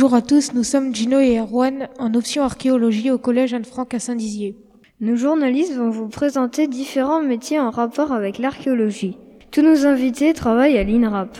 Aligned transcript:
Bonjour 0.00 0.16
à 0.16 0.22
tous, 0.22 0.54
nous 0.54 0.64
sommes 0.64 0.94
Gino 0.94 1.20
et 1.20 1.38
Erwan 1.38 1.88
en 1.98 2.14
option 2.14 2.42
archéologie 2.42 3.10
au 3.10 3.18
collège 3.18 3.52
Anne-Franck 3.52 3.92
à 3.92 3.98
Saint-Dizier. 3.98 4.56
Nos 5.02 5.14
journalistes 5.14 5.74
vont 5.74 5.90
vous 5.90 6.08
présenter 6.08 6.68
différents 6.68 7.22
métiers 7.22 7.60
en 7.60 7.68
rapport 7.68 8.10
avec 8.10 8.38
l'archéologie. 8.38 9.18
Tous 9.50 9.60
nos 9.60 9.84
invités 9.84 10.32
travaillent 10.32 10.78
à 10.78 10.84
l'INRAP. 10.84 11.36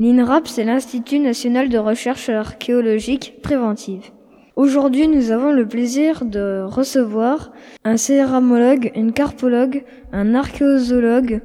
L'INRAP, 0.00 0.48
c'est 0.48 0.64
l'Institut 0.64 1.18
national 1.18 1.70
de 1.70 1.78
recherche 1.78 2.28
archéologique 2.28 3.36
préventive. 3.42 4.10
Aujourd'hui, 4.54 5.08
nous 5.08 5.30
avons 5.30 5.52
le 5.52 5.66
plaisir 5.66 6.26
de 6.26 6.60
recevoir 6.66 7.52
un 7.84 7.96
céramologue, 7.96 8.92
une 8.96 9.14
carpologue, 9.14 9.82
un 10.12 10.34
archéozoologue, 10.34 11.40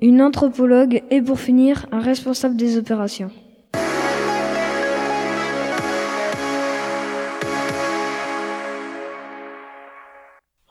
une 0.00 0.22
anthropologue 0.22 1.02
et 1.10 1.20
pour 1.20 1.40
finir, 1.40 1.86
un 1.90 1.98
responsable 1.98 2.54
des 2.54 2.78
opérations. 2.78 3.32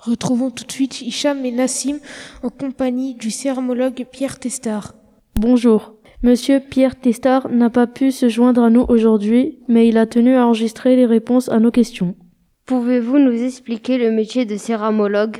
Retrouvons 0.05 0.49
tout 0.49 0.65
de 0.65 0.71
suite 0.71 1.01
Hicham 1.01 1.45
et 1.45 1.51
Nassim 1.51 1.95
en 2.43 2.49
compagnie 2.49 3.15
du 3.15 3.29
céramologue 3.29 4.03
Pierre 4.11 4.37
Testard. 4.37 4.95
Bonjour. 5.39 5.93
Monsieur 6.23 6.59
Pierre 6.59 6.99
Testard 6.99 7.49
n'a 7.49 7.69
pas 7.69 7.87
pu 7.87 8.11
se 8.11 8.27
joindre 8.27 8.63
à 8.63 8.69
nous 8.69 8.83
aujourd'hui, 8.89 9.59
mais 9.69 9.87
il 9.87 9.97
a 9.97 10.05
tenu 10.05 10.35
à 10.35 10.45
enregistrer 10.45 10.97
les 10.97 11.05
réponses 11.05 11.47
à 11.47 11.61
nos 11.61 11.71
questions. 11.71 12.15
Pouvez-vous 12.65 13.17
nous 13.17 13.45
expliquer 13.45 13.97
le 13.97 14.11
métier 14.11 14.43
de 14.43 14.55
céramologue? 14.55 15.37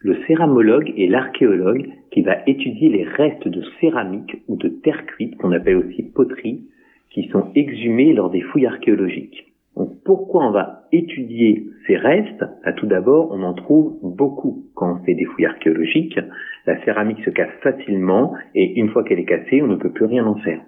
Le 0.00 0.16
céramologue 0.26 0.94
est 0.96 1.08
l'archéologue 1.08 1.86
qui 2.12 2.22
va 2.22 2.38
étudier 2.46 2.88
les 2.88 3.04
restes 3.04 3.46
de 3.46 3.62
céramique 3.78 4.38
ou 4.48 4.56
de 4.56 4.68
terre 4.68 5.04
cuite, 5.04 5.36
qu'on 5.36 5.52
appelle 5.52 5.76
aussi 5.76 6.02
poterie, 6.02 6.62
qui 7.10 7.28
sont 7.28 7.50
exhumés 7.54 8.14
lors 8.14 8.30
des 8.30 8.40
fouilles 8.40 8.66
archéologiques. 8.66 9.45
Donc 9.76 10.02
pourquoi 10.04 10.46
on 10.46 10.52
va 10.52 10.84
étudier 10.90 11.66
ces 11.86 11.96
restes? 11.96 12.44
Tout 12.76 12.86
d'abord, 12.86 13.30
on 13.30 13.42
en 13.42 13.52
trouve 13.52 13.98
beaucoup 14.02 14.64
quand 14.74 14.94
on 14.94 15.04
fait 15.04 15.14
des 15.14 15.24
fouilles 15.24 15.46
archéologiques. 15.46 16.18
La 16.66 16.82
céramique 16.84 17.22
se 17.24 17.30
casse 17.30 17.52
facilement 17.62 18.34
et 18.54 18.80
une 18.80 18.88
fois 18.88 19.04
qu'elle 19.04 19.18
est 19.18 19.26
cassée, 19.26 19.62
on 19.62 19.66
ne 19.66 19.76
peut 19.76 19.92
plus 19.92 20.06
rien 20.06 20.26
en 20.26 20.36
faire. 20.36 20.60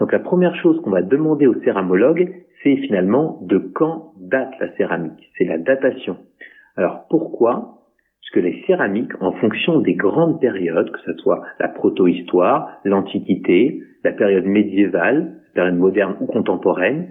Donc 0.00 0.12
la 0.12 0.18
première 0.18 0.56
chose 0.56 0.80
qu'on 0.82 0.90
va 0.90 1.02
demander 1.02 1.46
au 1.46 1.54
céramologue, 1.62 2.34
c'est 2.62 2.76
finalement 2.78 3.38
de 3.42 3.58
quand 3.58 4.12
date 4.18 4.52
la 4.60 4.74
céramique. 4.76 5.30
C'est 5.38 5.44
la 5.44 5.58
datation. 5.58 6.16
Alors 6.76 7.06
pourquoi? 7.08 7.82
Parce 8.20 8.30
que 8.32 8.40
les 8.40 8.64
céramiques, 8.66 9.12
en 9.20 9.32
fonction 9.32 9.78
des 9.78 9.94
grandes 9.94 10.40
périodes, 10.40 10.90
que 10.90 11.00
ce 11.00 11.12
soit 11.18 11.42
la 11.60 11.68
protohistoire, 11.68 12.80
l'Antiquité, 12.84 13.82
la 14.02 14.12
période 14.12 14.46
médiévale, 14.46 15.34
la 15.54 15.62
période 15.62 15.78
moderne 15.78 16.16
ou 16.20 16.26
contemporaine, 16.26 17.10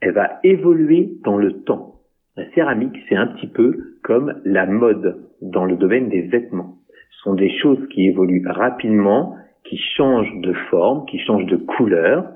elle 0.00 0.12
va 0.12 0.38
évoluer 0.42 1.18
dans 1.24 1.36
le 1.36 1.62
temps. 1.62 2.00
La 2.36 2.50
céramique, 2.50 2.96
c'est 3.08 3.16
un 3.16 3.28
petit 3.28 3.46
peu 3.46 3.96
comme 4.02 4.40
la 4.44 4.66
mode 4.66 5.22
dans 5.40 5.64
le 5.64 5.76
domaine 5.76 6.08
des 6.08 6.22
vêtements. 6.22 6.78
Ce 7.10 7.20
sont 7.22 7.34
des 7.34 7.50
choses 7.58 7.86
qui 7.90 8.08
évoluent 8.08 8.46
rapidement, 8.46 9.36
qui 9.64 9.78
changent 9.78 10.40
de 10.40 10.52
forme, 10.70 11.06
qui 11.06 11.18
changent 11.20 11.46
de 11.46 11.56
couleur, 11.56 12.28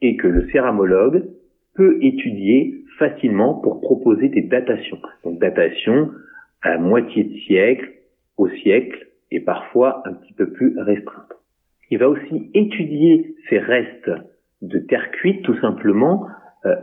et 0.00 0.16
que 0.16 0.26
le 0.26 0.48
céramologue 0.50 1.24
peut 1.74 1.98
étudier 2.00 2.84
facilement 2.98 3.54
pour 3.54 3.80
proposer 3.80 4.28
des 4.28 4.42
datations. 4.42 4.98
Donc 5.24 5.38
datation 5.38 6.10
à 6.62 6.70
la 6.70 6.78
moitié 6.78 7.24
de 7.24 7.34
siècle, 7.40 7.92
au 8.36 8.48
siècle, 8.48 9.06
et 9.30 9.40
parfois 9.40 10.02
un 10.06 10.14
petit 10.14 10.32
peu 10.32 10.50
plus 10.50 10.78
restreinte. 10.78 11.32
Il 11.90 11.98
va 11.98 12.08
aussi 12.08 12.50
étudier 12.54 13.36
ces 13.48 13.58
restes 13.58 14.10
de 14.62 14.78
terre 14.78 15.10
cuite 15.12 15.42
tout 15.42 15.56
simplement 15.60 16.26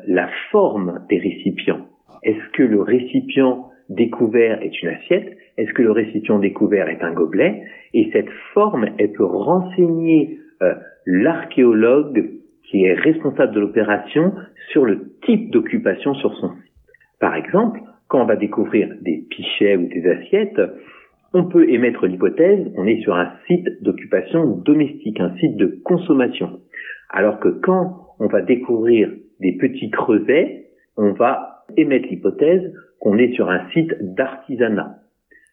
la 0.07 0.29
forme 0.51 1.05
des 1.09 1.17
récipients. 1.17 1.88
Est-ce 2.23 2.49
que 2.53 2.63
le 2.63 2.81
récipient 2.81 3.69
découvert 3.89 4.61
est 4.61 4.81
une 4.81 4.89
assiette? 4.89 5.38
Est-ce 5.57 5.73
que 5.73 5.81
le 5.81 5.91
récipient 5.91 6.39
découvert 6.39 6.88
est 6.89 7.03
un 7.03 7.13
gobelet? 7.13 7.63
Et 7.94 8.09
cette 8.11 8.29
forme, 8.53 8.88
elle 8.97 9.11
peut 9.11 9.25
renseigner 9.25 10.39
euh, 10.61 10.73
l'archéologue 11.05 12.31
qui 12.63 12.85
est 12.85 12.94
responsable 12.94 13.53
de 13.53 13.59
l'opération 13.59 14.33
sur 14.71 14.85
le 14.85 15.13
type 15.25 15.51
d'occupation 15.51 16.13
sur 16.15 16.33
son 16.35 16.50
site. 16.50 16.73
Par 17.19 17.35
exemple, 17.35 17.81
quand 18.07 18.21
on 18.21 18.25
va 18.25 18.35
découvrir 18.35 18.89
des 19.01 19.25
pichets 19.29 19.75
ou 19.75 19.88
des 19.88 20.07
assiettes, 20.07 20.61
on 21.33 21.45
peut 21.45 21.69
émettre 21.69 22.05
l'hypothèse, 22.05 22.71
on 22.77 22.85
est 22.85 23.01
sur 23.01 23.15
un 23.15 23.31
site 23.47 23.67
d'occupation 23.81 24.45
domestique, 24.57 25.19
un 25.19 25.35
site 25.38 25.57
de 25.57 25.79
consommation. 25.83 26.59
Alors 27.09 27.39
que 27.39 27.50
quand 27.50 28.15
on 28.19 28.27
va 28.27 28.41
découvrir 28.41 29.11
des 29.39 29.53
petits 29.53 29.89
creusets, 29.89 30.67
on 30.97 31.11
va 31.11 31.66
émettre 31.77 32.07
l'hypothèse 32.09 32.73
qu'on 32.99 33.17
est 33.17 33.33
sur 33.33 33.49
un 33.49 33.69
site 33.71 33.94
d'artisanat. 33.99 34.99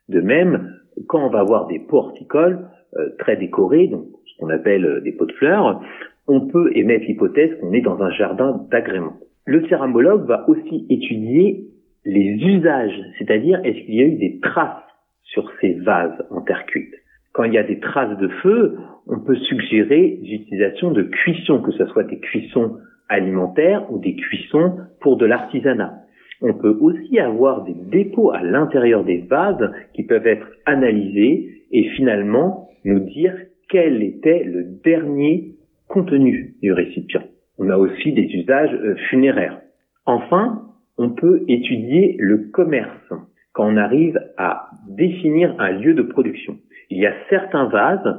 De 0.09 0.21
même, 0.21 0.77
quand 1.09 1.25
on 1.25 1.31
va 1.31 1.43
voir 1.43 1.67
des 1.67 1.79
pots 1.79 1.99
horticoles 1.99 2.69
euh, 2.97 3.11
très 3.19 3.37
décorés, 3.37 3.89
donc 3.89 4.07
ce 4.27 4.39
qu'on 4.39 4.51
appelle 4.51 4.85
euh, 4.85 5.01
des 5.01 5.13
pots 5.13 5.27
de 5.27 5.33
fleurs, 5.33 5.83
on 6.27 6.47
peut 6.47 6.71
émettre 6.77 7.07
l'hypothèse 7.07 7.59
qu'on 7.61 7.73
est 7.73 7.81
dans 7.81 8.01
un 8.03 8.11
jardin 8.11 8.67
d'agrément. 8.71 9.15
Le 9.47 9.67
céramologue 9.69 10.27
va 10.27 10.49
aussi 10.49 10.87
étudier 10.91 11.65
les 12.05 12.35
usages, 12.35 12.99
c'est-à-dire 13.19 13.61
est-ce 13.65 13.85
qu'il 13.85 13.95
y 13.95 14.01
a 14.01 14.07
eu 14.07 14.17
des 14.17 14.41
traces 14.41 14.83
sur 15.25 15.51
ces 15.61 15.75
vases 15.75 16.25
en 16.31 16.41
terre 16.41 16.67
cuite. 16.67 16.95
Quand 17.33 17.45
il 17.45 17.55
y 17.55 17.59
a 17.59 17.63
des 17.63 17.79
traces 17.79 18.19
de 18.19 18.29
feu, 18.43 18.77
on 19.07 19.21
peut 19.21 19.37
suggérer 19.37 20.19
l'utilisation 20.23 20.91
de 20.91 21.03
cuissons, 21.03 21.63
que 21.63 21.73
ce 21.73 21.87
soit 21.87 22.05
des 22.05 22.19
cuissons 22.19 22.79
alimentaires 23.11 23.93
ou 23.93 23.99
des 23.99 24.15
cuissons 24.15 24.79
pour 25.01 25.19
de 25.19 25.27
l'artisanat. 25.27 26.01
On 26.41 26.55
peut 26.55 26.77
aussi 26.81 27.19
avoir 27.19 27.65
des 27.65 27.75
dépôts 27.75 28.31
à 28.31 28.43
l'intérieur 28.43 29.05
des 29.05 29.19
vases 29.19 29.71
qui 29.93 30.05
peuvent 30.05 30.27
être 30.27 30.47
analysés 30.65 31.65
et 31.71 31.91
finalement 31.91 32.71
nous 32.85 33.01
dire 33.01 33.35
quel 33.69 34.03
était 34.03 34.45
le 34.45 34.65
dernier 34.83 35.57
contenu 35.89 36.55
du 36.63 36.73
récipient. 36.73 37.23
On 37.59 37.69
a 37.69 37.77
aussi 37.77 38.13
des 38.13 38.27
usages 38.35 38.73
euh, 38.73 38.97
funéraires. 39.11 39.61
Enfin, 40.07 40.63
on 40.97 41.11
peut 41.11 41.45
étudier 41.47 42.17
le 42.19 42.51
commerce 42.53 43.13
quand 43.53 43.67
on 43.67 43.77
arrive 43.77 44.19
à 44.39 44.71
définir 44.89 45.55
un 45.59 45.73
lieu 45.73 45.93
de 45.95 46.03
production. 46.03 46.57
Il 46.89 46.99
y 46.99 47.07
a 47.07 47.13
certains 47.29 47.67
vases, 47.67 48.17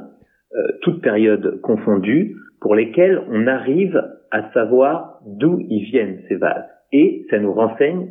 euh, 0.56 0.68
toutes 0.81 1.02
périodes 1.02 1.59
confondues, 1.62 2.35
pour 2.59 2.75
lesquels 2.75 3.22
on 3.29 3.47
arrive 3.47 4.00
à 4.31 4.52
savoir 4.53 5.19
d'où 5.25 5.59
ils 5.69 5.84
viennent 5.84 6.22
ces 6.28 6.36
vases. 6.36 6.66
Et 6.92 7.25
ça 7.30 7.40
nous 7.40 7.53
renseigne 7.53 8.09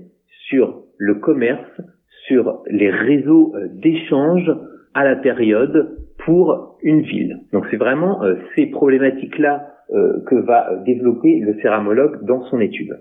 sur 0.48 0.82
le 0.98 1.16
commerce, 1.16 1.80
sur 2.26 2.62
les 2.70 2.90
réseaux 2.90 3.54
euh, 3.56 3.68
d'échange 3.72 4.50
à 4.94 5.04
la 5.04 5.16
période 5.16 5.98
pour 6.18 6.76
une 6.82 7.02
ville. 7.02 7.40
Donc 7.52 7.66
c'est 7.70 7.76
vraiment 7.76 8.22
euh, 8.22 8.36
ces 8.54 8.66
problématiques-là 8.66 9.66
euh, 9.92 10.20
que 10.26 10.34
va 10.34 10.76
développer 10.84 11.40
le 11.40 11.54
céramologue 11.62 12.24
dans 12.24 12.44
son 12.46 12.60
étude. 12.60 13.00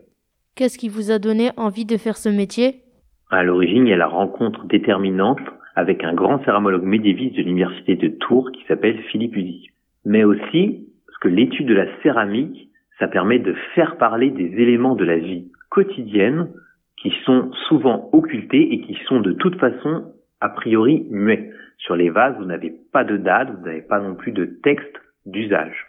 Qu'est-ce 0.55 0.77
qui 0.77 0.89
vous 0.89 1.11
a 1.11 1.19
donné 1.19 1.49
envie 1.57 1.85
de 1.85 1.97
faire 1.97 2.17
ce 2.17 2.29
métier? 2.29 2.81
À 3.29 3.43
l'origine, 3.43 3.85
il 3.85 3.89
y 3.89 3.93
a 3.93 3.97
la 3.97 4.07
rencontre 4.07 4.65
déterminante 4.65 5.39
avec 5.75 6.03
un 6.03 6.13
grand 6.13 6.43
céramologue 6.43 6.83
médiéviste 6.83 7.37
de 7.37 7.43
l'université 7.43 7.95
de 7.95 8.07
Tours 8.07 8.51
qui 8.51 8.65
s'appelle 8.67 8.97
Philippe 9.11 9.35
Udy. 9.35 9.67
Mais 10.05 10.23
aussi 10.23 10.89
que 11.21 11.27
l'étude 11.27 11.67
de 11.67 11.73
la 11.73 11.85
céramique, 12.01 12.68
ça 12.99 13.07
permet 13.07 13.39
de 13.39 13.53
faire 13.73 13.97
parler 13.97 14.29
des 14.29 14.61
éléments 14.61 14.95
de 14.95 15.05
la 15.05 15.17
vie 15.17 15.51
quotidienne 15.69 16.49
qui 16.97 17.13
sont 17.25 17.51
souvent 17.69 18.09
occultés 18.11 18.73
et 18.73 18.81
qui 18.81 18.95
sont 19.07 19.21
de 19.21 19.31
toute 19.31 19.57
façon 19.57 20.13
a 20.41 20.49
priori 20.49 21.07
muets. 21.09 21.51
Sur 21.77 21.95
les 21.95 22.09
vases, 22.09 22.35
vous 22.37 22.45
n'avez 22.45 22.73
pas 22.91 23.05
de 23.05 23.15
date, 23.15 23.51
vous 23.57 23.65
n'avez 23.65 23.81
pas 23.81 24.01
non 24.01 24.15
plus 24.15 24.33
de 24.33 24.45
texte 24.45 24.99
d'usage. 25.25 25.85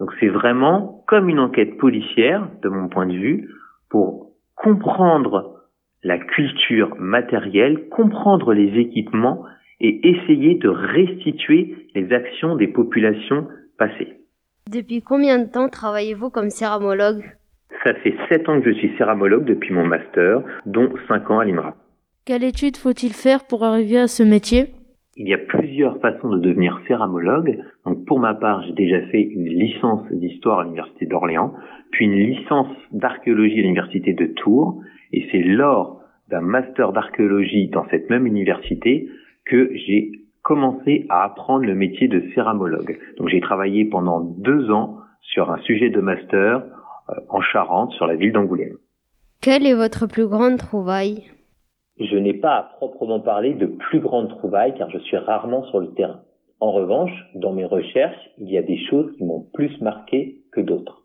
Donc 0.00 0.10
c'est 0.18 0.28
vraiment 0.28 1.04
comme 1.06 1.28
une 1.28 1.38
enquête 1.38 1.76
policière, 1.76 2.48
de 2.62 2.68
mon 2.70 2.88
point 2.88 3.06
de 3.06 3.12
vue, 3.12 3.50
pour 3.90 4.30
comprendre 4.56 5.60
la 6.02 6.18
culture 6.18 6.96
matérielle, 6.98 7.88
comprendre 7.90 8.52
les 8.52 8.78
équipements 8.78 9.44
et 9.80 10.08
essayer 10.08 10.54
de 10.56 10.68
restituer 10.68 11.76
les 11.94 12.12
actions 12.12 12.56
des 12.56 12.68
populations 12.68 13.48
passées. 13.78 14.23
Depuis 14.72 15.02
combien 15.02 15.38
de 15.38 15.50
temps 15.50 15.68
travaillez-vous 15.68 16.30
comme 16.30 16.48
céramologue 16.48 17.22
Ça 17.84 17.92
fait 17.96 18.14
sept 18.30 18.48
ans 18.48 18.62
que 18.62 18.72
je 18.72 18.78
suis 18.78 18.96
céramologue 18.96 19.44
depuis 19.44 19.74
mon 19.74 19.84
master, 19.84 20.42
dont 20.64 20.88
cinq 21.06 21.30
ans 21.30 21.38
à 21.40 21.44
l'IMRA. 21.44 21.76
Quelle 22.24 22.44
étude 22.44 22.78
faut-il 22.78 23.12
faire 23.12 23.46
pour 23.46 23.62
arriver 23.62 23.98
à 23.98 24.06
ce 24.06 24.22
métier? 24.22 24.68
Il 25.16 25.28
y 25.28 25.34
a 25.34 25.38
plusieurs 25.38 26.00
façons 26.00 26.30
de 26.30 26.38
devenir 26.38 26.80
céramologue. 26.88 27.58
Donc 27.84 28.06
pour 28.06 28.18
ma 28.18 28.32
part, 28.32 28.62
j'ai 28.62 28.72
déjà 28.72 29.02
fait 29.08 29.20
une 29.20 29.44
licence 29.44 30.10
d'histoire 30.10 30.60
à 30.60 30.64
l'université 30.64 31.04
d'Orléans, 31.04 31.52
puis 31.90 32.06
une 32.06 32.14
licence 32.14 32.74
d'archéologie 32.90 33.58
à 33.58 33.62
l'université 33.62 34.14
de 34.14 34.26
Tours, 34.26 34.80
et 35.12 35.28
c'est 35.30 35.42
lors 35.42 36.00
d'un 36.30 36.40
master 36.40 36.92
d'archéologie 36.92 37.68
dans 37.68 37.86
cette 37.90 38.08
même 38.08 38.26
université 38.26 39.10
que 39.44 39.70
j'ai 39.74 40.23
commencé 40.44 41.06
à 41.08 41.24
apprendre 41.24 41.64
le 41.64 41.74
métier 41.74 42.06
de 42.06 42.22
céramologue. 42.34 42.98
Donc 43.16 43.28
j'ai 43.28 43.40
travaillé 43.40 43.86
pendant 43.86 44.20
deux 44.20 44.70
ans 44.70 44.98
sur 45.22 45.50
un 45.50 45.58
sujet 45.62 45.90
de 45.90 46.00
master 46.00 46.62
en 47.30 47.40
Charente, 47.40 47.92
sur 47.92 48.06
la 48.06 48.14
ville 48.14 48.32
d'Angoulême. 48.32 48.76
Quelle 49.40 49.66
est 49.66 49.74
votre 49.74 50.06
plus 50.06 50.26
grande 50.26 50.58
trouvaille? 50.58 51.24
Je 51.98 52.16
n'ai 52.16 52.34
pas 52.34 52.56
à 52.56 52.62
proprement 52.76 53.20
parler 53.20 53.54
de 53.54 53.66
plus 53.66 54.00
grande 54.00 54.28
trouvaille 54.28 54.74
car 54.76 54.90
je 54.90 54.98
suis 54.98 55.16
rarement 55.16 55.64
sur 55.64 55.80
le 55.80 55.92
terrain. 55.94 56.20
En 56.60 56.72
revanche, 56.72 57.12
dans 57.34 57.52
mes 57.52 57.64
recherches, 57.64 58.30
il 58.38 58.50
y 58.50 58.58
a 58.58 58.62
des 58.62 58.78
choses 58.86 59.14
qui 59.16 59.24
m'ont 59.24 59.46
plus 59.54 59.80
marqué 59.80 60.42
que 60.52 60.60
d'autres. 60.60 61.04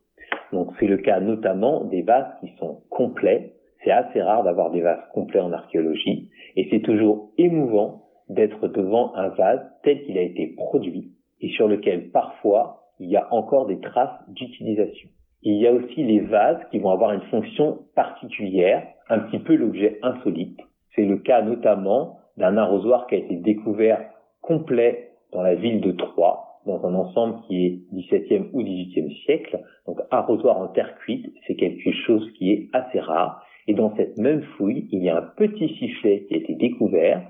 Donc 0.51 0.71
c'est 0.79 0.87
le 0.87 0.97
cas 0.97 1.19
notamment 1.19 1.85
des 1.85 2.01
vases 2.01 2.31
qui 2.41 2.51
sont 2.59 2.81
complets. 2.89 3.53
C'est 3.83 3.91
assez 3.91 4.21
rare 4.21 4.43
d'avoir 4.43 4.71
des 4.71 4.81
vases 4.81 5.03
complets 5.13 5.39
en 5.39 5.53
archéologie 5.53 6.29
et 6.55 6.67
c'est 6.69 6.81
toujours 6.81 7.31
émouvant 7.37 8.08
d'être 8.29 8.67
devant 8.67 9.13
un 9.15 9.29
vase 9.29 9.61
tel 9.83 10.03
qu'il 10.03 10.17
a 10.17 10.21
été 10.21 10.47
produit 10.55 11.11
et 11.41 11.49
sur 11.49 11.67
lequel 11.67 12.11
parfois 12.11 12.79
il 12.99 13.09
y 13.09 13.17
a 13.17 13.33
encore 13.33 13.65
des 13.65 13.79
traces 13.79 14.19
d'utilisation. 14.29 15.09
Il 15.41 15.55
y 15.55 15.67
a 15.67 15.73
aussi 15.73 16.03
les 16.03 16.19
vases 16.19 16.59
qui 16.69 16.79
vont 16.79 16.91
avoir 16.91 17.13
une 17.13 17.21
fonction 17.31 17.79
particulière, 17.95 18.85
un 19.07 19.19
petit 19.19 19.39
peu 19.39 19.55
l'objet 19.55 19.97
insolite. 20.01 20.59
C'est 20.95 21.05
le 21.05 21.17
cas 21.17 21.41
notamment 21.41 22.17
d'un 22.37 22.57
arrosoir 22.57 23.07
qui 23.07 23.15
a 23.15 23.19
été 23.19 23.35
découvert 23.37 24.01
complet 24.41 25.11
dans 25.31 25.41
la 25.41 25.55
ville 25.55 25.79
de 25.79 25.91
Troyes, 25.91 26.39
dans 26.65 26.85
un 26.85 26.93
ensemble 26.93 27.41
qui 27.47 27.65
est 27.65 27.79
17e 27.93 28.49
ou 28.51 28.63
18e 28.63 29.15
siècle. 29.23 29.59
Donc 29.87 30.01
arrosoir 30.11 30.59
en 30.59 30.67
terre 30.67 30.95
cuite, 30.99 31.33
c'est 31.47 31.55
quelque 31.55 31.91
chose 32.05 32.29
qui 32.37 32.51
est 32.51 32.69
assez 32.73 32.99
rare. 32.99 33.45
Et 33.67 33.73
dans 33.73 33.95
cette 33.95 34.17
même 34.17 34.41
fouille, 34.57 34.87
il 34.91 35.03
y 35.03 35.09
a 35.09 35.17
un 35.17 35.29
petit 35.37 35.69
sifflet 35.77 36.25
qui 36.27 36.33
a 36.33 36.37
été 36.37 36.55
découvert 36.55 37.21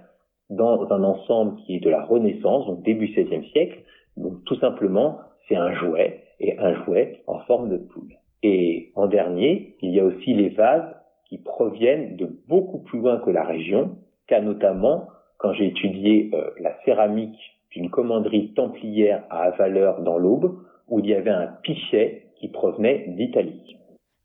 dans 0.49 0.91
un 0.91 1.03
ensemble 1.03 1.57
qui 1.61 1.75
est 1.75 1.79
de 1.79 1.89
la 1.89 2.03
Renaissance, 2.03 2.65
donc 2.67 2.83
début 2.83 3.07
16e 3.07 3.49
siècle. 3.51 3.79
Donc 4.17 4.43
tout 4.45 4.55
simplement, 4.59 5.19
c'est 5.47 5.55
un 5.55 5.73
jouet 5.73 6.23
et 6.39 6.57
un 6.57 6.83
jouet 6.83 7.21
en 7.27 7.39
forme 7.39 7.69
de 7.69 7.77
poule. 7.77 8.13
Et 8.43 8.91
en 8.95 9.07
dernier, 9.07 9.75
il 9.81 9.91
y 9.91 9.99
a 9.99 10.05
aussi 10.05 10.33
les 10.33 10.49
vases 10.49 10.95
qui 11.27 11.37
proviennent 11.37 12.15
de 12.15 12.29
beaucoup 12.47 12.79
plus 12.79 12.99
loin 12.99 13.17
que 13.17 13.29
la 13.29 13.43
région, 13.43 13.97
car 14.27 14.41
notamment 14.41 15.07
quand 15.37 15.53
j'ai 15.53 15.67
étudié 15.67 16.31
euh, 16.33 16.49
la 16.59 16.75
céramique 16.83 17.39
d'une 17.71 17.89
commanderie 17.89 18.53
templière 18.53 19.23
à 19.29 19.43
Avaleur 19.43 20.01
dans 20.01 20.17
l'Aube, 20.17 20.59
où 20.87 20.99
il 20.99 21.07
y 21.07 21.13
avait 21.13 21.29
un 21.29 21.47
pichet 21.61 22.27
qui 22.39 22.47
provenait 22.47 23.05
d'Italie. 23.09 23.77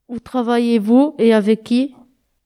Où 0.08 0.18
travaillez-vous 0.18 1.14
et 1.18 1.34
avec 1.34 1.62
qui? 1.62 1.94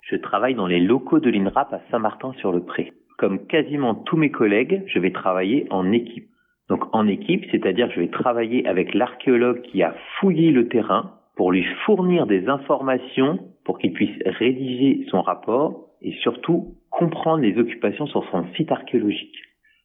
Je 0.00 0.16
travaille 0.16 0.54
dans 0.54 0.66
les 0.66 0.80
locaux 0.80 1.20
de 1.20 1.30
l'INRAP 1.30 1.72
à 1.72 1.80
Saint-Martin-sur-le-Pré. 1.90 2.92
Comme 3.18 3.46
quasiment 3.46 3.96
tous 3.96 4.16
mes 4.16 4.30
collègues, 4.30 4.84
je 4.86 5.00
vais 5.00 5.10
travailler 5.10 5.66
en 5.70 5.90
équipe. 5.90 6.28
Donc 6.68 6.84
en 6.92 7.08
équipe, 7.08 7.44
c'est-à-dire 7.50 7.90
je 7.90 8.00
vais 8.00 8.08
travailler 8.08 8.66
avec 8.66 8.94
l'archéologue 8.94 9.62
qui 9.62 9.82
a 9.82 9.94
fouillé 10.18 10.52
le 10.52 10.68
terrain 10.68 11.14
pour 11.36 11.50
lui 11.50 11.64
fournir 11.84 12.26
des 12.26 12.48
informations 12.48 13.40
pour 13.64 13.78
qu'il 13.78 13.92
puisse 13.92 14.16
rédiger 14.24 15.04
son 15.10 15.20
rapport 15.20 15.88
et 16.00 16.12
surtout 16.22 16.76
comprendre 16.90 17.42
les 17.42 17.58
occupations 17.58 18.06
sur 18.06 18.24
son 18.30 18.46
site 18.54 18.70
archéologique. 18.70 19.36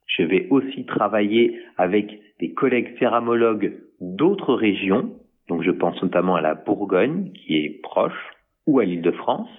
Je 0.06 0.24
vais 0.24 0.48
aussi 0.52 0.86
travailler 0.86 1.60
avec 1.78 2.20
des 2.40 2.54
collègues 2.54 2.96
céramologues 3.00 3.74
d'autres 4.00 4.54
régions, 4.54 5.10
donc 5.48 5.64
je 5.64 5.72
pense 5.72 6.02
notamment 6.04 6.36
à 6.36 6.42
la 6.42 6.54
Bourgogne 6.54 7.32
qui 7.34 7.58
est 7.58 7.82
proche, 7.82 8.32
ou 8.68 8.80
à 8.80 8.86
l'île 8.86 9.02
de 9.02 9.12
France, 9.12 9.50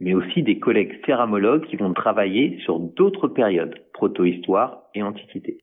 mais 0.00 0.14
aussi 0.14 0.42
des 0.42 0.58
collègues 0.58 0.98
céramologues 1.06 1.66
qui 1.66 1.76
vont 1.76 1.92
travailler 1.92 2.58
sur 2.64 2.80
d'autres 2.80 3.28
périodes, 3.28 3.74
protohistoire 3.92 4.84
et 4.94 5.02
antiquité. 5.02 5.58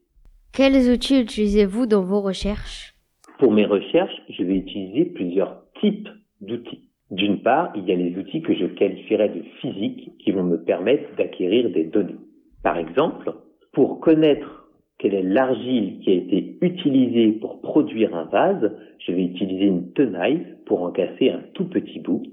Quels 0.53 0.91
outils 0.91 1.21
utilisez-vous 1.21 1.85
dans 1.85 2.03
vos 2.03 2.21
recherches? 2.21 2.93
Pour 3.39 3.51
mes 3.51 3.65
recherches, 3.65 4.21
je 4.29 4.43
vais 4.43 4.55
utiliser 4.55 5.05
plusieurs 5.05 5.63
types 5.79 6.09
d'outils. 6.41 6.89
D'une 7.11 7.41
part, 7.41 7.71
il 7.75 7.85
y 7.85 7.91
a 7.91 7.95
les 7.95 8.17
outils 8.17 8.41
que 8.41 8.53
je 8.53 8.65
qualifierais 8.65 9.29
de 9.29 9.43
physiques 9.61 10.11
qui 10.19 10.31
vont 10.31 10.43
me 10.43 10.63
permettre 10.63 11.15
d'acquérir 11.15 11.69
des 11.69 11.85
données. 11.85 12.17
Par 12.63 12.77
exemple, 12.77 13.33
pour 13.71 13.99
connaître 13.99 14.67
quelle 14.97 15.13
est 15.13 15.23
l'argile 15.23 15.99
qui 15.99 16.09
a 16.09 16.13
été 16.13 16.57
utilisée 16.61 17.33
pour 17.33 17.61
produire 17.61 18.15
un 18.15 18.25
vase, 18.25 18.75
je 18.99 19.11
vais 19.11 19.23
utiliser 19.23 19.65
une 19.65 19.93
tenaille 19.93 20.57
pour 20.65 20.81
en 20.81 20.91
casser 20.91 21.29
un 21.29 21.43
tout 21.53 21.69
petit 21.69 21.99
bout 21.99 22.23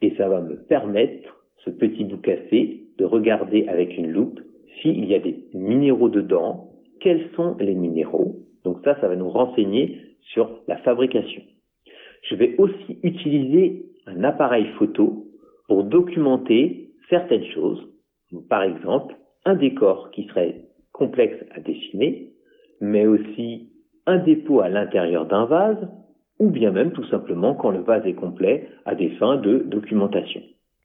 et 0.00 0.14
ça 0.16 0.28
va 0.28 0.40
me 0.40 0.56
permettre, 0.56 1.41
ce 1.64 1.70
petit 1.70 2.04
bout 2.04 2.18
cassé, 2.18 2.84
de 2.98 3.04
regarder 3.04 3.66
avec 3.68 3.96
une 3.96 4.10
loupe 4.10 4.40
s'il 4.80 5.04
y 5.04 5.14
a 5.14 5.18
des 5.18 5.44
minéraux 5.54 6.08
dedans, 6.08 6.70
quels 7.00 7.30
sont 7.36 7.56
les 7.58 7.74
minéraux? 7.74 8.36
Donc 8.64 8.78
ça, 8.84 8.98
ça 9.00 9.08
va 9.08 9.16
nous 9.16 9.30
renseigner 9.30 9.98
sur 10.32 10.50
la 10.68 10.76
fabrication. 10.78 11.42
Je 12.28 12.36
vais 12.36 12.54
aussi 12.58 12.98
utiliser 13.02 13.86
un 14.06 14.24
appareil 14.24 14.66
photo 14.78 15.26
pour 15.68 15.84
documenter 15.84 16.90
certaines 17.08 17.46
choses. 17.46 17.88
Par 18.48 18.62
exemple, 18.62 19.14
un 19.44 19.54
décor 19.54 20.10
qui 20.12 20.24
serait 20.24 20.62
complexe 20.92 21.44
à 21.54 21.60
dessiner, 21.60 22.30
mais 22.80 23.06
aussi 23.06 23.68
un 24.06 24.18
dépôt 24.18 24.60
à 24.60 24.68
l'intérieur 24.68 25.26
d'un 25.26 25.44
vase, 25.44 25.88
ou 26.38 26.50
bien 26.50 26.70
même 26.70 26.92
tout 26.92 27.04
simplement 27.06 27.54
quand 27.54 27.70
le 27.70 27.80
vase 27.80 28.06
est 28.06 28.14
complet 28.14 28.68
à 28.84 28.94
des 28.94 29.10
fins 29.10 29.36
de 29.36 29.58
documentation. 29.58 30.42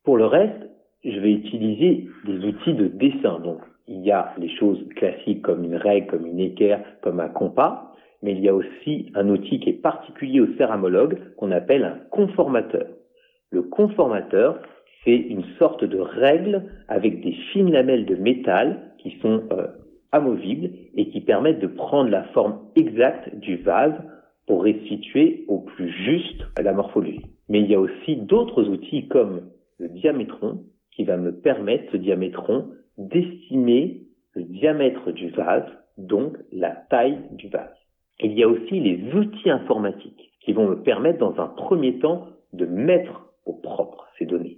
Pour 0.08 0.16
le 0.16 0.26
reste, 0.26 0.70
je 1.04 1.20
vais 1.20 1.34
utiliser 1.34 2.08
des 2.26 2.46
outils 2.46 2.74
de 2.74 2.88
dessin. 2.88 3.42
Donc, 3.42 3.60
il 3.90 4.06
y 4.06 4.12
a 4.12 4.34
les 4.38 4.48
choses 4.56 4.82
classiques 4.96 5.42
comme 5.42 5.66
une 5.66 5.76
règle, 5.76 6.08
comme 6.08 6.26
une 6.26 6.40
équerre, 6.40 6.82
comme 7.02 7.20
un 7.20 7.28
compas, 7.28 7.94
mais 8.24 8.32
il 8.32 8.40
y 8.40 8.48
a 8.48 8.56
aussi 8.56 9.12
un 9.16 9.28
outil 9.28 9.60
qui 9.60 9.72
est 9.72 9.82
particulier 9.82 10.40
au 10.40 10.48
céramologue 10.58 11.18
qu'on 11.36 11.52
appelle 11.52 11.84
un 11.84 12.00
conformateur. 12.10 12.88
Le 13.52 13.64
conformateur, 13.64 14.62
c'est 15.04 15.18
une 15.18 15.44
sorte 15.60 15.84
de 15.84 16.00
règle 16.00 16.64
avec 16.88 17.20
des 17.20 17.34
fines 17.52 17.74
lamelles 17.74 18.06
de 18.06 18.16
métal 18.16 18.94
qui 19.00 19.18
sont 19.22 19.44
euh, 19.52 19.68
amovibles 20.14 20.70
et 20.96 21.10
qui 21.10 21.20
permettent 21.20 21.60
de 21.60 21.68
prendre 21.68 22.10
la 22.10 22.24
forme 22.30 22.60
exacte 22.78 23.36
du 23.36 23.58
vase 23.58 23.96
pour 24.48 24.64
restituer 24.64 25.44
au 25.50 25.60
plus 25.60 25.90
juste 25.90 26.46
la 26.58 26.72
morphologie. 26.72 27.26
Mais 27.50 27.60
il 27.60 27.70
y 27.70 27.76
a 27.76 27.80
aussi 27.82 28.16
d'autres 28.16 28.70
outils 28.70 29.10
comme 29.10 29.42
le 29.80 29.90
diamétron 29.90 30.64
qui 30.92 31.04
va 31.04 31.18
me 31.18 31.32
permettre, 31.32 31.92
ce 31.92 31.98
diamétron, 31.98 32.70
d'estimer 32.98 34.02
le 34.34 34.44
diamètre 34.44 35.12
du 35.12 35.30
vase, 35.30 35.68
donc 35.98 36.38
la 36.52 36.72
taille 36.72 37.20
du 37.32 37.48
vase. 37.50 37.76
Il 38.20 38.34
y 38.34 38.44
a 38.44 38.48
aussi 38.48 38.80
les 38.80 39.14
outils 39.14 39.50
informatiques 39.50 40.32
qui 40.42 40.54
vont 40.54 40.68
me 40.68 40.82
permettre 40.82 41.20
dans 41.20 41.40
un 41.40 41.48
premier 41.48 42.00
temps 42.00 42.28
de 42.54 42.66
mettre 42.66 43.32
au 43.46 43.54
propre 43.54 44.08
ces 44.18 44.26
données. 44.26 44.58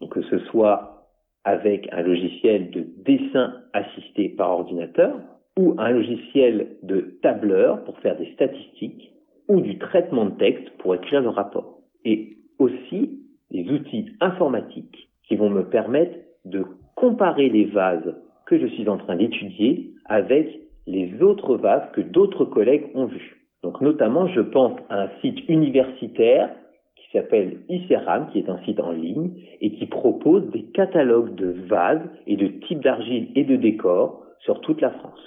Donc 0.00 0.14
que 0.14 0.22
ce 0.22 0.38
soit 0.46 1.08
avec 1.44 1.88
un 1.92 2.02
logiciel 2.02 2.70
de 2.70 2.86
dessin 3.04 3.54
assisté 3.72 4.28
par 4.28 4.50
ordinateur 4.50 5.18
ou 5.58 5.74
un 5.78 5.90
logiciel 5.90 6.76
de 6.82 7.18
tableur 7.22 7.84
pour 7.84 7.98
faire 7.98 8.16
des 8.16 8.32
statistiques 8.34 9.10
ou 9.48 9.60
du 9.60 9.78
traitement 9.78 10.26
de 10.26 10.38
texte 10.38 10.70
pour 10.78 10.94
écrire 10.94 11.20
le 11.20 11.28
rapport. 11.28 11.80
Et 12.04 12.36
aussi 12.58 13.21
des 13.52 13.70
outils 13.70 14.06
informatiques 14.20 15.08
qui 15.28 15.36
vont 15.36 15.50
me 15.50 15.64
permettre 15.64 16.16
de 16.44 16.64
comparer 16.96 17.48
les 17.48 17.66
vases 17.66 18.14
que 18.46 18.58
je 18.58 18.66
suis 18.66 18.88
en 18.88 18.96
train 18.96 19.16
d'étudier 19.16 19.92
avec 20.06 20.48
les 20.86 21.22
autres 21.22 21.56
vases 21.56 21.88
que 21.92 22.00
d'autres 22.00 22.44
collègues 22.44 22.90
ont 22.94 23.06
vus. 23.06 23.36
Donc 23.62 23.80
notamment, 23.80 24.26
je 24.26 24.40
pense 24.40 24.78
à 24.88 25.02
un 25.02 25.08
site 25.20 25.48
universitaire 25.48 26.50
qui 26.96 27.04
s'appelle 27.12 27.58
ICERAM, 27.68 28.30
qui 28.32 28.38
est 28.38 28.48
un 28.48 28.58
site 28.64 28.80
en 28.80 28.90
ligne 28.90 29.30
et 29.60 29.72
qui 29.72 29.86
propose 29.86 30.50
des 30.50 30.64
catalogues 30.72 31.34
de 31.36 31.54
vases 31.68 32.08
et 32.26 32.36
de 32.36 32.48
types 32.66 32.82
d'argile 32.82 33.28
et 33.36 33.44
de 33.44 33.56
décors 33.56 34.24
sur 34.40 34.60
toute 34.60 34.80
la 34.80 34.90
France. 34.90 35.20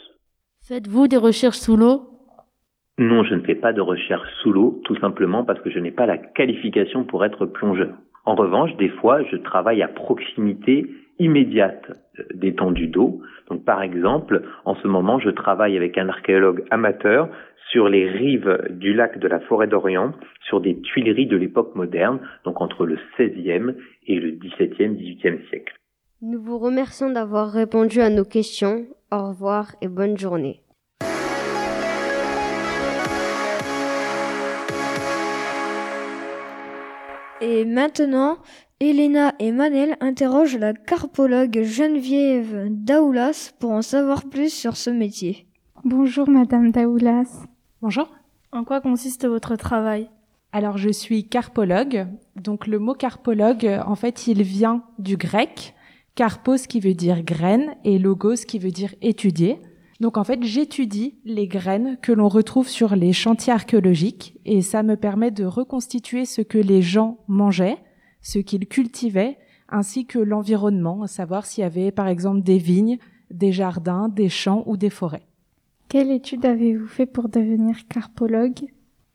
Faites-vous 0.68 1.08
des 1.08 1.18
recherches 1.18 1.60
sous 1.60 1.78
l'eau? 1.78 2.02
Non, 2.98 3.24
je 3.24 3.36
ne 3.36 3.42
fais 3.42 3.56
pas 3.56 3.72
de 3.72 3.82
recherche 3.82 4.28
sous 4.42 4.52
l'eau, 4.52 4.82
tout 4.84 4.96
simplement 5.00 5.44
parce 5.44 5.62
que 5.62 5.70
je 5.70 5.80
n'ai 5.80 5.92
pas 5.92 6.06
la 6.06 6.18
qualification 6.18 7.04
pour 7.04 7.24
être 7.24 7.46
plongeur. 7.46 7.94
En 8.26 8.36
revanche, 8.36 8.76
des 8.78 8.90
fois, 8.90 9.24
je 9.24 9.38
travaille 9.38 9.82
à 9.82 9.88
proximité 9.88 10.88
immédiate 11.20 11.92
euh, 12.20 12.24
d'étendue 12.34 12.88
d'eau. 12.88 13.22
Donc, 13.50 13.64
par 13.64 13.82
exemple, 13.82 14.44
en 14.66 14.76
ce 14.76 14.88
moment, 14.88 15.20
je 15.20 15.30
travaille 15.30 15.78
avec 15.78 15.98
un 15.98 16.10
archéologue 16.10 16.64
amateur 16.72 17.30
sur 17.72 17.90
les 17.90 18.10
rives 18.10 18.68
du 18.70 18.94
lac 18.94 19.20
de 19.20 19.28
la 19.28 19.40
forêt 19.40 19.68
d'Orient, 19.68 20.14
sur 20.42 20.62
des 20.62 20.80
tuileries 20.82 21.28
de 21.28 21.38
l'époque 21.38 21.76
moderne, 21.76 22.20
donc 22.44 22.62
entre 22.62 22.86
le 22.86 22.98
16e 23.18 23.76
et 24.08 24.20
le 24.20 24.32
17e, 24.32 24.96
18e 24.96 25.48
siècle. 25.50 25.76
Nous 26.22 26.42
vous 26.42 26.58
remercions 26.58 27.12
d'avoir 27.12 27.52
répondu 27.52 28.02
à 28.02 28.10
nos 28.10 28.24
questions. 28.24 28.86
Au 29.12 29.30
revoir 29.30 29.76
et 29.82 29.88
bonne 29.88 30.18
journée. 30.18 30.62
Et 37.48 37.64
maintenant, 37.64 38.40
Elena 38.80 39.36
et 39.38 39.52
Manel 39.52 39.98
interrogent 40.00 40.58
la 40.58 40.74
carpologue 40.74 41.62
Geneviève 41.62 42.70
Daoulas 42.72 43.52
pour 43.60 43.70
en 43.70 43.84
savoir 43.84 44.24
plus 44.28 44.52
sur 44.52 44.76
ce 44.76 44.90
métier. 44.90 45.46
Bonjour 45.84 46.28
Madame 46.28 46.72
Daoulas. 46.72 47.46
Bonjour. 47.84 48.10
En 48.52 48.64
quoi 48.64 48.82
consiste 48.82 49.28
votre 49.28 49.58
travail? 49.58 50.10
Alors 50.54 50.80
je 50.80 50.90
suis 50.90 51.30
carpologue. 51.30 52.08
Donc 52.36 52.66
le 52.66 52.80
mot 52.80 52.96
carpologue, 52.96 53.80
en 53.86 53.94
fait, 53.94 54.26
il 54.26 54.42
vient 54.42 54.82
du 54.98 55.16
grec. 55.16 55.76
Carpos 56.16 56.66
qui 56.68 56.80
veut 56.80 56.96
dire 56.96 57.22
graine 57.22 57.76
et 57.84 58.00
logos 58.00 58.48
qui 58.48 58.58
veut 58.58 58.72
dire 58.72 58.96
étudier. 59.04 59.60
Donc 60.02 60.18
en 60.18 60.24
fait, 60.24 60.44
j'étudie 60.44 61.16
les 61.24 61.48
graines 61.48 61.98
que 62.02 62.12
l'on 62.12 62.28
retrouve 62.28 62.68
sur 62.68 62.96
les 62.96 63.14
chantiers 63.14 63.54
archéologiques 63.54 64.38
et 64.46 64.62
ça 64.62 64.84
me 64.84 64.98
permet 64.98 65.32
de 65.32 65.46
reconstituer 65.46 66.26
ce 66.26 66.42
que 66.42 66.58
les 66.58 66.82
gens 66.82 67.20
mangeaient, 67.28 67.78
ce 68.22 68.40
qu'ils 68.40 68.68
cultivaient, 68.68 69.38
ainsi 69.70 70.06
que 70.06 70.20
l'environnement, 70.20 71.08
savoir 71.08 71.46
s'il 71.46 71.62
y 71.62 71.66
avait 71.66 71.92
par 71.92 72.08
exemple 72.08 72.42
des 72.42 72.58
vignes, 72.58 72.98
des 73.32 73.52
jardins, 73.52 74.10
des 74.10 74.30
champs 74.30 74.64
ou 74.66 74.78
des 74.78 74.90
forêts. 74.90 75.26
Quelle 75.88 76.12
étude 76.12 76.46
avez-vous 76.46 76.88
fait 76.88 77.06
pour 77.06 77.30
devenir 77.30 77.88
carpologue? 77.88 78.66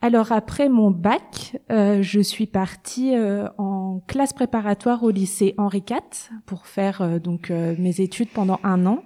Alors 0.03 0.33
après 0.33 0.71
mon 0.71 0.91
bac, 0.91 1.59
euh, 1.71 2.01
je 2.01 2.21
suis 2.21 2.47
partie 2.47 3.15
euh, 3.15 3.49
en 3.59 4.01
classe 4.07 4.33
préparatoire 4.33 5.03
au 5.03 5.11
lycée 5.11 5.55
Henri 5.59 5.85
IV 5.89 6.31
pour 6.47 6.67
faire 6.67 7.03
euh, 7.03 7.19
donc 7.19 7.51
mes 7.51 8.01
études 8.01 8.31
pendant 8.31 8.59
un 8.63 8.87
an. 8.87 9.03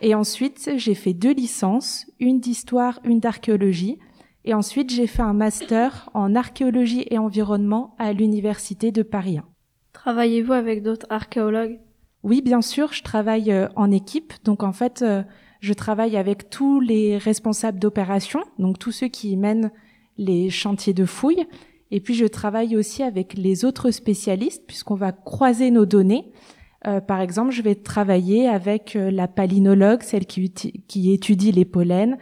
Et 0.00 0.14
ensuite, 0.14 0.70
j'ai 0.76 0.94
fait 0.94 1.14
deux 1.14 1.32
licences, 1.32 2.06
une 2.20 2.40
d'histoire, 2.40 3.00
une 3.04 3.20
d'archéologie. 3.20 3.98
Et 4.44 4.54
ensuite, 4.54 4.90
j'ai 4.90 5.06
fait 5.06 5.22
un 5.22 5.32
master 5.32 6.10
en 6.14 6.34
archéologie 6.34 7.06
et 7.10 7.18
environnement 7.18 7.94
à 7.98 8.12
l'université 8.12 8.92
de 8.92 9.02
Paris 9.02 9.38
1. 9.38 9.44
Travaillez-vous 9.92 10.52
avec 10.52 10.82
d'autres 10.82 11.06
archéologues? 11.10 11.80
Oui, 12.22 12.42
bien 12.42 12.60
sûr, 12.60 12.92
je 12.92 13.02
travaille 13.02 13.50
euh, 13.50 13.68
en 13.76 13.90
équipe. 13.90 14.32
Donc 14.44 14.62
en 14.62 14.72
fait, 14.72 15.02
euh, 15.02 15.22
je 15.60 15.72
travaille 15.72 16.16
avec 16.16 16.50
tous 16.50 16.80
les 16.80 17.18
responsables 17.18 17.78
d'opération, 17.78 18.40
donc 18.58 18.78
tous 18.78 18.92
ceux 18.92 19.08
qui 19.08 19.36
mènent 19.36 19.70
les 20.18 20.50
chantiers 20.50 20.94
de 20.94 21.04
fouilles. 21.04 21.46
Et 21.90 22.00
puis 22.00 22.14
je 22.14 22.26
travaille 22.26 22.76
aussi 22.76 23.02
avec 23.02 23.34
les 23.34 23.64
autres 23.64 23.90
spécialistes 23.90 24.64
puisqu'on 24.66 24.96
va 24.96 25.12
croiser 25.12 25.70
nos 25.70 25.86
données 25.86 26.32
euh, 26.86 27.00
par 27.00 27.20
exemple, 27.20 27.52
je 27.52 27.62
vais 27.62 27.74
travailler 27.74 28.48
avec 28.48 28.96
euh, 28.96 29.10
la 29.10 29.28
palynologue, 29.28 30.02
celle 30.02 30.26
qui, 30.26 30.50
qui, 30.50 31.12
étudie 31.12 31.52
les 31.52 31.64
pollens, 31.64 32.16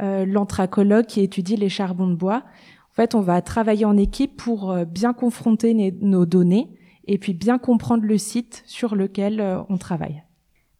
euh, 0.00 0.26
l'anthracologue 0.26 1.06
qui 1.06 1.20
étudie 1.20 1.56
les 1.56 1.68
charbons 1.68 2.08
de 2.08 2.14
bois. 2.14 2.42
En 2.90 2.94
fait, 2.94 3.14
on 3.14 3.20
va 3.20 3.40
travailler 3.40 3.84
en 3.84 3.96
équipe 3.96 4.36
pour 4.36 4.76
bien 4.84 5.14
confronter 5.14 5.72
nos 6.02 6.26
données 6.26 6.68
et 7.06 7.16
puis 7.16 7.32
bien 7.32 7.56
comprendre 7.56 8.04
le 8.04 8.18
site 8.18 8.62
sur 8.66 8.94
lequel 8.94 9.42
on 9.70 9.78
travaille. 9.78 10.22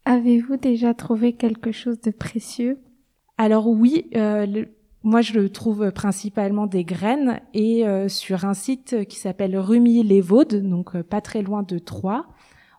Avez-vous 0.05 0.59
déjà 0.59 0.93
trouvé 0.93 1.33
quelque 1.33 1.73
chose 1.73 2.03
de 2.03 2.11
précieux? 2.11 2.81
Alors 3.39 3.67
oui, 3.67 4.11
moi 5.03 5.23
je 5.23 5.41
trouve 5.47 5.91
principalement 5.91 6.67
des 6.67 6.85
graines 6.85 7.41
et 7.55 7.87
sur 8.09 8.45
un 8.45 8.53
site 8.53 9.07
qui 9.07 9.19
s'appelle 9.19 9.57
Rumi-les-Vaudes, 9.57 10.69
donc 10.69 11.01
pas 11.01 11.23
très 11.23 11.41
loin 11.41 11.63
de 11.63 11.79
Troyes 11.79 12.27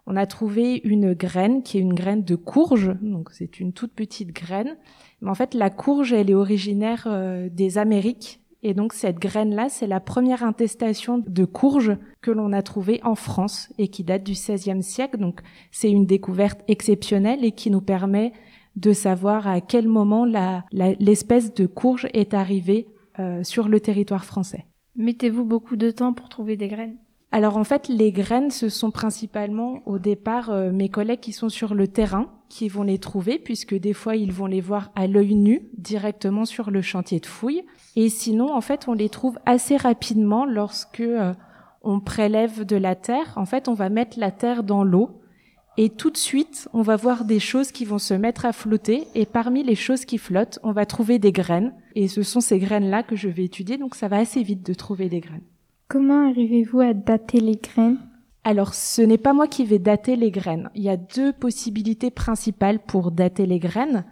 on 0.05 0.15
a 0.15 0.25
trouvé 0.25 0.81
une 0.83 1.13
graine 1.13 1.63
qui 1.63 1.77
est 1.77 1.81
une 1.81 1.93
graine 1.93 2.24
de 2.24 2.36
courge, 2.36 2.91
donc 3.01 3.29
c'est 3.31 3.60
une 3.60 3.72
toute 3.72 3.93
petite 3.93 4.33
graine. 4.33 4.77
Mais 5.22 5.29
en 5.29 5.36
fait, 5.36 5.53
la 5.53 5.69
courge, 5.69 6.12
elle 6.12 6.29
est 6.29 6.36
originaire 6.36 7.05
euh, 7.07 7.48
des 7.50 7.77
Amériques. 7.77 8.41
Et 8.65 8.74
donc 8.74 8.93
cette 8.93 9.19
graine-là, 9.19 9.67
c'est 9.67 9.88
la 9.88 10.00
première 10.00 10.43
intestation 10.43 11.22
de 11.25 11.45
courge 11.45 11.98
que 12.22 12.31
l'on 12.31 12.53
a 12.53 12.62
trouvée 12.62 13.01
en 13.03 13.15
France 13.15 13.74
et 13.77 13.89
qui 13.89 14.05
date 14.05 14.24
du 14.24 14.33
XVIe 14.33 14.81
siècle. 14.81 15.17
Donc 15.17 15.41
c'est 15.72 15.91
une 15.91 16.05
découverte 16.05 16.62
exceptionnelle 16.69 17.43
et 17.43 17.51
qui 17.51 17.69
nous 17.69 17.81
permet 17.81 18.31
de 18.77 18.93
savoir 18.93 19.48
à 19.48 19.60
quel 19.60 19.88
moment 19.88 20.25
l'espèce 20.72 21.53
de 21.53 21.65
courge 21.65 22.07
est 22.13 22.33
arrivée 22.33 22.88
euh, 23.19 23.43
sur 23.43 23.67
le 23.67 23.79
territoire 23.81 24.24
français. 24.24 24.65
Mettez-vous 24.95 25.43
beaucoup 25.43 25.75
de 25.75 25.91
temps 25.91 26.13
pour 26.13 26.29
trouver 26.29 26.55
des 26.55 26.69
graines 26.69 26.98
alors 27.34 27.58
en 27.58 27.63
fait, 27.63 27.88
les 27.88 28.12
graines, 28.12 28.52
ce 28.52 28.70
sont 28.70 28.92
principalement 28.92 29.82
au 29.88 29.98
départ 29.98 30.52
euh, 30.52 30.72
mes 30.72 30.88
collègues 30.88 31.20
qui 31.20 31.32
sont 31.32 31.50
sur 31.50 31.74
le 31.74 31.88
terrain 31.88 32.28
qui 32.48 32.70
vont 32.70 32.84
les 32.84 33.00
trouver, 33.00 33.40
puisque 33.40 33.74
des 33.74 33.94
fois 33.94 34.16
ils 34.16 34.32
vont 34.32 34.46
les 34.46 34.62
voir 34.62 34.92
à 34.94 35.08
l'œil 35.08 35.34
nu 35.34 35.68
directement 35.75 36.46
sur 36.46 36.70
le 36.70 36.84
chantier 36.84 37.20
de 37.20 37.25
fouille. 37.25 37.63
Et 37.96 38.10
sinon, 38.10 38.54
en 38.54 38.62
fait, 38.62 38.88
on 38.88 38.94
les 38.94 39.10
trouve 39.10 39.40
assez 39.48 39.78
rapidement 39.78 40.46
lorsque 40.46 41.00
euh, 41.00 41.34
on 41.82 42.00
prélève 42.00 42.66
de 42.66 42.75
la 42.75 42.94
terre. 42.94 43.34
En 43.36 43.48
fait, 43.48 43.68
on 43.68 43.74
va 43.74 43.90
mettre 43.90 44.20
la 44.20 44.30
terre 44.30 44.63
dans 44.63 44.84
l'eau. 44.84 45.20
Et 45.75 45.90
tout 45.90 46.12
de 46.12 46.18
suite, 46.18 46.70
on 46.72 46.84
va 46.84 46.98
voir 46.98 47.25
des 47.25 47.40
choses 47.40 47.72
qui 47.72 47.84
vont 47.84 47.98
se 47.98 48.13
mettre 48.13 48.46
à 48.46 48.54
flotter. 48.54 49.08
Et 49.16 49.25
parmi 49.25 49.63
les 49.63 49.74
choses 49.74 50.06
qui 50.06 50.20
flottent, 50.20 50.60
on 50.62 50.72
va 50.72 50.86
trouver 50.86 51.18
des 51.18 51.32
graines. 51.32 51.74
Et 51.96 52.08
ce 52.08 52.22
sont 52.22 52.42
ces 52.42 52.60
graines-là 52.60 53.02
que 53.02 53.16
je 53.16 53.28
vais 53.28 53.46
étudier. 53.46 53.78
Donc 53.78 53.96
ça 53.96 54.08
va 54.08 54.18
assez 54.18 54.44
vite 54.44 54.63
de 54.63 54.75
trouver 54.75 55.10
des 55.10 55.20
graines. 55.20 55.42
Comment 55.94 56.28
arrivez-vous 56.28 56.80
à 56.80 56.96
dater 56.96 57.40
les 57.40 57.56
graines? 57.56 58.00
Alors, 58.44 58.74
ce 58.74 59.04
n'est 59.04 59.20
pas 59.20 59.34
moi 59.34 59.48
qui 59.48 59.64
vais 59.64 59.78
dater 59.78 60.16
les 60.16 60.32
graines. 60.32 60.72
Il 60.74 60.82
y 60.82 60.90
a 60.90 60.98
deux 60.98 61.32
possibilités 61.32 62.10
principales 62.10 62.80
pour 62.80 63.12
dater 63.12 63.46
les 63.46 63.60
graines. 63.60 64.04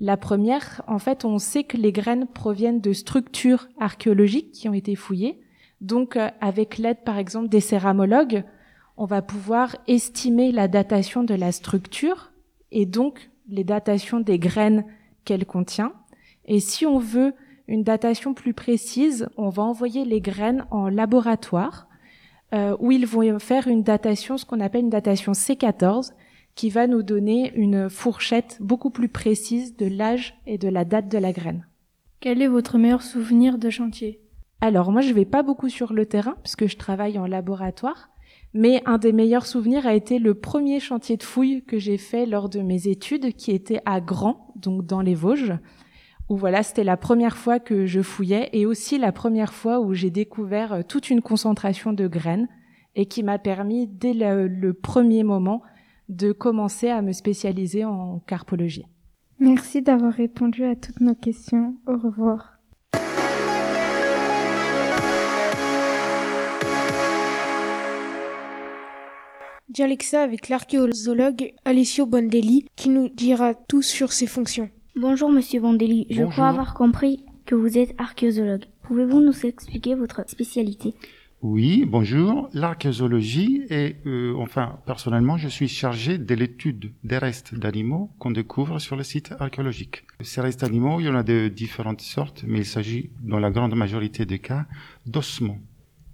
La 0.00 0.16
première, 0.16 0.82
en 0.88 0.98
fait, 0.98 1.24
on 1.24 1.38
sait 1.38 1.62
que 1.62 1.76
les 1.76 1.92
graines 1.92 2.26
proviennent 2.26 2.80
de 2.80 2.92
structures 2.92 3.68
archéologiques 3.78 4.50
qui 4.50 4.68
ont 4.68 4.74
été 4.74 4.96
fouillées. 4.96 5.38
Donc, 5.80 6.16
euh, 6.16 6.28
avec 6.40 6.76
l'aide, 6.76 7.04
par 7.04 7.18
exemple, 7.18 7.48
des 7.48 7.60
céramologues, 7.60 8.42
on 8.96 9.04
va 9.04 9.22
pouvoir 9.22 9.76
estimer 9.86 10.50
la 10.50 10.66
datation 10.66 11.22
de 11.22 11.36
la 11.36 11.52
structure 11.52 12.32
et 12.72 12.84
donc 12.84 13.30
les 13.48 13.62
datations 13.62 14.18
des 14.18 14.40
graines 14.40 14.84
qu'elle 15.24 15.46
contient. 15.46 15.92
Et 16.46 16.58
si 16.58 16.84
on 16.84 16.98
veut 16.98 17.32
une 17.68 17.84
datation 17.84 18.34
plus 18.34 18.54
précise, 18.54 19.28
on 19.36 19.50
va 19.50 19.62
envoyer 19.62 20.04
les 20.04 20.20
graines 20.20 20.64
en 20.70 20.88
laboratoire 20.88 21.86
euh, 22.54 22.74
où 22.80 22.90
ils 22.90 23.06
vont 23.06 23.38
faire 23.38 23.68
une 23.68 23.82
datation, 23.82 24.38
ce 24.38 24.46
qu'on 24.46 24.60
appelle 24.60 24.84
une 24.84 24.90
datation 24.90 25.32
C14, 25.32 26.12
qui 26.54 26.70
va 26.70 26.86
nous 26.86 27.02
donner 27.02 27.52
une 27.54 27.90
fourchette 27.90 28.56
beaucoup 28.60 28.90
plus 28.90 29.10
précise 29.10 29.76
de 29.76 29.86
l'âge 29.86 30.34
et 30.46 30.56
de 30.56 30.68
la 30.68 30.86
date 30.86 31.08
de 31.08 31.18
la 31.18 31.32
graine. 31.32 31.66
Quel 32.20 32.40
est 32.42 32.48
votre 32.48 32.78
meilleur 32.78 33.02
souvenir 33.02 33.58
de 33.58 33.70
chantier? 33.70 34.20
Alors 34.60 34.90
moi 34.90 35.02
je 35.02 35.12
vais 35.12 35.26
pas 35.26 35.42
beaucoup 35.42 35.68
sur 35.68 35.92
le 35.92 36.06
terrain 36.06 36.36
puisque 36.42 36.66
je 36.66 36.76
travaille 36.76 37.18
en 37.18 37.26
laboratoire, 37.26 38.08
mais 38.54 38.82
un 38.86 38.98
des 38.98 39.12
meilleurs 39.12 39.46
souvenirs 39.46 39.86
a 39.86 39.94
été 39.94 40.18
le 40.18 40.34
premier 40.34 40.80
chantier 40.80 41.16
de 41.16 41.22
fouille 41.22 41.62
que 41.64 41.78
j'ai 41.78 41.98
fait 41.98 42.24
lors 42.26 42.48
de 42.48 42.60
mes 42.60 42.88
études 42.88 43.34
qui 43.34 43.52
était 43.52 43.82
à 43.84 44.00
Grand, 44.00 44.52
donc 44.56 44.84
dans 44.84 45.02
les 45.02 45.14
Vosges 45.14 45.52
où 46.28 46.36
voilà, 46.36 46.62
c'était 46.62 46.84
la 46.84 46.96
première 46.96 47.36
fois 47.36 47.58
que 47.58 47.86
je 47.86 48.02
fouillais 48.02 48.50
et 48.52 48.66
aussi 48.66 48.98
la 48.98 49.12
première 49.12 49.54
fois 49.54 49.80
où 49.80 49.94
j'ai 49.94 50.10
découvert 50.10 50.72
euh, 50.72 50.82
toute 50.86 51.10
une 51.10 51.22
concentration 51.22 51.92
de 51.92 52.06
graines 52.06 52.48
et 52.94 53.06
qui 53.06 53.22
m'a 53.22 53.38
permis 53.38 53.86
dès 53.86 54.12
le, 54.12 54.72
premier 54.72 55.22
moment 55.22 55.62
de 56.08 56.32
commencer 56.32 56.88
à 56.88 57.02
me 57.02 57.12
spécialiser 57.12 57.84
en 57.84 58.18
carpologie. 58.20 58.86
Merci 59.38 59.82
d'avoir 59.82 60.12
répondu 60.12 60.64
à 60.64 60.74
toutes 60.74 61.00
nos 61.00 61.14
questions. 61.14 61.76
Au 61.86 61.96
revoir. 61.96 62.54
Dialexa 69.68 70.22
avec 70.22 70.48
l'archéologue 70.48 71.52
Alessio 71.64 72.06
Bondelli 72.06 72.66
qui 72.74 72.88
nous 72.88 73.08
dira 73.08 73.54
tout 73.54 73.82
sur 73.82 74.12
ses 74.12 74.26
fonctions. 74.26 74.70
Bonjour 75.00 75.30
Monsieur 75.30 75.60
Bondelli, 75.60 76.08
je 76.10 76.24
crois 76.24 76.48
avoir 76.48 76.74
compris 76.74 77.24
que 77.46 77.54
vous 77.54 77.78
êtes 77.78 77.94
archéologue. 77.98 78.64
Pouvez-vous 78.82 79.20
nous 79.20 79.46
expliquer 79.46 79.94
votre 79.94 80.28
spécialité? 80.28 80.92
Oui, 81.40 81.84
bonjour. 81.86 82.50
L'archéologie 82.52 83.62
est, 83.70 84.04
euh, 84.06 84.34
enfin, 84.38 84.80
personnellement, 84.86 85.36
je 85.36 85.46
suis 85.46 85.68
chargé 85.68 86.18
de 86.18 86.34
l'étude 86.34 86.90
des 87.04 87.18
restes 87.18 87.54
d'animaux 87.54 88.10
qu'on 88.18 88.32
découvre 88.32 88.80
sur 88.80 88.96
le 88.96 89.04
site 89.04 89.32
archéologique. 89.38 90.02
Ces 90.20 90.40
restes 90.40 90.62
d'animaux, 90.62 90.98
il 90.98 91.06
y 91.06 91.08
en 91.08 91.14
a 91.14 91.22
de 91.22 91.46
différentes 91.46 92.00
sortes, 92.00 92.42
mais 92.44 92.58
il 92.58 92.66
s'agit, 92.66 93.10
dans 93.22 93.38
la 93.38 93.52
grande 93.52 93.76
majorité 93.76 94.26
des 94.26 94.40
cas, 94.40 94.66
d'ossements. 95.06 95.60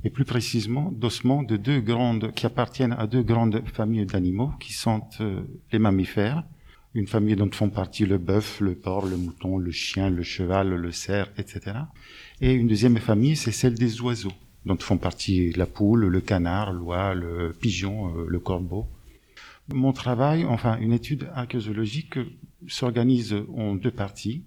Et 0.05 0.11
plus 0.11 0.27
précisément, 0.27 0.93
d'ossements 0.93 1.43
de 1.43 1.57
deux 1.57 1.81
grandes, 1.81 2.33
qui 2.33 2.45
appartiennent 2.45 2.97
à 2.99 3.07
deux 3.07 3.23
grandes 3.23 3.63
familles 3.73 4.05
d'animaux, 4.05 4.51
qui 4.61 4.75
sont 4.75 5.01
euh, 5.23 5.41
les 5.73 5.79
mammifères, 5.79 6.45
une 6.95 7.09
famille 7.09 7.35
dont 7.35 7.51
font 7.51 7.71
partie 7.71 8.07
le 8.07 8.19
bœuf, 8.19 8.61
le 8.61 8.75
porc, 8.75 9.07
le 9.07 9.17
mouton, 9.17 9.59
le 9.59 9.73
chien, 9.73 10.11
le 10.11 10.23
cheval, 10.23 10.69
le 10.69 10.93
cerf, 10.93 11.29
etc. 11.37 11.77
Et 12.41 12.53
une 12.53 12.69
deuxième 12.69 12.97
famille, 12.99 13.37
c'est 13.37 13.53
celle 13.53 13.75
des 13.75 14.01
oiseaux, 14.01 14.33
dont 14.65 14.77
font 14.79 14.99
partie 14.99 15.53
la 15.53 15.67
poule, 15.67 16.07
le 16.07 16.21
canard, 16.21 16.73
l'oie, 16.73 17.15
le 17.15 17.53
pigeon, 17.53 18.17
euh, 18.17 18.27
le 18.29 18.39
corbeau. 18.39 18.87
Mon 19.73 19.93
travail, 19.93 20.45
enfin 20.45 20.79
une 20.79 20.93
étude 20.93 21.29
archéologique, 21.35 22.19
s'organise 22.69 23.35
en 23.57 23.75
deux 23.75 23.91
parties. 23.91 24.45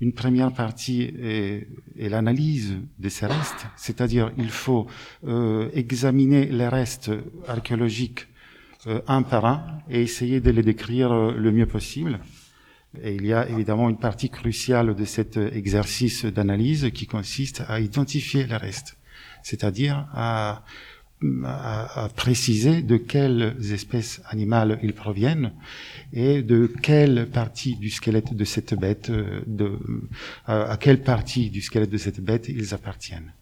Une 0.00 0.12
première 0.12 0.52
partie 0.52 1.02
est, 1.02 1.68
l'analyse 1.96 2.76
de 2.98 3.08
ces 3.08 3.26
restes, 3.26 3.66
c'est-à-dire 3.76 4.32
il 4.36 4.50
faut 4.50 4.86
euh, 5.24 5.70
examiner 5.74 6.46
les 6.46 6.68
restes 6.68 7.12
archéologiques 7.46 8.26
un 9.06 9.22
par 9.22 9.44
un 9.44 9.64
et 9.88 10.02
essayer 10.02 10.40
de 10.40 10.50
les 10.50 10.62
décrire 10.62 11.12
euh, 11.12 11.34
le 11.36 11.52
mieux 11.52 11.66
possible. 11.66 12.20
Et 13.02 13.14
il 13.14 13.24
y 13.24 13.32
a 13.32 13.48
évidemment 13.48 13.88
une 13.88 13.98
partie 13.98 14.28
cruciale 14.28 14.94
de 14.94 15.04
cet 15.04 15.38
exercice 15.38 16.26
d'analyse 16.26 16.90
qui 16.92 17.06
consiste 17.06 17.62
à 17.66 17.80
identifier 17.80 18.46
les 18.46 18.56
restes. 18.56 18.98
c'est-à-dire 19.42 20.06
à, 20.12 20.62
à, 21.44 22.08
préciser 22.14 22.82
de 22.82 22.96
quelles 22.96 23.56
espèces 23.72 24.20
animales 24.26 24.78
ils 24.82 24.92
proviennent 24.92 25.52
et 26.12 26.42
de 26.42 26.66
quelle 26.82 27.30
partie 27.30 27.76
du 27.76 27.90
squelette 27.90 28.34
de 28.34 28.44
cette 28.44 28.74
bête, 28.74 29.10
euh, 29.10 29.42
de, 29.46 29.78
à 30.46 30.76
quelle 30.76 31.02
partie 31.02 31.50
du 31.50 31.62
squelette 31.62 31.90
de 31.90 31.98
cette 31.98 32.20
bête 32.20 32.48
ils 32.48 32.74
appartiennent. 32.74 33.32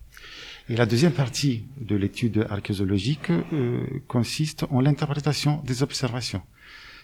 Et 0.70 0.76
la 0.76 0.86
deuxième 0.86 1.10
partie 1.10 1.64
de 1.80 1.96
l'étude 1.96 2.46
archéologique 2.48 3.30
euh, 3.30 3.84
consiste 4.06 4.66
en 4.70 4.80
l'interprétation 4.80 5.60
des 5.64 5.82
observations. 5.82 6.42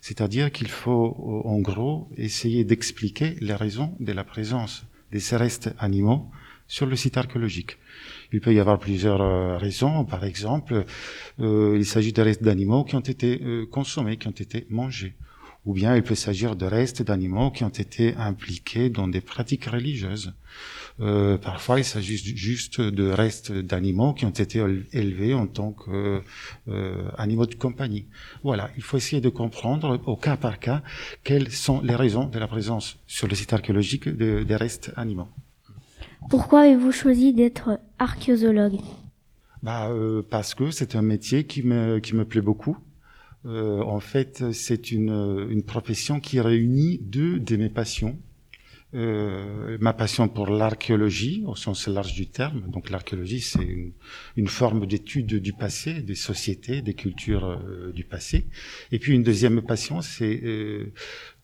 C'est-à-dire 0.00 0.52
qu'il 0.52 0.68
faut, 0.68 1.42
en 1.44 1.58
gros, 1.58 2.08
essayer 2.16 2.62
d'expliquer 2.62 3.34
les 3.40 3.56
raisons 3.56 3.96
de 3.98 4.12
la 4.12 4.22
présence 4.22 4.86
de 5.10 5.18
ces 5.18 5.36
restes 5.36 5.74
animaux 5.80 6.30
sur 6.68 6.86
le 6.86 6.94
site 6.94 7.16
archéologique. 7.16 7.76
Il 8.32 8.40
peut 8.40 8.54
y 8.54 8.60
avoir 8.60 8.78
plusieurs 8.78 9.20
euh, 9.20 9.56
raisons. 9.56 10.04
Par 10.04 10.22
exemple, 10.22 10.84
euh, 11.40 11.74
il 11.76 11.86
s'agit 11.86 12.12
de 12.12 12.22
restes 12.22 12.44
d'animaux 12.44 12.84
qui 12.84 12.94
ont 12.94 13.00
été 13.00 13.40
euh, 13.42 13.66
consommés, 13.66 14.16
qui 14.16 14.28
ont 14.28 14.42
été 14.46 14.68
mangés. 14.70 15.14
Ou 15.66 15.74
bien 15.74 15.96
il 15.96 16.02
peut 16.02 16.14
s'agir 16.14 16.56
de 16.56 16.64
restes 16.64 17.02
d'animaux 17.02 17.50
qui 17.50 17.64
ont 17.64 17.68
été 17.68 18.14
impliqués 18.16 18.88
dans 18.88 19.08
des 19.08 19.20
pratiques 19.20 19.66
religieuses. 19.66 20.32
Euh, 21.00 21.36
parfois, 21.36 21.78
il 21.78 21.84
s'agit 21.84 22.16
juste 22.16 22.80
de 22.80 23.10
restes 23.10 23.52
d'animaux 23.52 24.14
qui 24.14 24.24
ont 24.24 24.30
été 24.30 24.64
élevés 24.92 25.34
en 25.34 25.46
tant 25.46 25.72
qu'animaux 25.72 27.42
euh, 27.42 27.46
de 27.46 27.54
compagnie. 27.56 28.06
Voilà, 28.42 28.70
il 28.76 28.82
faut 28.82 28.96
essayer 28.96 29.20
de 29.20 29.28
comprendre 29.28 30.00
au 30.06 30.16
cas 30.16 30.36
par 30.36 30.58
cas 30.58 30.82
quelles 31.24 31.50
sont 31.50 31.82
les 31.82 31.96
raisons 31.96 32.26
de 32.26 32.38
la 32.38 32.46
présence 32.46 32.98
sur 33.06 33.28
le 33.28 33.34
site 33.34 33.52
archéologique 33.52 34.08
des 34.08 34.56
restes 34.56 34.92
animaux. 34.96 35.28
Pourquoi 36.30 36.62
avez-vous 36.62 36.92
choisi 36.92 37.32
d'être 37.32 37.78
archéologue? 37.98 38.80
Bah, 39.62 39.88
euh, 39.90 40.22
Parce 40.28 40.54
que 40.54 40.70
c'est 40.70 40.96
un 40.96 41.02
métier 41.02 41.44
qui 41.44 41.62
me, 41.62 41.98
qui 41.98 42.14
me 42.14 42.24
plaît 42.24 42.40
beaucoup. 42.40 42.76
Euh, 43.46 43.80
en 43.82 44.00
fait, 44.00 44.52
c'est 44.52 44.90
une, 44.90 45.46
une 45.50 45.62
profession 45.62 46.20
qui 46.20 46.40
réunit 46.40 46.98
deux 46.98 47.38
de 47.38 47.56
mes 47.56 47.70
passions. 47.70 48.18
Euh, 48.94 49.76
ma 49.80 49.92
passion 49.92 50.28
pour 50.28 50.46
l'archéologie, 50.46 51.42
au 51.46 51.56
sens 51.56 51.86
large 51.86 52.14
du 52.14 52.28
terme. 52.28 52.62
Donc 52.70 52.88
l'archéologie, 52.88 53.40
c'est 53.40 53.62
une, 53.62 53.92
une, 54.36 54.48
forme 54.48 54.86
d'étude 54.86 55.34
du 55.34 55.52
passé, 55.52 56.00
des 56.00 56.14
sociétés, 56.14 56.82
des 56.82 56.94
cultures 56.94 57.44
euh, 57.44 57.92
du 57.92 58.04
passé. 58.04 58.46
Et 58.92 58.98
puis 58.98 59.12
une 59.12 59.22
deuxième 59.22 59.60
passion, 59.60 60.02
c'est 60.02 60.40
euh, 60.44 60.92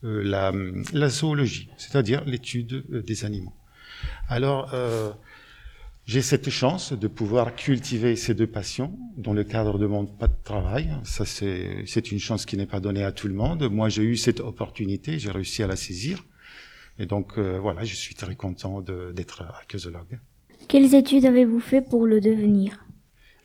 euh, 0.03 0.23
la, 0.23 0.51
la 0.93 1.09
zoologie, 1.09 1.69
c'est-à-dire 1.77 2.23
l'étude 2.25 2.85
des 2.89 3.25
animaux. 3.25 3.53
Alors, 4.29 4.73
j'ai 6.05 6.21
cette 6.21 6.49
chance 6.49 6.91
de 6.91 7.07
pouvoir 7.07 7.55
cultiver 7.55 8.15
ces 8.15 8.33
deux 8.33 8.47
passions 8.47 8.97
dans 9.17 9.33
le 9.33 9.43
cadre 9.43 9.79
de 9.79 9.85
mon 9.85 10.05
travail. 10.43 10.89
Ça, 11.03 11.25
c'est 11.25 12.11
une 12.11 12.19
chance 12.19 12.45
qui 12.45 12.57
n'est 12.57 12.65
pas 12.65 12.81
donnée 12.81 13.03
à 13.03 13.11
tout 13.11 13.27
le 13.27 13.33
monde. 13.33 13.69
Moi, 13.71 13.89
j'ai 13.89 14.03
eu 14.03 14.17
cette 14.17 14.41
opportunité, 14.41 15.17
j'ai 15.17 15.31
réussi 15.31 15.63
à 15.63 15.67
la 15.67 15.77
saisir. 15.77 16.25
Et 16.99 17.05
donc, 17.05 17.37
euh, 17.37 17.57
voilà, 17.59 17.83
je 17.83 17.95
suis 17.95 18.15
très 18.15 18.35
content 18.35 18.81
d'être 18.81 19.41
archéologue. 19.41 20.19
Quelles 20.67 20.93
études 20.93 21.25
avez-vous 21.25 21.59
fait 21.59 21.81
pour 21.81 22.05
le 22.05 22.21
devenir? 22.21 22.85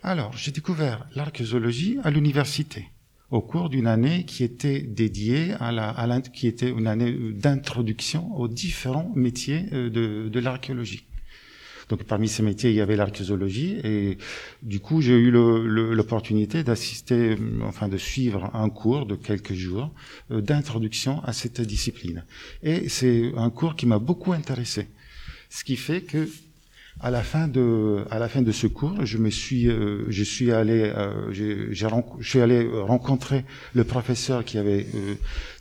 Alors, 0.03 0.37
j'ai 0.37 0.53
découvert 0.53 1.09
l'archéologie 1.14 1.99
à 2.05 2.11
l'université 2.11 2.88
au 3.31 3.40
cours 3.40 3.68
d'une 3.68 3.87
année 3.87 4.25
qui 4.25 4.42
était 4.42 4.81
dédiée 4.81 5.53
à 5.61 5.71
la, 5.71 5.90
à 5.90 6.21
qui 6.21 6.47
était 6.47 6.71
une 6.71 6.87
année 6.87 7.14
d'introduction 7.33 8.35
aux 8.37 8.49
différents 8.49 9.12
métiers 9.14 9.66
euh, 9.73 9.90
de, 9.90 10.29
de 10.29 10.40
l'archéologie. 10.40 11.05
Donc 11.88 12.05
parmi 12.05 12.29
ces 12.29 12.42
métiers, 12.42 12.70
il 12.70 12.77
y 12.77 12.81
avait 12.81 12.96
l'archéologie 12.96 13.81
et 13.83 14.18
du 14.62 14.81
coup, 14.81 15.01
j'ai 15.01 15.16
eu 15.16 15.31
l'opportunité 15.31 16.62
d'assister, 16.62 17.37
enfin 17.62 17.88
de 17.88 17.96
suivre 17.96 18.51
un 18.55 18.68
cours 18.68 19.07
de 19.07 19.14
quelques 19.14 19.55
jours 19.55 19.90
euh, 20.31 20.40
d'introduction 20.40 21.22
à 21.24 21.33
cette 21.33 21.61
discipline. 21.61 22.24
Et 22.62 22.88
c'est 22.88 23.33
un 23.37 23.51
cours 23.51 23.74
qui 23.74 23.87
m'a 23.87 23.98
beaucoup 23.98 24.33
intéressé. 24.33 24.88
Ce 25.51 25.64
qui 25.64 25.77
fait 25.77 26.03
que 26.03 26.29
à 27.01 27.11
la 27.11 27.22
fin 27.22 27.46
de 27.46 28.05
à 28.11 28.18
la 28.18 28.29
fin 28.29 28.42
de 28.42 28.53
ce 28.53 28.66
cours, 28.66 29.07
je 29.07 29.18
me 29.18 29.31
suis 29.31 29.68
euh, 29.68 30.05
je 30.09 30.24
suis 30.24 30.51
allé 30.53 30.92
euh, 30.94 31.33
je 31.33 32.29
suis 32.29 32.40
allé 32.40 32.68
rencontrer 32.68 33.44
le 33.72 33.85
professeur 33.85 34.44
qui 34.44 34.59
avait 34.59 34.87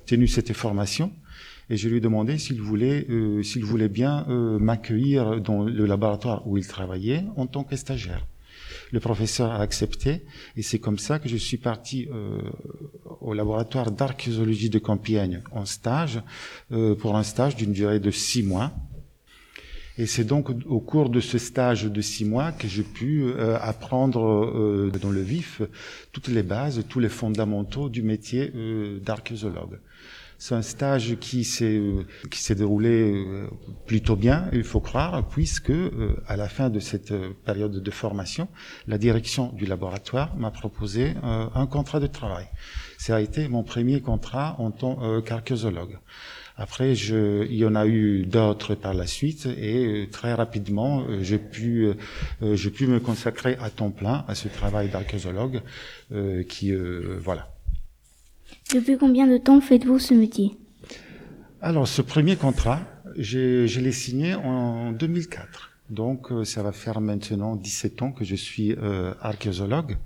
tenu 0.06 0.28
cette 0.28 0.52
formation 0.54 1.12
et 1.70 1.78
je 1.78 1.90
lui 1.90 1.98
ai 1.98 2.00
demandé 2.00 2.38
s'il 2.38 2.62
voulait 2.62 3.06
euh, 3.10 3.44
s'il 3.44 3.64
voulait 3.64 3.90
bien 3.90 4.26
m'accueillir 4.60 5.42
dans 5.42 5.64
le 5.64 5.86
laboratoire 5.86 6.48
où 6.48 6.58
il 6.58 6.68
travaillait 6.68 7.24
en 7.36 7.48
tant 7.48 7.64
que 7.64 7.76
stagiaire. 7.76 8.26
Le 8.92 9.00
professeur 9.00 9.52
a 9.52 9.62
accepté 9.62 10.24
et 10.56 10.62
c'est 10.62 10.80
comme 10.80 10.98
ça 10.98 11.20
que 11.20 11.28
je 11.28 11.36
suis 11.36 11.58
parti 11.58 12.08
au 13.20 13.34
laboratoire 13.34 13.92
d'archéologie 13.92 14.70
de 14.70 14.80
Compiègne 14.80 15.42
en 15.52 15.66
stage 15.66 16.22
pour 16.70 17.18
un 17.18 17.24
stage 17.24 17.56
d'une 17.58 17.74
durée 17.74 18.00
de 18.00 18.12
six 18.12 18.44
mois 18.44 18.74
et 19.98 20.06
c'est 20.06 20.24
donc 20.24 20.50
au 20.68 20.80
cours 20.80 21.10
de 21.10 21.20
ce 21.20 21.40
stage 21.40 21.86
de 21.86 22.02
six 22.02 22.24
mois 22.24 22.52
que 22.52 22.68
j'ai 22.68 22.84
pu 22.84 23.24
euh, 23.24 23.58
apprendre 23.60 24.24
euh, 24.26 24.92
dans 25.02 25.10
le 25.10 25.22
vif 25.22 25.62
toutes 26.12 26.28
les 26.28 26.44
bases, 26.44 26.84
tous 26.88 27.00
les 27.00 27.10
fondamentaux 27.10 27.90
du 27.90 28.04
métier 28.04 28.52
euh, 28.56 29.00
d'archéologue. 29.00 29.80
C'est 30.38 30.56
un 30.56 30.62
stage 30.62 31.18
qui 31.20 31.44
s'est 31.44 31.82
qui 32.30 32.40
s'est 32.40 32.56
déroulé 32.56 33.26
plutôt 33.86 34.16
bien, 34.16 34.50
il 34.54 34.64
faut 34.64 34.80
croire, 34.80 35.28
puisque 35.28 35.74
à 36.28 36.36
la 36.36 36.48
fin 36.48 36.70
de 36.70 36.80
cette 36.80 37.14
période 37.44 37.82
de 37.82 37.92
formation, 37.92 38.48
la 38.88 38.98
direction 38.98 39.52
du 39.54 39.66
laboratoire 39.66 40.36
m'a 40.38 40.52
proposé 40.52 41.14
un 41.24 41.66
contrat 41.66 42.00
de 42.00 42.08
travail. 42.08 42.46
Ça 43.00 43.16
a 43.16 43.20
été 43.22 43.48
mon 43.48 43.64
premier 43.64 44.02
contrat 44.02 44.56
en 44.60 44.72
tant 44.72 45.22
qu'archéologue. 45.22 45.98
Après, 46.60 46.96
je, 46.96 47.46
il 47.46 47.56
y 47.56 47.66
en 47.66 47.76
a 47.76 47.86
eu 47.86 48.26
d'autres 48.26 48.74
par 48.74 48.96
la 48.96 49.06
suite 49.06 49.46
et 49.46 49.86
euh, 49.86 50.10
très 50.10 50.34
rapidement, 50.34 51.06
euh, 51.08 51.20
j'ai 51.22 51.38
pu, 51.38 51.86
euh, 52.42 52.56
j'ai 52.56 52.72
pu 52.72 52.88
me 52.88 53.00
consacrer 53.00 53.58
à 53.62 53.70
temps 53.70 53.92
plein 53.92 54.26
à 54.28 54.34
ce 54.34 54.48
travail 54.48 54.90
d'archéologue 54.90 55.62
qui, 56.50 56.74
voilà. 57.20 57.57
Depuis 58.74 58.98
combien 58.98 59.28
de 59.28 59.38
temps 59.38 59.62
faites-vous 59.62 60.00
ce 60.00 60.14
métier? 60.14 60.58
Alors, 61.62 61.88
ce 61.88 62.02
premier 62.02 62.36
contrat, 62.36 62.82
je 63.18 63.80
l'ai 63.80 63.92
signé 63.92 64.36
en 64.36 64.92
2004. 64.92 65.72
Donc, 65.90 66.28
ça 66.44 66.64
va 66.64 66.72
faire 66.72 67.00
maintenant 67.00 67.56
17 67.56 68.02
ans 68.02 68.12
que 68.12 68.26
je 68.26 68.36
suis 68.36 68.76
archéologue. 69.22 69.98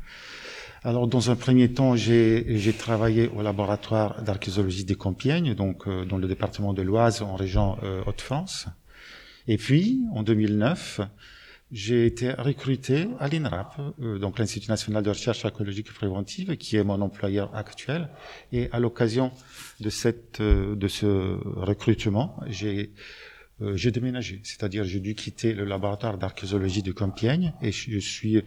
Alors, 0.84 1.08
dans 1.08 1.30
un 1.30 1.36
premier 1.36 1.71
temps, 1.71 1.95
j'ai 1.95 2.74
travaillé 2.76 3.28
au 3.36 3.43
laboratoire 3.43 4.24
d'archéologie 4.24 4.84
des 4.84 4.95
Compiègnes, 4.95 5.54
donc 5.54 5.88
euh, 5.88 6.06
dans 6.06 6.17
le 6.17 6.28
département 6.28 6.74
de 6.74 6.82
l'Oise, 6.82 7.21
en 7.21 7.36
région 7.36 7.78
euh, 7.84 8.02
Haute-France. 8.08 8.65
Et 9.47 9.58
puis, 9.58 10.02
en 10.15 10.24
2009, 10.24 11.02
j'ai 11.71 12.05
été 12.05 12.31
recruté 12.31 13.07
à 13.19 13.27
l'INRAP, 13.27 13.79
euh, 14.01 14.19
donc 14.19 14.39
l'Institut 14.39 14.69
national 14.69 15.03
de 15.03 15.10
recherche 15.10 15.45
archéologique 15.45 15.93
préventive, 15.93 16.57
qui 16.57 16.75
est 16.75 16.84
mon 16.84 17.01
employeur 17.01 17.55
actuel. 17.55 18.10
Et 18.51 18.69
à 18.71 18.79
l'occasion 18.79 19.31
de 19.79 19.89
cette, 19.89 20.41
de 20.41 20.88
ce 20.88 21.38
recrutement, 21.60 22.39
j'ai 22.47 22.91
euh, 23.62 23.75
j'ai 23.75 23.91
déménagé, 23.91 24.41
c'est-à-dire 24.43 24.84
j'ai 24.86 24.99
dû 24.99 25.13
quitter 25.13 25.53
le 25.53 25.65
laboratoire 25.65 26.17
d'archéologie 26.17 26.81
de 26.81 26.91
Compiègne 26.91 27.53
et 27.62 27.71
je 27.71 27.99
suis, 27.99 28.43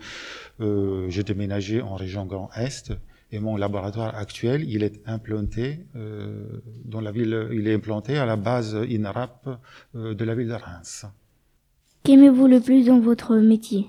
euh, 0.60 1.08
j'ai 1.08 1.22
déménagé 1.22 1.80
en 1.80 1.94
région 1.94 2.26
Grand 2.26 2.50
Est 2.56 2.92
et 3.30 3.40
mon 3.40 3.56
laboratoire 3.56 4.14
actuel, 4.14 4.64
il 4.68 4.82
est 4.82 5.00
implanté 5.06 5.86
euh, 5.96 6.62
dans 6.84 7.00
la 7.00 7.10
ville, 7.10 7.48
il 7.52 7.66
est 7.66 7.74
implanté 7.74 8.16
à 8.16 8.26
la 8.26 8.36
base 8.36 8.76
INRAP 8.76 9.48
euh, 9.96 10.14
de 10.14 10.24
la 10.24 10.34
ville 10.34 10.48
de 10.48 10.54
Reims. 10.54 11.06
Qu'aimez-vous 12.04 12.46
le 12.46 12.60
plus 12.60 12.86
dans 12.86 13.00
votre 13.00 13.36
métier? 13.36 13.86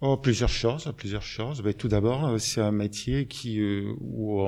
Oh, 0.00 0.16
plusieurs 0.16 0.48
choses, 0.48 0.92
plusieurs 0.96 1.22
choses. 1.22 1.62
Mais 1.64 1.72
tout 1.72 1.86
d'abord, 1.86 2.40
c'est 2.40 2.60
un 2.60 2.72
métier 2.72 3.26
qui 3.26 3.60
euh, 3.60 3.92
où 4.00 4.42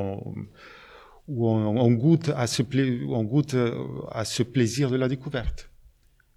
on, 1.28 1.92
goûte 1.92 2.30
à 2.36 2.48
ce 2.48 2.62
on 3.08 3.22
goûte 3.22 3.54
à 4.10 4.24
ce 4.24 4.42
plaisir 4.42 4.90
de 4.90 4.96
la 4.96 5.06
découverte. 5.08 5.70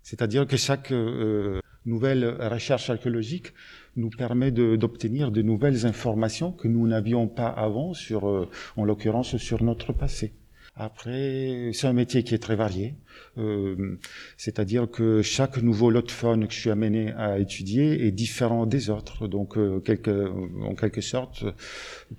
C'est-à-dire 0.04 0.45
que 0.47 0.58
chaque 0.58 0.91
euh, 0.91 1.60
nouvelle 1.86 2.38
recherche 2.39 2.89
archéologique 2.89 3.54
nous 3.95 4.10
permet 4.10 4.52
d'obtenir 4.52 5.32
de, 5.32 5.41
nouvelles 5.41 5.86
informations 5.86 6.52
que 6.52 6.67
nous 6.67 6.88
n'avions 6.88 7.28
pas 7.28 7.47
avant 7.47 7.93
sur, 7.93 8.30
euh, 8.30 8.47
en 8.76 8.86
l'occurrence, 8.86 9.38
sur 9.38 9.63
notre 9.63 9.91
passé. 9.91 10.34
Après, 10.80 11.72
c'est 11.74 11.88
un 11.88 11.94
métier 11.94 12.22
qui 12.24 12.36
est 12.36 12.40
très 12.40 12.56
varié. 12.56 12.94
Euh, 13.40 13.98
c'est-à-dire 14.38 14.90
que 14.90 15.24
chaque 15.24 15.58
nouveau 15.58 15.90
lot 15.90 16.06
de 16.06 16.12
faune 16.12 16.48
que 16.48 16.54
je 16.54 16.60
suis 16.60 16.70
amené 16.70 17.12
à 17.13 17.40
étudier 17.40 18.06
est 18.06 18.12
différent 18.12 18.68
des 18.68 18.92
autres. 18.92 19.28
Donc, 19.28 19.58
euh, 19.58 19.80
quelque, 19.80 20.32
en 20.62 20.76
quelque 20.76 21.02
sorte, 21.02 21.46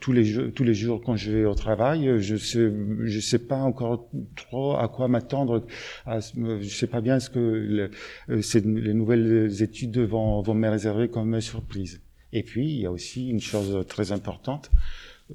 tous 0.01 0.11
les, 0.13 0.51
tous 0.51 0.65
les 0.65 0.75
jours 0.75 1.01
quand 1.05 1.15
je 1.15 1.31
vais 1.31 1.45
au 1.45 1.55
travail, 1.55 2.21
je 2.21 2.35
sais, 2.35 2.73
je 3.05 3.21
sais 3.21 3.39
pas 3.39 3.59
encore 3.59 4.09
trop 4.35 4.77
à 4.77 4.89
quoi 4.89 5.07
m'attendre. 5.07 5.65
Je 6.07 6.69
sais 6.69 6.89
pas 6.89 7.01
bien 7.01 7.21
ce 7.21 7.31
que 7.31 7.39
le, 7.39 7.91
euh, 8.31 8.43
les 8.65 8.95
nouvelles 8.95 9.63
études 9.63 9.99
vont, 9.99 10.43
vont 10.43 10.55
me 10.55 10.69
réserver 10.69 11.09
comme 11.09 11.41
surprise. 11.41 12.01
Et 12.33 12.43
puis, 12.43 12.69
il 12.69 12.81
y 12.81 12.87
a 12.87 12.91
aussi 12.91 13.29
une 13.29 13.41
chose 13.41 13.87
très 13.87 14.11
importante. 14.11 14.71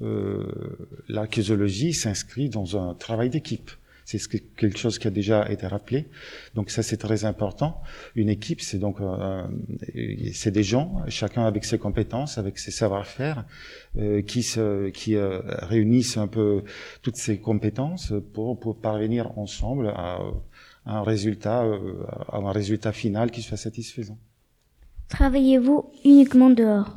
Euh, 0.02 0.44
l'archéologie 1.08 1.92
s'inscrit 1.92 2.48
dans 2.48 2.76
un 2.76 2.94
travail 2.94 3.30
d'équipe. 3.30 3.70
C'est 4.06 4.20
quelque 4.56 4.76
chose 4.76 4.98
qui 4.98 5.06
a 5.06 5.10
déjà 5.10 5.50
été 5.50 5.66
rappelé. 5.66 6.08
Donc 6.54 6.68
ça, 6.68 6.82
c'est 6.82 6.98
très 6.98 7.24
important. 7.24 7.80
Une 8.16 8.28
équipe, 8.28 8.60
c'est 8.60 8.78
donc 8.78 9.00
euh, 9.00 9.42
c'est 10.34 10.50
des 10.50 10.62
gens, 10.62 11.02
chacun 11.08 11.46
avec 11.46 11.64
ses 11.64 11.78
compétences, 11.78 12.36
avec 12.36 12.58
ses 12.58 12.70
savoir-faire, 12.70 13.46
euh, 13.96 14.20
qui 14.20 14.42
se, 14.42 14.90
qui 14.90 15.16
euh, 15.16 15.40
réunissent 15.46 16.18
un 16.18 16.28
peu 16.28 16.64
toutes 17.00 17.16
ces 17.16 17.38
compétences 17.38 18.12
pour, 18.34 18.60
pour 18.60 18.76
parvenir 18.76 19.38
ensemble 19.38 19.88
à, 19.88 20.18
à 20.84 20.98
un 20.98 21.02
résultat, 21.02 21.64
à 22.28 22.36
un 22.36 22.52
résultat 22.52 22.92
final 22.92 23.30
qui 23.30 23.40
soit 23.40 23.56
satisfaisant. 23.56 24.18
Travaillez-vous 25.08 25.90
uniquement 26.04 26.50
dehors? 26.50 26.94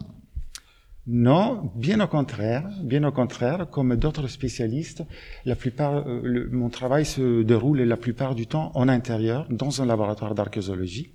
Non, 1.07 1.71
bien 1.75 2.01
au 2.01 2.07
contraire, 2.07 2.69
bien 2.83 3.03
au 3.05 3.13
contraire, 3.13 3.67
comme 3.71 3.95
d'autres 3.95 4.27
spécialistes, 4.27 5.03
la 5.45 5.55
plupart, 5.55 6.05
euh, 6.05 6.49
mon 6.51 6.69
travail 6.69 7.05
se 7.05 7.43
déroule 7.43 7.81
la 7.81 7.95
plupart 7.95 8.35
du 8.35 8.45
temps 8.45 8.71
en 8.75 8.89
intérieur, 8.89 9.47
dans 9.49 9.81
un 9.81 9.85
laboratoire 9.85 10.35
d'archéologie. 10.35 11.13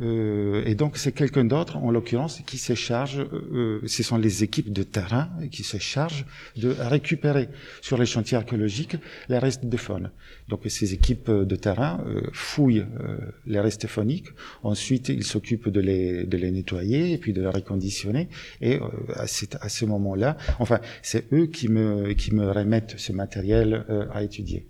Euh, 0.00 0.62
et 0.64 0.74
donc 0.74 0.96
c'est 0.96 1.12
quelqu'un 1.12 1.44
d'autre, 1.44 1.76
en 1.76 1.90
l'occurrence, 1.90 2.40
qui 2.46 2.58
se 2.58 2.74
charge, 2.74 3.20
euh, 3.20 3.80
ce 3.86 4.02
sont 4.02 4.18
les 4.18 4.42
équipes 4.42 4.72
de 4.72 4.82
terrain 4.82 5.28
qui 5.50 5.62
se 5.62 5.78
chargent 5.78 6.24
de 6.56 6.74
récupérer 6.78 7.48
sur 7.80 7.98
les 7.98 8.06
chantiers 8.06 8.36
archéologiques 8.36 8.96
les 9.28 9.38
restes 9.38 9.64
de 9.66 9.76
faune. 9.76 10.10
Donc 10.48 10.60
ces 10.66 10.94
équipes 10.94 11.30
de 11.30 11.56
terrain 11.56 12.02
euh, 12.06 12.22
fouillent 12.32 12.80
euh, 13.00 13.18
les 13.46 13.60
restes 13.60 13.86
phoniques, 13.86 14.28
ensuite 14.62 15.08
ils 15.08 15.24
s'occupent 15.24 15.68
de 15.68 15.80
les, 15.80 16.24
de 16.24 16.36
les 16.36 16.50
nettoyer 16.50 17.12
et 17.12 17.18
puis 17.18 17.32
de 17.32 17.40
les 17.40 17.48
reconditionner. 17.48 18.28
Et 18.60 18.76
euh, 18.76 18.88
à, 19.14 19.24
à 19.24 19.68
ce 19.68 19.84
moment-là, 19.84 20.36
enfin 20.58 20.80
c'est 21.02 21.32
eux 21.32 21.46
qui 21.46 21.68
me, 21.68 22.12
qui 22.14 22.34
me 22.34 22.50
remettent 22.50 22.94
ce 22.96 23.12
matériel 23.12 23.84
à 24.12 24.22
étudier. 24.22 24.66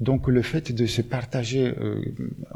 Donc 0.00 0.28
le 0.28 0.42
fait 0.42 0.72
de 0.72 0.84
se 0.84 1.00
partager 1.00 1.72
euh, 1.80 2.02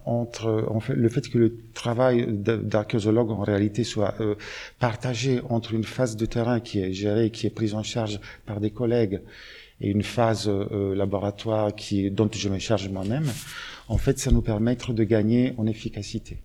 entre, 0.05 0.67
le 0.91 1.09
fait 1.09 1.27
que 1.29 1.39
le 1.39 1.57
travail 1.73 2.27
d'archéologue 2.29 3.31
en 3.31 3.41
réalité 3.41 3.83
soit 3.83 4.15
euh, 4.21 4.35
partagé 4.79 5.41
entre 5.49 5.73
une 5.73 5.85
phase 5.85 6.17
de 6.17 6.27
terrain 6.27 6.61
qui 6.61 6.81
est 6.81 6.93
gérée, 6.93 7.31
qui 7.31 7.47
est 7.47 7.51
prise 7.51 7.75
en 7.75 7.83
charge 7.83 8.21
par 8.45 8.61
des 8.61 8.71
collègues, 8.71 9.21
et 9.81 9.89
une 9.89 10.03
phase 10.03 10.49
euh, 10.49 10.95
laboratoire 10.95 11.75
qui, 11.75 12.11
dont 12.11 12.29
je 12.31 12.49
me 12.51 12.59
charge 12.59 12.91
moi-même, 12.91 13.31
en 13.89 13.97
fait, 13.97 14.19
ça 14.19 14.31
nous 14.31 14.43
permet 14.43 14.77
de 14.77 15.05
gagner 15.05 15.55
en 15.57 15.67
efficacité. 15.67 16.39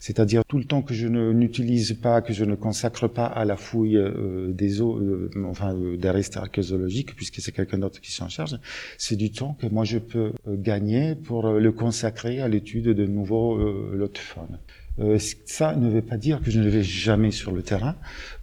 C'est-à-dire 0.00 0.42
tout 0.46 0.56
le 0.56 0.64
temps 0.64 0.80
que 0.80 0.94
je 0.94 1.06
n'utilise 1.06 1.92
pas, 1.92 2.22
que 2.22 2.32
je 2.32 2.46
ne 2.46 2.54
consacre 2.54 3.06
pas 3.06 3.26
à 3.26 3.44
la 3.44 3.56
fouille 3.56 3.98
euh, 3.98 4.50
des 4.50 4.80
eaux, 4.80 4.96
euh, 4.98 5.30
enfin 5.44 5.74
euh, 5.74 5.98
des 5.98 6.08
restes 6.08 6.38
archéologiques, 6.38 7.14
puisque 7.14 7.40
c'est 7.40 7.52
quelqu'un 7.52 7.76
d'autre 7.78 8.00
qui 8.00 8.10
s'en 8.10 8.30
charge, 8.30 8.58
c'est 8.96 9.16
du 9.16 9.30
temps 9.30 9.54
que 9.60 9.66
moi 9.66 9.84
je 9.84 9.98
peux 9.98 10.32
gagner 10.48 11.14
pour 11.14 11.50
le 11.50 11.72
consacrer 11.72 12.40
à 12.40 12.48
l'étude 12.48 12.88
de 12.88 13.06
nouveaux 13.06 13.58
de 13.58 14.18
faune. 14.18 14.58
Euh, 14.98 15.18
ça 15.46 15.76
ne 15.76 15.88
veut 15.88 16.02
pas 16.02 16.16
dire 16.16 16.40
que 16.42 16.50
je 16.50 16.60
ne 16.60 16.68
vais 16.68 16.82
jamais 16.82 17.30
sur 17.30 17.52
le 17.52 17.62
terrain. 17.62 17.94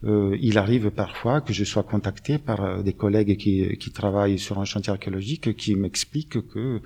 Euh, 0.06 0.38
il 0.42 0.58
arrive 0.58 0.90
parfois 0.92 1.42
que 1.42 1.54
je 1.54 1.64
sois 1.64 1.84
contacté 1.84 2.38
par 2.38 2.64
euh, 2.64 2.82
des 2.82 2.94
collègues 2.94 3.38
qui, 3.38 3.78
qui 3.78 3.92
travaillent 3.92 4.40
sur 4.40 4.60
un 4.60 4.66
chantier 4.66 4.92
archéologique 4.92 5.56
qui 5.56 5.76
m'expliquent 5.76 6.48
que 6.48 6.82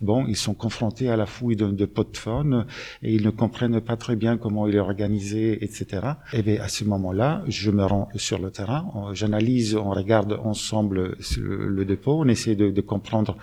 bon, 0.00 0.26
ils 0.26 0.36
sont 0.36 0.54
confrontés 0.54 1.08
à 1.08 1.16
la 1.16 1.26
fouille 1.26 1.56
de, 1.56 1.66
de 1.66 1.84
pots 1.86 2.04
de 2.04 2.16
faune 2.16 2.66
et 3.02 3.14
ils 3.14 3.24
ne 3.24 3.30
comprennent 3.30 3.80
pas 3.80 3.96
très 3.96 4.16
bien 4.16 4.36
comment 4.36 4.66
il 4.66 4.76
est 4.76 4.80
organisé, 4.80 5.64
etc. 5.64 6.06
Et 6.32 6.42
bien 6.42 6.60
à 6.60 6.68
ce 6.68 6.84
moment-là, 6.84 7.42
je 7.48 7.70
me 7.70 7.84
rends 7.84 8.08
sur 8.16 8.38
le 8.38 8.50
terrain, 8.50 9.10
j'analyse, 9.12 9.74
on 9.74 9.90
regarde 9.90 10.38
ensemble 10.44 11.16
le, 11.38 11.84
dépôt, 11.84 12.20
on 12.20 12.28
essaie 12.28 12.54
de, 12.54 12.70
de 12.70 12.80
comprendre, 12.80 13.36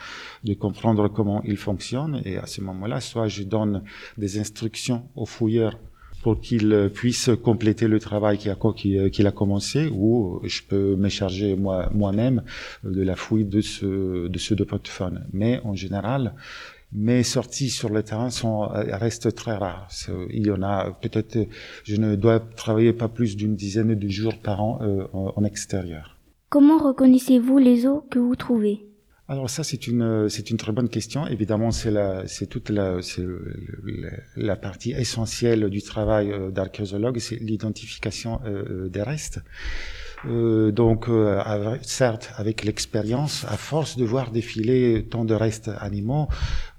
de 0.43 0.53
comprendre 0.53 1.07
comment 1.07 1.41
il 1.43 1.57
fonctionne 1.57 2.21
et 2.25 2.37
à 2.37 2.45
ce 2.45 2.61
moment-là, 2.61 3.01
soit 3.01 3.27
je 3.27 3.43
donne 3.43 3.83
des 4.17 4.39
instructions 4.39 5.03
aux 5.15 5.25
fouilleurs 5.25 5.72
pour 6.23 6.39
qu'il 6.39 6.89
puisse 6.93 7.29
compléter 7.43 7.87
le 7.87 7.99
travail 7.99 8.39
euh, 8.47 9.09
qu'il 9.09 9.27
a, 9.27 9.31
commencé, 9.31 9.87
ou 9.87 10.39
je 10.43 10.61
peux 10.67 10.95
me 10.95 11.09
charger 11.09 11.55
moi, 11.55 11.89
moi-même 11.93 12.41
de 12.83 13.03
la 13.03 13.15
fouille 13.15 13.45
de 13.45 13.61
ce, 13.61 14.27
de 14.27 14.39
ce 14.39 14.55
faune. 14.85 15.27
Mais 15.33 15.59
en 15.63 15.75
général, 15.75 16.33
mes 16.93 17.23
sorties 17.23 17.69
sur 17.69 17.89
le 17.89 18.03
terrain 18.03 18.29
sont, 18.29 18.61
restent 19.05 19.35
très 19.35 19.55
rares. 19.55 19.89
Il 20.29 20.47
y 20.47 20.51
en 20.51 20.63
a 20.63 20.91
peut-être, 21.01 21.37
je 21.83 21.95
ne 21.97 22.15
dois 22.15 22.39
travailler 22.39 22.93
pas 22.93 23.09
plus 23.09 23.35
d'une 23.35 23.55
dizaine 23.55 23.93
de 23.93 24.07
jours 24.07 24.37
par 24.39 24.63
an 24.63 24.79
euh, 24.81 25.05
en 25.13 25.43
extérieur. 25.43 26.17
Comment 26.49 26.77
reconnaissez-vous 26.77 27.57
les 27.57 27.85
eaux 27.87 28.05
que 28.09 28.19
vous 28.19 28.35
trouvez? 28.35 28.85
Alors 29.33 29.49
ça 29.49 29.63
c'est 29.63 29.87
une 29.87 30.29
c'est 30.29 30.49
une 30.51 30.57
très 30.57 30.71
bonne 30.71 30.89
question. 30.89 31.27
Évidemment 31.27 31.71
c'est 31.71 31.91
la 31.91 32.27
c'est 32.27 32.47
toute 32.47 32.69
la 32.69 33.01
c'est 33.01 33.25
la 34.35 34.55
partie 34.55 34.91
essentielle 34.91 35.69
du 35.69 35.81
travail 35.81 36.31
euh, 36.31 36.51
d'archéologue, 36.51 37.17
c'est 37.19 37.35
l'identification 37.35 38.39
euh, 38.45 38.89
des 38.89 39.01
restes. 39.01 39.39
Euh, 40.25 40.71
donc 40.71 41.09
euh, 41.09 41.77
certes 41.81 42.31
avec 42.37 42.63
l'expérience, 42.63 43.45
à 43.49 43.57
force 43.57 43.97
de 43.97 44.05
voir 44.05 44.31
défiler 44.31 45.05
tant 45.09 45.25
de 45.25 45.33
restes 45.33 45.69
animaux, 45.79 46.27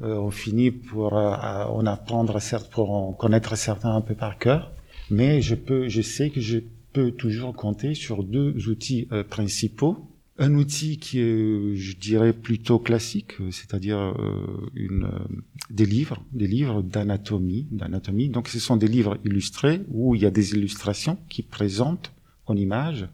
euh, 0.03 0.17
on 0.17 0.31
finit 0.31 0.71
pour 0.71 1.13
en 1.13 1.85
apprendre 1.87 2.41
certes 2.41 2.71
pour 2.71 2.91
en 2.91 3.13
connaître 3.13 3.57
certains 3.57 3.95
un 3.95 4.01
peu 4.01 4.15
par 4.15 4.39
cœur, 4.39 4.73
mais 5.11 5.43
je 5.43 5.55
peux 5.55 5.89
je 5.89 6.03
sais 6.03 6.31
que 6.31 6.41
je 6.41 6.59
peux 6.93 7.11
toujours 7.11 7.55
compter 7.55 7.95
sur 7.95 8.23
deux 8.23 8.69
outils 8.69 9.09
principaux 9.29 10.14
un 10.39 10.55
outil 10.55 10.99
qui 10.99 11.21
est, 11.21 11.77
je 11.77 11.97
dirais, 11.97 12.33
plutôt 12.33 12.79
classique, 12.79 13.35
c'est-à-dire 13.51 13.99
euh, 13.99 14.71
une, 14.75 15.05
euh, 15.05 15.43
des 15.71 15.87
livres, 15.87 16.23
des 16.33 16.49
livres 16.49 16.83
d'anatomie, 16.83 17.69
d'anatomie. 17.71 18.29
Donc, 18.29 18.49
ce 18.49 18.59
sont 18.59 18.77
des 18.77 18.89
livres 18.89 19.17
illustrés 19.25 19.83
où 19.89 20.15
il 20.15 20.23
y 20.23 20.27
a 20.27 20.31
des 20.31 20.53
illustrations 20.55 21.19
qui 21.29 21.43
présentent 21.43 22.13
en 22.47 22.57
image 22.57 23.07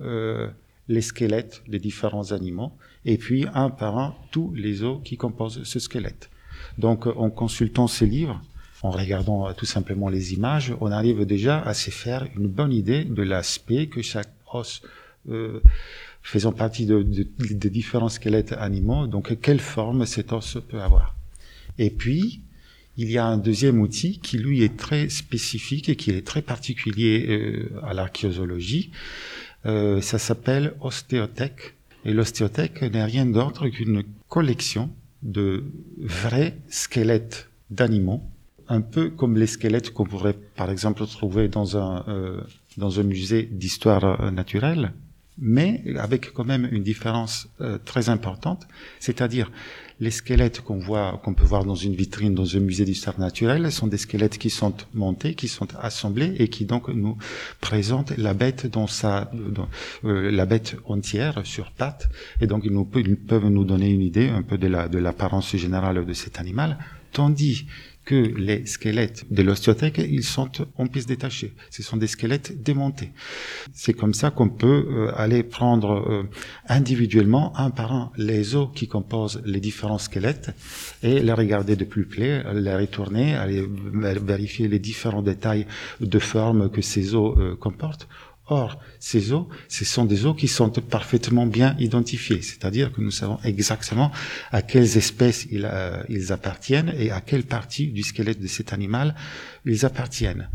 euh, 0.00 0.48
les 0.88 1.02
squelettes 1.02 1.62
des 1.68 1.78
différents 1.78 2.32
animaux, 2.32 2.72
et 3.04 3.16
puis 3.16 3.46
un 3.54 3.70
par 3.70 3.98
un 3.98 4.14
tous 4.32 4.52
les 4.54 4.82
os 4.82 5.00
qui 5.04 5.16
composent 5.16 5.62
ce 5.62 5.78
squelette. 5.78 6.30
Donc, 6.78 7.06
en 7.06 7.30
consultant 7.30 7.86
ces 7.86 8.06
livres, 8.06 8.42
en 8.82 8.90
regardant 8.90 9.52
tout 9.54 9.66
simplement 9.66 10.08
les 10.08 10.34
images, 10.34 10.74
on 10.80 10.90
arrive 10.90 11.24
déjà 11.24 11.60
à 11.60 11.74
se 11.74 11.90
faire 11.90 12.26
une 12.36 12.48
bonne 12.48 12.72
idée 12.72 13.04
de 13.04 13.22
l'aspect 13.22 13.86
que 13.86 14.02
chaque 14.02 14.30
os 14.52 14.82
euh, 15.28 15.60
faisant 16.26 16.50
partie 16.50 16.86
de, 16.86 17.02
de, 17.04 17.68
différents 17.68 18.08
squelettes 18.08 18.52
animaux, 18.52 19.06
donc 19.06 19.40
quelle 19.40 19.60
forme 19.60 20.06
cet 20.06 20.32
os 20.32 20.58
peut 20.68 20.82
avoir? 20.82 21.14
Et 21.78 21.90
puis, 21.90 22.40
il 22.96 23.12
y 23.12 23.16
a 23.16 23.24
un 23.24 23.38
deuxième 23.38 23.80
outil 23.80 24.18
qui, 24.18 24.36
lui, 24.36 24.64
est 24.64 24.76
très 24.76 25.08
spécifique 25.08 25.88
et 25.88 25.94
qui 25.94 26.10
est 26.10 26.26
très 26.26 26.42
particulier 26.42 27.26
euh, 27.28 27.80
à 27.84 27.94
l'archéologie. 27.94 28.90
Euh, 29.66 30.00
ça 30.00 30.18
s'appelle 30.18 30.74
ostéothèque. 30.80 31.74
Et 32.04 32.12
l'ostéothèque 32.12 32.82
n'est 32.82 33.04
rien 33.04 33.26
d'autre 33.26 33.68
qu'une 33.68 34.02
collection 34.28 34.90
de 35.22 35.64
vrais 35.98 36.56
squelettes 36.68 37.50
d'animaux, 37.70 38.22
un 38.68 38.80
peu 38.80 39.10
comme 39.10 39.36
les 39.36 39.46
squelettes 39.46 39.92
qu'on 39.92 40.06
pourrait, 40.06 40.36
par 40.56 40.72
exemple, 40.72 41.06
trouver 41.06 41.46
dans 41.46 41.76
un, 41.76 42.04
euh, 42.08 42.40
dans 42.78 42.98
un 42.98 43.04
musée 43.04 43.44
d'histoire 43.44 44.32
naturelle, 44.32 44.92
mais 45.38 45.82
avec 45.98 46.32
quand 46.32 46.44
même 46.44 46.68
une 46.70 46.82
différence 46.82 47.48
euh, 47.60 47.78
très 47.84 48.08
importante, 48.08 48.66
c'est-à-dire 49.00 49.50
les 49.98 50.10
squelettes 50.10 50.60
qu'on 50.60 50.78
voit, 50.78 51.20
qu'on 51.24 51.32
peut 51.32 51.44
voir 51.44 51.64
dans 51.64 51.74
une 51.74 51.94
vitrine 51.94 52.34
dans 52.34 52.56
un 52.56 52.60
musée 52.60 52.84
d'histoire 52.84 53.18
naturelle, 53.18 53.70
sont 53.72 53.86
des 53.86 53.96
squelettes 53.96 54.38
qui 54.38 54.50
sont 54.50 54.74
montés, 54.94 55.34
qui 55.34 55.48
sont 55.48 55.68
assemblés 55.76 56.34
et 56.38 56.48
qui 56.48 56.66
donc 56.66 56.88
nous 56.88 57.16
présentent 57.60 58.16
la 58.16 58.34
bête 58.34 58.66
dans 58.66 58.86
sa, 58.86 59.30
euh, 60.04 60.30
la 60.30 60.46
bête 60.46 60.76
entière 60.84 61.40
sur 61.44 61.70
pattes, 61.72 62.08
et 62.40 62.46
donc 62.46 62.62
ils, 62.64 62.72
nous, 62.72 62.88
ils 62.96 63.16
peuvent 63.16 63.48
nous 63.48 63.64
donner 63.64 63.90
une 63.90 64.02
idée 64.02 64.28
un 64.28 64.42
peu 64.42 64.58
de 64.58 64.66
la 64.66 64.88
de 64.88 64.98
l'apparence 64.98 65.56
générale 65.56 66.04
de 66.04 66.12
cet 66.12 66.38
animal, 66.38 66.78
tandis 67.12 67.66
que 68.06 68.14
les 68.14 68.64
squelettes 68.66 69.26
de 69.30 69.42
l'ostéothèque, 69.42 69.98
ils 69.98 70.22
sont 70.22 70.48
en 70.76 70.86
pièces 70.86 71.06
détachées. 71.06 71.54
Ce 71.70 71.82
sont 71.82 71.96
des 71.96 72.06
squelettes 72.06 72.62
démontés. 72.62 73.10
C'est 73.74 73.92
comme 73.92 74.14
ça 74.14 74.30
qu'on 74.30 74.48
peut 74.48 74.86
euh, 74.88 75.12
aller 75.16 75.42
prendre 75.42 75.90
euh, 75.90 76.22
individuellement, 76.68 77.52
un 77.58 77.70
par 77.70 77.92
un, 77.92 78.12
les 78.16 78.54
os 78.54 78.68
qui 78.74 78.86
composent 78.86 79.42
les 79.44 79.60
différents 79.60 79.98
squelettes 79.98 80.52
et 81.02 81.20
les 81.20 81.32
regarder 81.32 81.74
de 81.74 81.84
plus 81.84 82.06
près, 82.06 82.44
les 82.54 82.76
retourner, 82.76 83.34
aller 83.34 83.66
vérifier 83.68 84.68
les 84.68 84.78
différents 84.78 85.22
détails 85.22 85.66
de 86.00 86.18
forme 86.20 86.70
que 86.70 86.80
ces 86.80 87.14
os 87.16 87.36
euh, 87.36 87.56
comportent 87.56 88.08
Or, 88.48 88.78
ces 89.00 89.32
eaux, 89.32 89.48
ce 89.68 89.84
sont 89.84 90.04
des 90.04 90.24
eaux 90.24 90.34
qui 90.34 90.46
sont 90.46 90.70
parfaitement 90.70 91.46
bien 91.46 91.74
identifiées, 91.80 92.42
c'est-à-dire 92.42 92.92
que 92.92 93.00
nous 93.00 93.10
savons 93.10 93.38
exactement 93.42 94.12
à 94.52 94.62
quelles 94.62 94.96
espèces 94.96 95.48
ils, 95.50 95.68
euh, 95.68 96.00
ils, 96.08 96.32
appartiennent 96.32 96.94
et 96.96 97.10
à 97.10 97.20
quelle 97.20 97.42
partie 97.42 97.88
du 97.88 98.04
squelette 98.04 98.40
de 98.40 98.46
cet 98.46 98.72
animal 98.72 99.16
ils 99.64 99.84
appartiennent. 99.84 100.48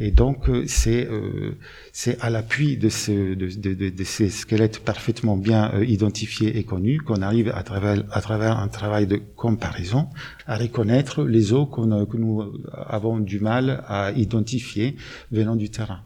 Et 0.00 0.10
donc, 0.10 0.48
euh, 0.48 0.64
c'est 0.66 1.06
euh, 1.06 1.56
à 2.20 2.30
l'appui 2.30 2.78
de, 2.78 2.88
ce, 2.88 3.34
de, 3.34 3.46
de, 3.46 3.90
de, 3.90 4.04
ces 4.04 4.28
squelettes 4.28 4.80
parfaitement 4.80 5.36
bien 5.36 5.72
identifiés 5.82 6.58
et 6.58 6.64
connus 6.64 7.00
qu'on 7.00 7.22
arrive 7.22 7.52
à 7.54 7.62
travers 7.62 8.58
un 8.58 8.68
travail 8.68 9.06
de 9.06 9.20
comparaison 9.36 10.08
à 10.48 10.56
reconnaître 10.56 11.22
les 11.22 11.52
eaux 11.52 11.66
que 11.66 12.16
nous 12.16 12.42
avons 12.72 13.20
du 13.20 13.38
mal 13.38 13.84
à 13.86 14.10
identifier 14.10 14.96
venant 15.30 15.54
du 15.54 15.70
terrain. 15.70 16.00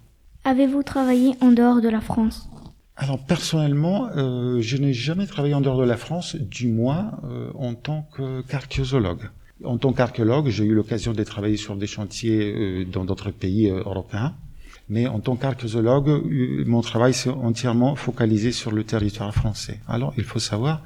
Avez-vous 0.45 0.83
travaillé 0.83 1.35
en 1.43 1.53
dehors 1.53 1.83
de 1.83 1.89
la 1.89 2.01
France? 2.01 2.49
Alors 2.97 3.19
personnellement, 3.19 4.09
euh, 4.17 4.61
je 4.61 4.79
n'ai 4.79 4.95
jamais 4.95 5.27
travaillé 5.27 5.55
en 5.55 5.61
dehors 5.61 5.79
de 5.79 5.85
la 5.85 5.99
France, 5.99 6.37
du 6.37 6.69
moins 6.69 7.21
euh, 7.25 7.51
en 7.55 7.75
tant 7.75 8.09
qu'archéologue. 8.49 9.31
en 9.65 9.77
tant 9.77 9.93
qu'archéologue, 9.93 10.49
j'ai 10.49 10.65
eu 10.65 10.75
l'occasion 10.75 11.13
de 11.13 11.23
travailler 11.25 11.59
sur 11.59 11.77
des 11.77 11.87
chantiers 11.87 12.55
euh, 12.55 12.85
dans 12.85 13.05
d'autres 13.05 13.31
pays 13.31 13.69
européens. 13.69 14.35
Mais 14.91 15.07
en 15.07 15.21
tant 15.21 15.37
qu'archéologue, 15.37 16.11
mon 16.67 16.83
travail 16.83 17.15
s'est 17.15 17.31
entièrement 17.31 17.95
focalisé 17.97 18.53
sur 18.53 18.73
le 18.73 18.85
territoire 18.85 19.33
français. 19.35 19.81
Alors, 19.89 20.13
il 20.19 20.25
faut 20.25 20.41
savoir 20.41 20.83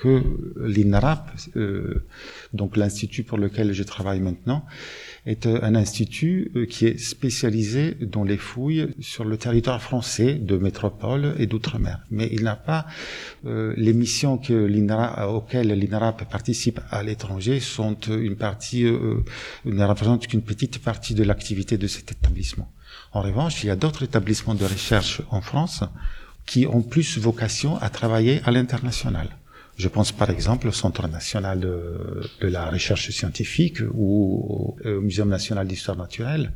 que 0.00 0.22
l'INRAP, 0.56 1.28
donc 2.52 2.76
l'institut 2.76 3.24
pour 3.24 3.36
lequel 3.36 3.72
je 3.72 3.82
travaille 3.82 4.20
maintenant, 4.20 4.64
est 5.28 5.46
euh, 5.46 5.60
un 5.62 5.74
institut 5.74 6.50
euh, 6.56 6.66
qui 6.66 6.86
est 6.86 6.98
spécialisé 6.98 7.94
dans 8.00 8.24
les 8.24 8.38
fouilles 8.38 8.88
sur 9.00 9.24
le 9.24 9.36
territoire 9.36 9.82
français 9.82 10.34
de 10.34 10.56
métropole 10.56 11.34
et 11.38 11.46
d'outre-mer. 11.46 12.00
Mais 12.10 12.28
il 12.32 12.44
n'a 12.44 12.56
pas 12.56 12.86
euh, 13.44 13.74
les 13.76 13.92
missions 13.92 14.38
que 14.38 14.68
auxquelles 15.28 15.68
l'INRAP 15.68 16.28
participe 16.30 16.80
à 16.90 17.02
l'étranger 17.02 17.60
sont 17.60 17.98
une 18.08 18.36
partie, 18.36 18.84
ne 18.84 19.84
représentent 19.84 20.26
qu'une 20.26 20.42
petite 20.42 20.78
partie 20.78 21.14
de 21.14 21.24
l'activité 21.24 21.76
de 21.76 21.86
cet 21.86 22.12
établissement. 22.12 22.68
En 23.12 23.22
revanche, 23.22 23.62
il 23.62 23.68
y 23.68 23.70
a 23.70 23.76
d'autres 23.76 24.02
établissements 24.02 24.54
de 24.54 24.64
recherche 24.64 25.22
en 25.30 25.40
France 25.40 25.84
qui 26.46 26.66
ont 26.66 26.82
plus 26.82 27.18
vocation 27.18 27.76
à 27.78 27.90
travailler 27.90 28.40
à 28.44 28.50
l'international. 28.50 29.28
Je 29.76 29.88
pense 29.88 30.12
par 30.12 30.30
exemple 30.30 30.66
au 30.66 30.72
Centre 30.72 31.06
national 31.06 31.60
de, 31.60 32.28
la 32.40 32.68
recherche 32.68 33.10
scientifique 33.10 33.78
ou 33.94 34.76
au 34.84 35.00
Muséum 35.00 35.28
national 35.28 35.66
d'histoire 35.66 35.96
naturelle 35.96 36.52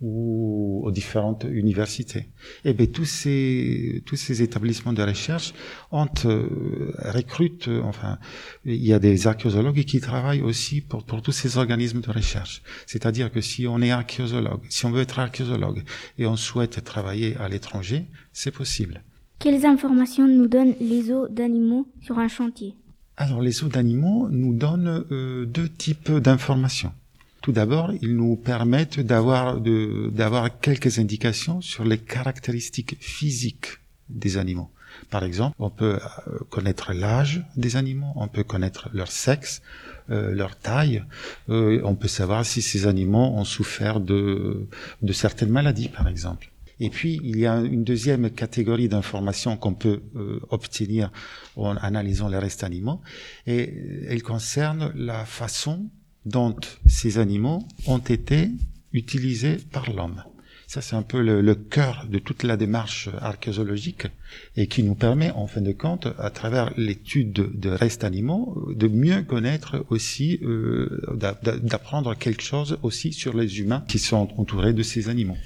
ou 0.00 0.82
aux 0.84 0.90
différentes 0.90 1.44
universités. 1.50 2.28
Et 2.64 2.70
eh 2.70 2.72
bien 2.72 2.86
tous 2.86 3.04
ces 3.04 4.02
tous 4.06 4.16
ces 4.16 4.42
établissements 4.42 4.92
de 4.92 5.02
recherche 5.02 5.54
ont 5.90 6.06
euh, 6.24 6.92
recrutent 7.04 7.68
enfin 7.82 8.18
il 8.64 8.84
y 8.84 8.92
a 8.92 8.98
des 8.98 9.26
archéologues 9.26 9.84
qui 9.84 10.00
travaillent 10.00 10.42
aussi 10.42 10.80
pour 10.80 11.04
pour 11.04 11.20
tous 11.22 11.32
ces 11.32 11.58
organismes 11.58 12.00
de 12.00 12.10
recherche. 12.10 12.62
C'est-à-dire 12.86 13.32
que 13.32 13.40
si 13.40 13.66
on 13.66 13.80
est 13.82 13.90
archéologue, 13.90 14.60
si 14.68 14.86
on 14.86 14.90
veut 14.90 15.02
être 15.02 15.18
archéologue 15.18 15.82
et 16.18 16.26
on 16.26 16.36
souhaite 16.36 16.84
travailler 16.84 17.36
à 17.36 17.48
l'étranger, 17.48 18.06
c'est 18.32 18.52
possible. 18.52 19.02
Quelles 19.38 19.66
informations 19.66 20.26
nous 20.26 20.48
donnent 20.48 20.74
les 20.80 21.12
os 21.12 21.30
d'animaux 21.30 21.86
sur 22.02 22.18
un 22.18 22.28
chantier? 22.28 22.74
Alors 23.16 23.40
les 23.40 23.64
os 23.64 23.70
d'animaux 23.70 24.28
nous 24.30 24.54
donnent 24.54 25.04
euh, 25.10 25.44
deux 25.44 25.68
types 25.68 26.10
d'informations. 26.10 26.92
Tout 27.42 27.52
d'abord, 27.52 27.92
ils 28.02 28.16
nous 28.16 28.36
permettent 28.36 29.00
d'avoir 29.00 29.60
d'avoir 29.60 30.58
quelques 30.60 30.98
indications 30.98 31.60
sur 31.60 31.84
les 31.84 31.98
caractéristiques 31.98 32.96
physiques 33.00 33.78
des 34.08 34.36
animaux. 34.36 34.70
Par 35.10 35.22
exemple, 35.22 35.54
on 35.58 35.70
peut 35.70 35.98
euh, 35.98 36.38
connaître 36.50 36.92
l'âge 36.92 37.44
des 37.56 37.76
animaux, 37.76 38.12
on 38.16 38.26
peut 38.26 38.42
connaître 38.42 38.88
leur 38.92 39.10
sexe, 39.10 39.62
euh, 40.10 40.34
leur 40.34 40.56
taille, 40.56 41.04
on 41.48 41.94
peut 41.94 42.08
savoir 42.08 42.44
si 42.44 42.62
ces 42.62 42.86
animaux 42.86 43.32
ont 43.36 43.44
souffert 43.44 44.00
de, 44.00 44.66
de 45.02 45.12
certaines 45.12 45.50
maladies, 45.50 45.88
par 45.88 46.08
exemple. 46.08 46.50
Et 46.80 46.90
puis, 46.90 47.20
il 47.24 47.38
y 47.38 47.46
a 47.46 47.56
une 47.60 47.82
deuxième 47.82 48.30
catégorie 48.30 48.88
d'informations 48.88 49.56
qu'on 49.56 49.74
peut 49.74 50.00
euh, 50.14 50.40
obtenir 50.50 51.10
en 51.56 51.76
analysant 51.76 52.28
les 52.28 52.38
restes 52.38 52.62
animaux, 52.62 53.00
et 53.46 53.74
elle 54.08 54.22
concerne 54.22 54.92
la 54.94 55.24
façon 55.24 55.90
dont 56.26 56.56
ces 56.86 57.18
animaux 57.18 57.66
ont 57.86 57.98
été 57.98 58.50
utilisés 58.92 59.56
par 59.72 59.90
l'homme. 59.92 60.22
Ça, 60.68 60.82
c'est 60.82 60.96
un 60.96 61.02
peu 61.02 61.22
le, 61.22 61.40
le, 61.40 61.54
cœur 61.54 62.04
de 62.10 62.18
toute 62.18 62.42
la 62.42 62.58
démarche 62.58 63.08
archéologique 63.22 64.06
et 64.54 64.66
qui 64.66 64.82
nous 64.82 64.94
permet, 64.94 65.30
en 65.30 65.46
fin 65.46 65.62
de 65.62 65.72
compte, 65.72 66.08
à 66.18 66.28
travers 66.28 66.74
l'étude 66.76 67.32
de, 67.32 67.70
restes 67.70 68.04
animaux, 68.04 68.68
de 68.76 68.86
mieux 68.86 69.22
connaître 69.22 69.86
aussi, 69.88 70.38
euh, 70.42 71.16
d'apprendre 71.62 72.14
quelque 72.14 72.42
chose 72.42 72.78
aussi 72.82 73.14
sur 73.14 73.34
les 73.34 73.60
humains 73.60 73.82
qui 73.88 73.98
sont 73.98 74.28
entourés 74.36 74.74
de 74.74 74.82
ces 74.82 75.08
animaux. 75.08 75.38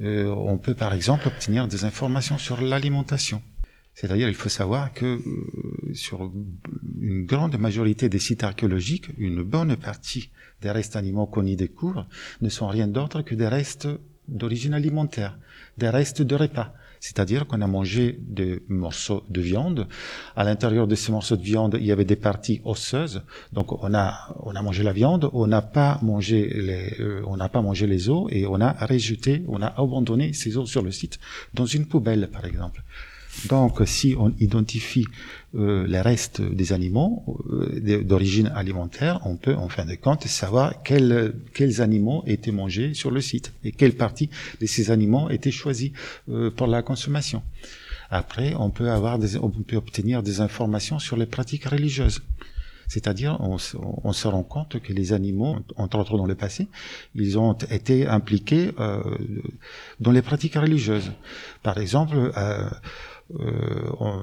Euh, 0.00 0.24
on 0.28 0.56
peut 0.56 0.74
par 0.74 0.94
exemple 0.94 1.28
obtenir 1.28 1.68
des 1.68 1.84
informations 1.84 2.38
sur 2.38 2.62
l'alimentation. 2.62 3.42
C'est-à-dire, 3.96 4.28
il 4.28 4.34
faut 4.34 4.50
savoir 4.50 4.92
que 4.92 5.06
euh, 5.06 5.94
sur 5.94 6.30
une 7.00 7.24
grande 7.24 7.56
majorité 7.56 8.10
des 8.10 8.18
sites 8.18 8.44
archéologiques, 8.44 9.08
une 9.16 9.42
bonne 9.42 9.74
partie 9.76 10.30
des 10.60 10.70
restes 10.70 10.96
animaux 10.96 11.26
qu'on 11.26 11.46
y 11.46 11.56
découvre 11.56 12.06
ne 12.42 12.50
sont 12.50 12.68
rien 12.68 12.88
d'autre 12.88 13.22
que 13.22 13.34
des 13.34 13.48
restes 13.48 13.88
d'origine 14.28 14.74
alimentaire, 14.74 15.38
des 15.78 15.88
restes 15.88 16.20
de 16.20 16.34
repas. 16.34 16.74
C'est-à-dire 17.00 17.46
qu'on 17.46 17.62
a 17.62 17.66
mangé 17.66 18.18
des 18.20 18.62
morceaux 18.68 19.22
de 19.30 19.40
viande. 19.40 19.88
À 20.34 20.44
l'intérieur 20.44 20.86
de 20.86 20.94
ces 20.94 21.10
morceaux 21.10 21.36
de 21.36 21.42
viande, 21.42 21.78
il 21.80 21.86
y 21.86 21.92
avait 21.92 22.04
des 22.04 22.16
parties 22.16 22.60
osseuses. 22.64 23.22
Donc 23.54 23.82
on 23.82 23.94
a 23.94 24.36
on 24.40 24.54
a 24.54 24.60
mangé 24.60 24.82
la 24.82 24.92
viande, 24.92 25.30
on 25.32 25.46
n'a 25.46 25.62
pas 25.62 25.98
mangé 26.02 26.48
les 26.48 27.00
euh, 27.00 27.22
on 27.26 27.38
n'a 27.38 27.48
pas 27.48 27.62
mangé 27.62 27.86
les 27.86 28.10
os 28.10 28.26
et 28.30 28.46
on 28.46 28.60
a 28.60 28.72
rejeté, 28.72 29.42
on 29.48 29.62
a 29.62 29.68
abandonné 29.68 30.34
ces 30.34 30.58
os 30.58 30.68
sur 30.68 30.82
le 30.82 30.90
site 30.90 31.18
dans 31.54 31.66
une 31.66 31.86
poubelle 31.86 32.28
par 32.30 32.44
exemple. 32.44 32.82
Donc, 33.44 33.80
si 33.84 34.14
on 34.18 34.32
identifie 34.40 35.06
euh, 35.54 35.86
les 35.86 36.00
restes 36.00 36.40
des 36.40 36.72
animaux 36.72 37.22
euh, 37.50 38.02
d'origine 38.02 38.48
alimentaire, 38.54 39.20
on 39.24 39.36
peut, 39.36 39.54
en 39.54 39.68
fin 39.68 39.84
de 39.84 39.94
compte, 39.94 40.26
savoir 40.26 40.82
quels, 40.82 41.34
quels 41.54 41.80
animaux 41.80 42.24
étaient 42.26 42.52
mangés 42.52 42.94
sur 42.94 43.10
le 43.10 43.20
site 43.20 43.52
et 43.62 43.72
quelle 43.72 43.94
partie 43.94 44.30
de 44.60 44.66
ces 44.66 44.90
animaux 44.90 45.30
étaient 45.30 45.50
choisis 45.50 45.92
euh, 46.28 46.50
pour 46.50 46.66
la 46.66 46.82
consommation. 46.82 47.42
Après, 48.10 48.54
on 48.54 48.70
peut 48.70 48.90
avoir 48.90 49.18
des, 49.18 49.36
on 49.36 49.50
peut 49.50 49.76
obtenir 49.76 50.22
des 50.22 50.40
informations 50.40 50.98
sur 50.98 51.16
les 51.16 51.26
pratiques 51.26 51.64
religieuses. 51.64 52.22
C'est-à-dire, 52.88 53.36
on, 53.40 53.56
on, 54.04 54.12
se 54.12 54.28
rend 54.28 54.44
compte 54.44 54.80
que 54.80 54.92
les 54.92 55.12
animaux, 55.12 55.56
entre 55.76 55.98
autres 55.98 56.16
dans 56.16 56.26
le 56.26 56.34
passé, 56.34 56.68
ils 57.14 57.38
ont 57.38 57.54
été 57.54 58.06
impliqués 58.06 58.72
euh, 58.78 59.02
dans 59.98 60.12
les 60.12 60.22
pratiques 60.22 60.54
religieuses. 60.54 61.10
Par 61.62 61.78
exemple, 61.78 62.32
euh, 62.36 62.68
on, 63.38 64.22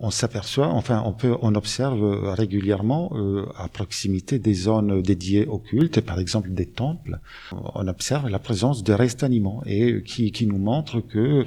on 0.00 0.10
s'aperçoit, 0.10 0.68
enfin, 0.68 1.02
on 1.06 1.12
peut, 1.12 1.36
on 1.40 1.54
observe 1.54 2.34
régulièrement 2.34 3.12
euh, 3.14 3.46
à 3.56 3.68
proximité 3.68 4.38
des 4.38 4.52
zones 4.52 5.00
dédiées 5.00 5.46
au 5.46 5.58
culte, 5.58 6.00
par 6.00 6.18
exemple 6.18 6.50
des 6.52 6.66
temples, 6.66 7.20
on 7.52 7.86
observe 7.86 8.28
la 8.28 8.38
présence 8.38 8.82
de 8.82 8.92
restes 8.92 9.22
animaux 9.22 9.62
et 9.66 10.02
qui, 10.02 10.32
qui 10.32 10.46
nous 10.46 10.58
montre 10.58 11.00
que 11.00 11.46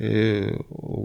euh, 0.00 0.50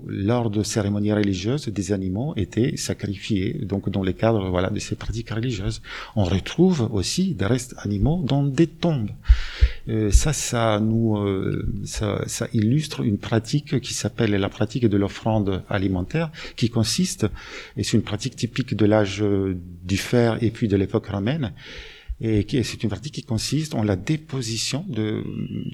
lors 0.08 0.50
de 0.50 0.64
cérémonies 0.64 1.14
religieuses, 1.14 1.68
des 1.68 1.92
animaux 1.92 2.34
étaient 2.38 2.76
sacrifiés, 2.76 3.54
donc 3.62 3.90
dans 3.90 4.02
le 4.02 4.14
cadre 4.14 4.50
voilà 4.50 4.70
de 4.70 4.80
ces 4.80 4.96
pratiques 4.96 5.30
religieuses. 5.30 5.82
On 6.16 6.24
retrouve 6.24 6.90
aussi 6.92 7.36
des 7.36 7.46
restes 7.46 7.76
animaux 7.78 8.24
dans 8.26 8.44
des 8.44 8.68
tombes. 8.68 9.12
Euh, 9.90 10.10
ça, 10.12 10.34
ça 10.34 10.80
nous, 10.80 11.18
euh, 11.18 11.72
ça, 11.86 12.24
ça, 12.26 12.48
illustre 12.54 13.02
une 13.02 13.20
pratique 13.20 13.80
qui 13.80 13.94
s'appelle 13.94 14.32
la 14.32 14.50
pratique 14.50 14.88
de 14.88 14.98
l'offrande 14.98 15.64
alimentaire, 15.70 16.32
qui 16.56 16.70
consiste, 16.70 17.28
et 17.78 17.84
c'est 17.84 17.98
une 17.98 18.04
pratique 18.04 18.36
typique 18.36 18.76
de 18.76 18.86
l'âge 18.86 19.24
du 19.84 19.98
fer 19.98 20.42
et 20.42 20.50
puis 20.50 20.68
de 20.68 20.76
l'époque 20.76 21.08
romaine, 21.08 21.54
et 22.22 22.46
c'est 22.64 22.84
une 22.84 22.90
pratique 22.90 23.14
qui 23.14 23.24
consiste 23.24 23.76
en 23.76 23.84
la 23.84 23.96
déposition 23.96 24.86
de, 24.90 25.24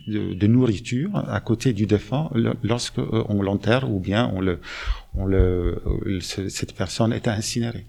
de, 0.08 0.34
de 0.34 0.48
nourriture 0.48 1.10
à 1.16 1.40
côté 1.40 1.74
du 1.74 1.88
défunt 1.88 2.30
lorsque 2.64 3.00
euh, 3.00 3.24
on 3.30 3.42
l'enterre 3.42 3.92
ou 3.92 4.00
bien 4.00 4.32
on 4.34 4.42
le, 4.42 4.60
on 5.16 5.26
le, 5.26 5.82
cette 6.20 6.76
personne 6.76 7.14
est 7.14 7.28
incinérée. 7.28 7.86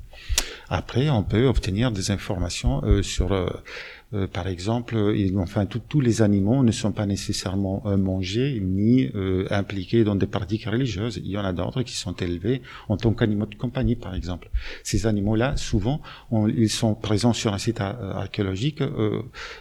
Après, 0.68 1.10
on 1.10 1.22
peut 1.22 1.46
obtenir 1.46 1.92
des 1.92 2.10
informations 2.10 2.82
euh, 2.84 3.02
sur 3.02 3.32
euh, 4.14 4.28
par 4.28 4.46
exemple, 4.46 4.96
enfin 5.38 5.66
tous 5.66 6.00
les 6.00 6.22
animaux 6.22 6.62
ne 6.62 6.70
sont 6.70 6.92
pas 6.92 7.06
nécessairement 7.06 7.82
euh, 7.86 7.96
mangés 7.96 8.60
ni 8.62 9.10
euh, 9.16 9.46
impliqués 9.50 10.04
dans 10.04 10.14
des 10.14 10.28
pratiques 10.28 10.66
religieuses. 10.66 11.20
Il 11.24 11.30
y 11.30 11.36
en 11.36 11.44
a 11.44 11.52
d'autres 11.52 11.82
qui 11.82 11.96
sont 11.96 12.14
élevés 12.14 12.62
en 12.88 12.96
tant 12.96 13.12
qu'animaux 13.12 13.46
de 13.46 13.56
compagnie, 13.56 13.96
par 13.96 14.14
exemple. 14.14 14.48
Ces 14.84 15.06
animaux-là, 15.06 15.56
souvent, 15.56 16.00
ils 16.48 16.70
sont 16.70 16.94
présents 16.94 17.32
sur 17.32 17.52
un 17.52 17.58
site 17.58 17.80
archéologique 17.80 18.82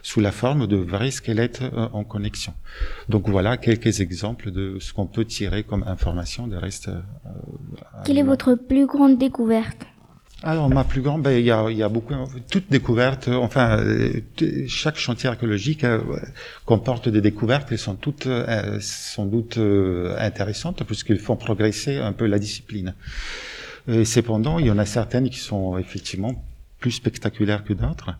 sous 0.03 0.19
la 0.19 0.31
forme 0.31 0.67
de 0.67 0.77
vrais 0.77 1.11
squelettes 1.11 1.63
en 1.93 2.03
connexion. 2.03 2.53
Donc 3.09 3.27
voilà 3.27 3.57
quelques 3.57 3.99
exemples 3.99 4.51
de 4.51 4.77
ce 4.79 4.93
qu'on 4.93 5.07
peut 5.07 5.25
tirer 5.25 5.63
comme 5.63 5.83
information 5.87 6.47
des 6.47 6.57
restes. 6.57 6.89
Quelle 8.05 8.17
est 8.17 8.23
votre 8.23 8.55
plus 8.55 8.85
grande 8.85 9.17
découverte? 9.17 9.85
Alors 10.43 10.69
ma 10.69 10.83
plus 10.83 11.01
grande, 11.01 11.23
ben 11.23 11.31
il 11.31 11.45
y 11.45 11.51
a, 11.51 11.71
y 11.71 11.81
a 11.81 11.89
beaucoup, 11.89 12.13
toutes 12.51 12.69
découvertes. 12.69 13.29
Enfin, 13.29 13.79
euh, 13.79 14.21
chaque 14.67 14.97
chantier 14.97 15.29
archéologique 15.29 15.83
euh, 15.83 16.01
comporte 16.65 17.07
des 17.07 17.21
découvertes 17.21 17.69
qui 17.69 17.77
sont 17.77 17.95
toutes 17.95 18.27
euh, 18.27 18.77
sans 18.81 19.25
doute 19.25 19.57
intéressantes 20.17 20.83
puisqu'ils 20.83 21.19
font 21.19 21.37
progresser 21.37 21.97
un 21.97 22.11
peu 22.11 22.25
la 22.25 22.37
discipline. 22.37 22.95
Et 23.87 24.03
cependant, 24.03 24.59
il 24.59 24.65
y 24.65 24.71
en 24.71 24.77
a 24.77 24.85
certaines 24.85 25.29
qui 25.29 25.39
sont 25.39 25.77
effectivement 25.77 26.43
plus 26.79 26.91
spectaculaires 26.91 27.63
que 27.63 27.73
d'autres. 27.73 28.11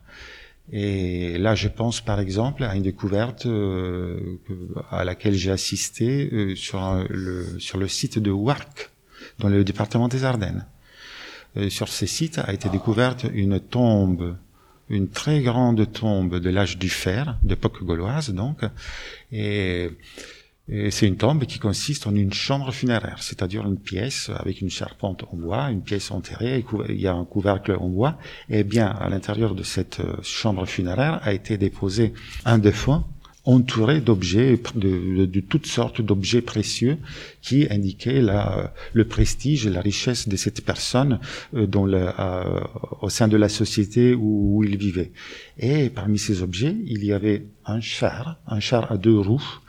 Et 0.72 1.38
là, 1.38 1.54
je 1.54 1.68
pense 1.68 2.00
par 2.00 2.18
exemple 2.18 2.64
à 2.64 2.74
une 2.74 2.82
découverte 2.82 3.46
à 4.90 5.04
laquelle 5.04 5.34
j'ai 5.34 5.50
assisté 5.50 6.56
sur 6.56 7.04
le 7.08 7.60
sur 7.60 7.78
le 7.78 7.86
site 7.86 8.18
de 8.18 8.30
Wark, 8.30 8.90
dans 9.38 9.48
le 9.48 9.62
département 9.62 10.08
des 10.08 10.24
Ardennes. 10.24 10.66
Euh, 11.56 11.70
sur 11.70 11.88
ces 11.88 12.06
sites 12.06 12.38
a 12.38 12.52
été 12.52 12.68
découverte 12.68 13.26
une 13.32 13.60
tombe, 13.60 14.36
une 14.88 15.08
très 15.08 15.40
grande 15.40 15.90
tombe 15.90 16.38
de 16.38 16.50
l'âge 16.50 16.78
du 16.78 16.88
fer, 16.88 17.38
d'époque 17.42 17.82
gauloise 17.82 18.30
donc, 18.30 18.60
et, 19.32 19.90
c'est 20.90 21.06
une 21.06 21.16
tombe 21.16 21.44
qui 21.44 21.60
consiste 21.60 22.08
en 22.08 22.14
une 22.16 22.32
chambre 22.32 22.72
funéraire, 22.72 23.22
c'est-à-dire 23.22 23.64
une 23.64 23.78
pièce 23.78 24.32
avec 24.34 24.60
une 24.60 24.68
charpente 24.68 25.22
en 25.30 25.36
bois, 25.36 25.70
une 25.70 25.80
pièce 25.80 26.10
enterrée, 26.10 26.64
il 26.88 27.00
y 27.00 27.06
a 27.06 27.14
un 27.14 27.24
couvercle 27.24 27.76
en 27.78 27.88
bois, 27.88 28.18
et 28.50 28.64
bien 28.64 28.88
à 28.88 29.08
l'intérieur 29.08 29.54
de 29.54 29.62
cette 29.62 30.00
euh, 30.00 30.16
chambre 30.22 30.66
funéraire 30.66 31.20
a 31.22 31.32
été 31.32 31.56
déposé 31.56 32.14
un 32.44 32.58
défunt 32.58 33.04
entouré 33.46 34.00
d'objets, 34.00 34.60
de, 34.74 35.40
toutes 35.40 35.66
sortes 35.66 36.02
d'objets 36.02 36.42
précieux 36.42 36.98
qui 37.40 37.66
indiquaient 37.70 38.20
la, 38.20 38.74
le 38.92 39.06
prestige 39.06 39.66
et 39.66 39.70
la 39.70 39.80
richesse 39.80 40.28
de 40.28 40.36
cette 40.36 40.64
personne 40.64 41.20
euh, 41.54 41.66
dans 41.66 41.86
le, 41.86 42.08
euh, 42.18 42.60
au 43.00 43.08
sein 43.08 43.28
de 43.28 43.36
la 43.36 43.48
société 43.48 44.14
où, 44.14 44.64
il 44.64 44.76
vivait. 44.76 45.12
Et 45.58 45.90
parmi 45.90 46.18
ces 46.18 46.42
objets, 46.42 46.74
il 46.86 47.04
y 47.04 47.12
avait 47.12 47.46
un 47.64 47.80
char, 47.80 48.40
un 48.48 48.58
char 48.58 48.90
à 48.90 48.96
deux 48.96 49.18
roues, 49.18 49.60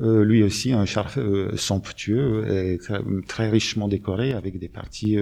euh, 0.00 0.24
lui 0.24 0.42
aussi 0.42 0.72
un 0.72 0.84
char 0.84 1.12
euh, 1.18 1.56
somptueux 1.56 2.44
et 2.50 2.80
très, 3.28 3.50
richement 3.50 3.86
décoré 3.86 4.32
avec 4.32 4.58
des 4.58 4.68
parties 4.68 5.16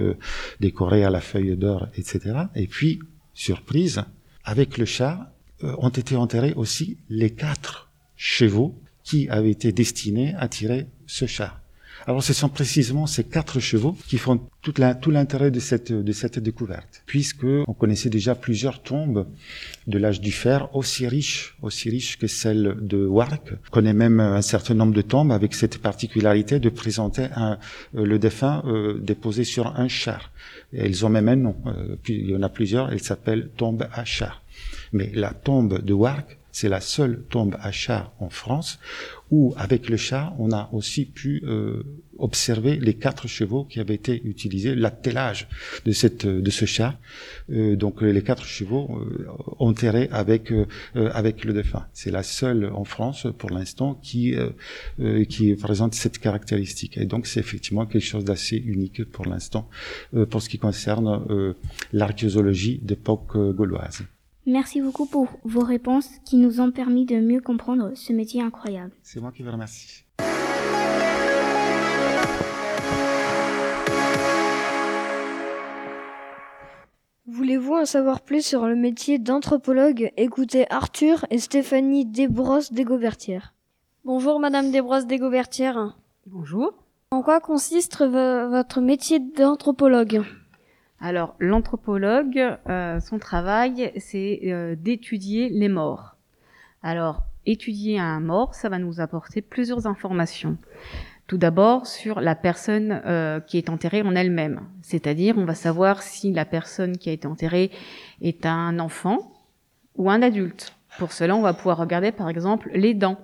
décorées 0.59 1.03
à 1.03 1.11
la 1.11 1.21
feuille 1.21 1.55
d'or, 1.55 1.87
etc. 1.95 2.45
Et 2.55 2.65
puis, 2.65 2.99
surprise, 3.33 4.03
avec 4.43 4.79
le 4.79 4.85
char 4.85 5.27
ont 5.61 5.89
été 5.89 6.15
enterrés 6.15 6.53
aussi 6.55 6.97
les 7.09 7.29
quatre 7.29 7.90
chevaux 8.23 8.75
qui 9.03 9.27
avaient 9.29 9.49
été 9.49 9.71
destinés 9.71 10.35
à 10.37 10.47
tirer 10.47 10.85
ce 11.07 11.25
char. 11.25 11.59
Alors 12.05 12.23
ce 12.23 12.33
sont 12.33 12.49
précisément 12.49 13.07
ces 13.07 13.23
quatre 13.23 13.59
chevaux 13.59 13.97
qui 14.07 14.19
font 14.19 14.39
tout 14.61 14.73
l'intérêt 15.11 15.49
de 15.49 15.59
cette, 15.59 15.91
découverte, 16.37 17.01
puisque 17.07 17.45
on 17.67 17.73
connaissait 17.73 18.11
déjà 18.11 18.35
plusieurs 18.35 18.83
tombes 18.83 19.27
de 19.87 19.97
l'âge 19.97 20.21
du 20.21 20.31
fer 20.31 20.69
aussi 20.75 21.07
riches, 21.07 21.55
aussi 21.63 21.89
riches 21.89 22.19
que 22.19 22.27
celle 22.27 22.77
de 22.79 23.05
Wark. 23.05 23.53
On 23.53 23.71
connaît 23.71 23.93
même 23.93 24.19
un 24.19 24.43
certain 24.43 24.75
nombre 24.75 24.93
de 24.93 25.01
tombes 25.01 25.31
avec 25.31 25.55
cette 25.55 25.79
particularité 25.79 26.59
de 26.59 26.69
présenter 26.69 27.27
euh, 27.37 27.55
le 27.93 28.19
défunt 28.19 28.63
euh, 28.67 28.99
déposé 28.99 29.43
sur 29.43 29.79
un 29.79 29.87
char. 29.87 30.31
Et 30.73 30.81
elles 30.85 31.03
ont 31.05 31.09
même 31.09 31.27
un 31.27 31.37
nom. 31.37 31.55
Euh, 31.65 31.95
il 32.07 32.29
y 32.29 32.35
en 32.35 32.43
a 32.43 32.49
plusieurs. 32.49 32.91
Elles 32.91 33.01
s'appellent 33.01 33.49
tombe 33.57 33.87
à 33.91 34.05
char. 34.05 34.43
Mais 34.93 35.11
la 35.13 35.33
tombe 35.33 35.83
de 35.83 35.93
Wark 35.93 36.37
c'est 36.51 36.69
la 36.69 36.81
seule 36.81 37.23
tombe 37.29 37.55
à 37.61 37.71
char 37.71 38.13
en 38.19 38.29
France 38.29 38.79
où, 39.31 39.53
avec 39.55 39.89
le 39.89 39.95
char, 39.95 40.35
on 40.39 40.51
a 40.51 40.69
aussi 40.73 41.05
pu 41.05 41.41
euh, 41.45 41.83
observer 42.19 42.75
les 42.75 42.93
quatre 42.95 43.27
chevaux 43.27 43.63
qui 43.63 43.79
avaient 43.79 43.95
été 43.95 44.21
utilisés, 44.25 44.75
l'attellage 44.75 45.47
de 45.85 45.93
cette 45.93 46.27
de 46.27 46.51
ce 46.51 46.65
char. 46.65 46.99
Euh, 47.49 47.77
donc 47.77 48.01
les 48.01 48.21
quatre 48.21 48.43
chevaux 48.43 48.89
euh, 48.91 49.27
enterrés 49.59 50.09
avec 50.11 50.53
avec 50.95 51.45
le 51.45 51.53
défunt. 51.53 51.87
C'est 51.93 52.11
la 52.11 52.23
seule 52.23 52.65
en 52.73 52.83
France 52.83 53.27
pour 53.37 53.49
l'instant 53.49 53.95
qui 53.95 54.35
qui 55.29 55.55
présente 55.55 55.95
cette 55.95 56.19
caractéristique. 56.19 56.97
Et 56.97 57.05
donc 57.05 57.25
c'est 57.25 57.39
effectivement 57.39 57.85
quelque 57.85 58.03
chose 58.03 58.25
d'assez 58.25 58.57
unique 58.57 59.05
pour 59.05 59.25
l'instant 59.25 59.69
pour 60.29 60.41
ce 60.41 60.49
qui 60.49 60.59
concerne 60.59 61.55
l'archéologie 61.93 62.79
d'époque 62.83 63.37
gauloise. 63.55 64.03
Merci 64.47 64.81
beaucoup 64.81 65.05
pour 65.05 65.27
vos 65.43 65.63
réponses 65.63 66.09
qui 66.25 66.37
nous 66.37 66.61
ont 66.61 66.71
permis 66.71 67.05
de 67.05 67.19
mieux 67.19 67.41
comprendre 67.41 67.91
ce 67.93 68.11
métier 68.11 68.41
incroyable. 68.41 68.91
C'est 69.03 69.19
moi 69.19 69.31
qui 69.31 69.43
vous 69.43 69.51
remercie. 69.51 70.05
Voulez-vous 77.27 77.75
en 77.75 77.85
savoir 77.85 78.21
plus 78.21 78.43
sur 78.43 78.65
le 78.65 78.75
métier 78.75 79.19
d'anthropologue? 79.19 80.11
Écoutez 80.17 80.65
Arthur 80.71 81.25
et 81.29 81.37
Stéphanie 81.37 82.05
Desbrosses 82.05 82.73
Desgobertières. 82.73 83.53
Bonjour 84.03 84.39
Madame 84.39 84.71
Desbrosses 84.71 85.05
Desgobertières. 85.05 85.97
Bonjour. 86.25 86.73
En 87.11 87.21
quoi 87.21 87.39
consiste 87.39 88.03
votre 88.03 88.81
métier 88.81 89.19
d'anthropologue? 89.19 90.23
Alors, 91.01 91.35
l'anthropologue, 91.39 92.39
euh, 92.69 92.99
son 92.99 93.17
travail, 93.17 93.91
c'est 93.97 94.41
euh, 94.43 94.75
d'étudier 94.75 95.49
les 95.49 95.67
morts. 95.67 96.15
Alors, 96.83 97.23
étudier 97.47 97.99
un 97.99 98.19
mort, 98.19 98.53
ça 98.53 98.69
va 98.69 98.77
nous 98.77 99.01
apporter 99.01 99.41
plusieurs 99.41 99.87
informations. 99.87 100.57
Tout 101.25 101.39
d'abord 101.39 101.87
sur 101.87 102.21
la 102.21 102.35
personne 102.35 103.01
euh, 103.05 103.39
qui 103.39 103.57
est 103.57 103.69
enterrée 103.69 104.03
en 104.03 104.15
elle-même, 104.15 104.61
c'est-à-dire 104.83 105.37
on 105.39 105.45
va 105.45 105.55
savoir 105.55 106.03
si 106.03 106.31
la 106.31 106.45
personne 106.45 106.97
qui 106.97 107.09
a 107.09 107.13
été 107.13 107.27
enterrée 107.27 107.71
est 108.21 108.45
un 108.45 108.77
enfant 108.77 109.31
ou 109.95 110.11
un 110.11 110.21
adulte. 110.21 110.75
Pour 110.99 111.13
cela, 111.13 111.35
on 111.35 111.41
va 111.41 111.53
pouvoir 111.53 111.77
regarder 111.77 112.11
par 112.11 112.29
exemple 112.29 112.69
les 112.73 112.93
dents. 112.93 113.17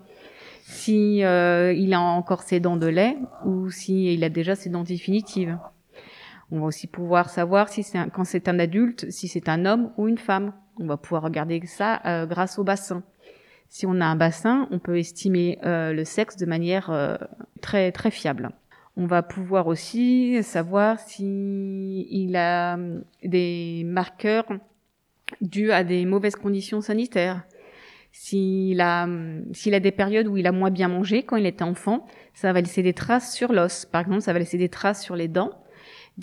Si 0.64 1.18
il 1.18 1.94
a 1.94 2.02
encore 2.02 2.44
ses 2.44 2.60
dents 2.60 2.78
de 2.78 2.88
lait 2.88 3.18
ou 3.46 3.70
s'il 3.70 4.08
il 4.08 4.24
a 4.24 4.30
déjà 4.30 4.56
ses 4.56 4.70
dents 4.70 4.84
définitives. 4.84 5.58
On 6.52 6.60
va 6.60 6.68
aussi 6.68 6.88
pouvoir 6.88 7.30
savoir 7.30 7.68
si 7.70 7.84
c'est 7.84 8.00
quand 8.12 8.24
c'est 8.24 8.48
un 8.48 8.60
adulte, 8.60 9.10
si 9.12 9.28
c'est 9.28 9.50
un 9.50 9.66
homme 9.66 9.92
ou 9.98 10.08
une 10.08 10.18
femme. 10.18 10.54
On 10.80 10.86
va 10.86 10.98
pouvoir 10.98 11.24
regarder 11.24 11.62
ça 11.66 12.02
euh, 12.06 12.26
grâce 12.26 12.58
au 12.58 12.64
bassin. 12.64 13.04
Si 13.68 13.86
on 13.86 14.00
a 14.00 14.06
un 14.06 14.16
bassin, 14.16 14.68
on 14.72 14.80
peut 14.80 14.98
estimer 14.98 15.60
euh, 15.66 15.92
le 15.92 16.06
sexe 16.06 16.38
de 16.38 16.46
manière 16.46 16.90
euh, 16.90 17.18
très 17.62 17.92
très 17.92 18.12
fiable. 18.12 18.52
On 18.96 19.06
va 19.06 19.24
pouvoir 19.24 19.68
aussi 19.68 20.42
savoir 20.42 21.00
si 21.00 22.08
il 22.10 22.36
a 22.38 22.76
hum, 22.76 23.04
des 23.24 23.84
marqueurs 23.86 24.48
dus 25.42 25.72
à 25.72 25.84
des 25.84 26.06
mauvaises 26.06 26.38
conditions 26.38 26.80
sanitaires. 26.80 27.44
S'il 28.14 28.80
a, 28.80 29.04
hum, 29.04 29.44
s'il 29.52 29.74
a 29.74 29.82
des 29.82 29.92
périodes 29.92 30.28
où 30.28 30.38
il 30.38 30.48
a 30.48 30.54
moins 30.54 30.72
bien 30.72 30.88
mangé 30.88 31.24
quand 31.24 31.36
il 31.36 31.46
était 31.46 31.64
enfant, 31.64 32.06
ça 32.34 32.54
va 32.54 32.62
laisser 32.62 32.84
des 32.84 32.94
traces 32.94 33.36
sur 33.36 33.52
l'os. 33.52 33.86
Par 33.86 34.02
exemple, 34.02 34.22
ça 34.22 34.32
va 34.32 34.40
laisser 34.40 34.58
des 34.58 34.70
traces 34.70 35.04
sur 35.04 35.18
les 35.18 35.28
dents 35.28 35.52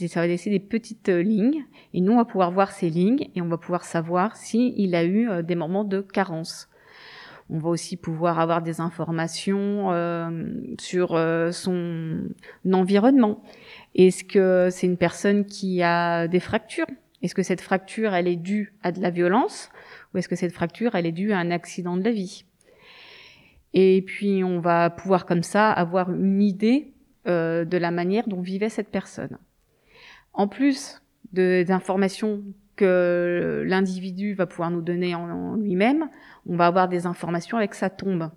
ça 0.08 0.20
va 0.20 0.26
laisser 0.26 0.50
des 0.50 0.60
petites 0.60 1.08
euh, 1.08 1.22
lignes. 1.22 1.64
Et 1.92 2.00
nous 2.00 2.12
on 2.12 2.16
va 2.16 2.24
pouvoir 2.24 2.50
voir 2.50 2.72
ces 2.72 2.90
lignes 2.90 3.28
et 3.34 3.42
on 3.42 3.48
va 3.48 3.58
pouvoir 3.58 3.84
savoir 3.84 4.36
s'il 4.36 4.78
il 4.78 4.94
a 4.94 5.04
eu 5.04 5.28
euh, 5.28 5.42
des 5.42 5.54
moments 5.54 5.84
de 5.84 6.00
carence. 6.00 6.68
On 7.50 7.58
va 7.58 7.68
aussi 7.68 7.96
pouvoir 7.96 8.40
avoir 8.40 8.62
des 8.62 8.80
informations 8.80 9.92
euh, 9.92 10.48
sur 10.80 11.10
son 11.52 12.28
environnement. 12.72 13.42
Est-ce 13.94 14.24
que 14.24 14.68
c'est 14.70 14.86
une 14.86 14.96
personne 14.96 15.44
qui 15.44 15.82
a 15.82 16.26
des 16.26 16.40
fractures? 16.40 16.86
Est-ce 17.20 17.34
que 17.34 17.42
cette 17.42 17.60
fracture 17.60 18.14
elle 18.14 18.28
est 18.28 18.36
due 18.36 18.74
à 18.82 18.92
de 18.92 19.00
la 19.00 19.10
violence? 19.10 19.68
Ou 20.12 20.18
est-ce 20.18 20.28
que 20.28 20.36
cette 20.36 20.52
fracture 20.52 20.94
elle 20.94 21.04
est 21.04 21.12
due 21.12 21.32
à 21.32 21.38
un 21.38 21.50
accident 21.50 21.98
de 21.98 22.02
la 22.02 22.12
vie? 22.12 22.46
Et 23.74 24.00
puis 24.00 24.42
on 24.42 24.58
va 24.60 24.88
pouvoir 24.88 25.26
comme 25.26 25.42
ça 25.42 25.70
avoir 25.70 26.10
une 26.10 26.40
idée 26.40 26.94
de 27.26 27.76
la 27.76 27.90
manière 27.90 28.26
dont 28.26 28.40
vivait 28.40 28.70
cette 28.70 28.90
personne 28.90 29.36
en 30.34 30.48
plus 30.48 31.00
des 31.32 31.70
informations 31.70 32.42
que 32.76 33.62
l'individu 33.66 34.34
va 34.34 34.46
pouvoir 34.46 34.70
nous 34.70 34.82
donner 34.82 35.14
en, 35.14 35.54
lui-même, 35.54 36.08
on 36.46 36.56
va 36.56 36.66
avoir 36.66 36.88
des 36.88 37.06
informations 37.06 37.56
avec 37.56 37.74
sa 37.74 37.88
tombe. 37.88 38.30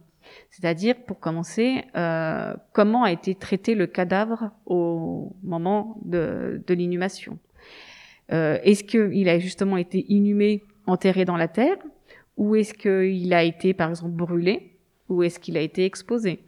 C'est-à-dire, 0.49 0.95
pour 1.05 1.19
commencer, 1.19 1.83
euh, 1.95 2.53
comment 2.73 3.03
a 3.03 3.11
été 3.11 3.33
traité 3.33 3.75
le 3.75 3.87
cadavre 3.87 4.51
au 4.65 5.35
moment 5.43 5.99
de, 6.05 6.61
l'inhumation. 6.69 7.39
Euh, 8.31 8.59
est-ce 8.63 8.83
qu'il 8.83 9.29
a 9.29 9.39
justement 9.39 9.77
été 9.77 10.05
inhumé, 10.09 10.63
enterré 10.85 11.25
dans 11.25 11.37
la 11.37 11.47
terre, 11.47 11.77
ou 12.35 12.55
est-ce 12.55 12.73
qu'il 12.73 13.33
a 13.33 13.43
été, 13.43 13.73
par 13.73 13.89
exemple, 13.89 14.13
brûlé, 14.13 14.77
ou 15.09 15.23
est-ce 15.23 15.39
qu'il 15.39 15.57
a 15.57 15.61
été 15.61 15.85
exposé? 15.85 16.39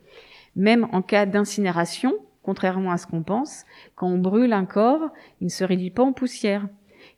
Même 0.55 0.87
en 0.91 1.01
cas 1.01 1.25
d'incinération, 1.25 2.13
contrairement 2.43 2.91
à 2.91 2.97
ce 2.97 3.07
qu'on 3.07 3.23
pense, 3.23 3.63
quand 3.95 4.07
on 4.07 4.17
brûle 4.17 4.53
un 4.53 4.65
corps, 4.65 5.09
il 5.41 5.45
ne 5.45 5.49
se 5.49 5.63
réduit 5.63 5.91
pas 5.91 6.03
en 6.03 6.13
poussière. 6.13 6.67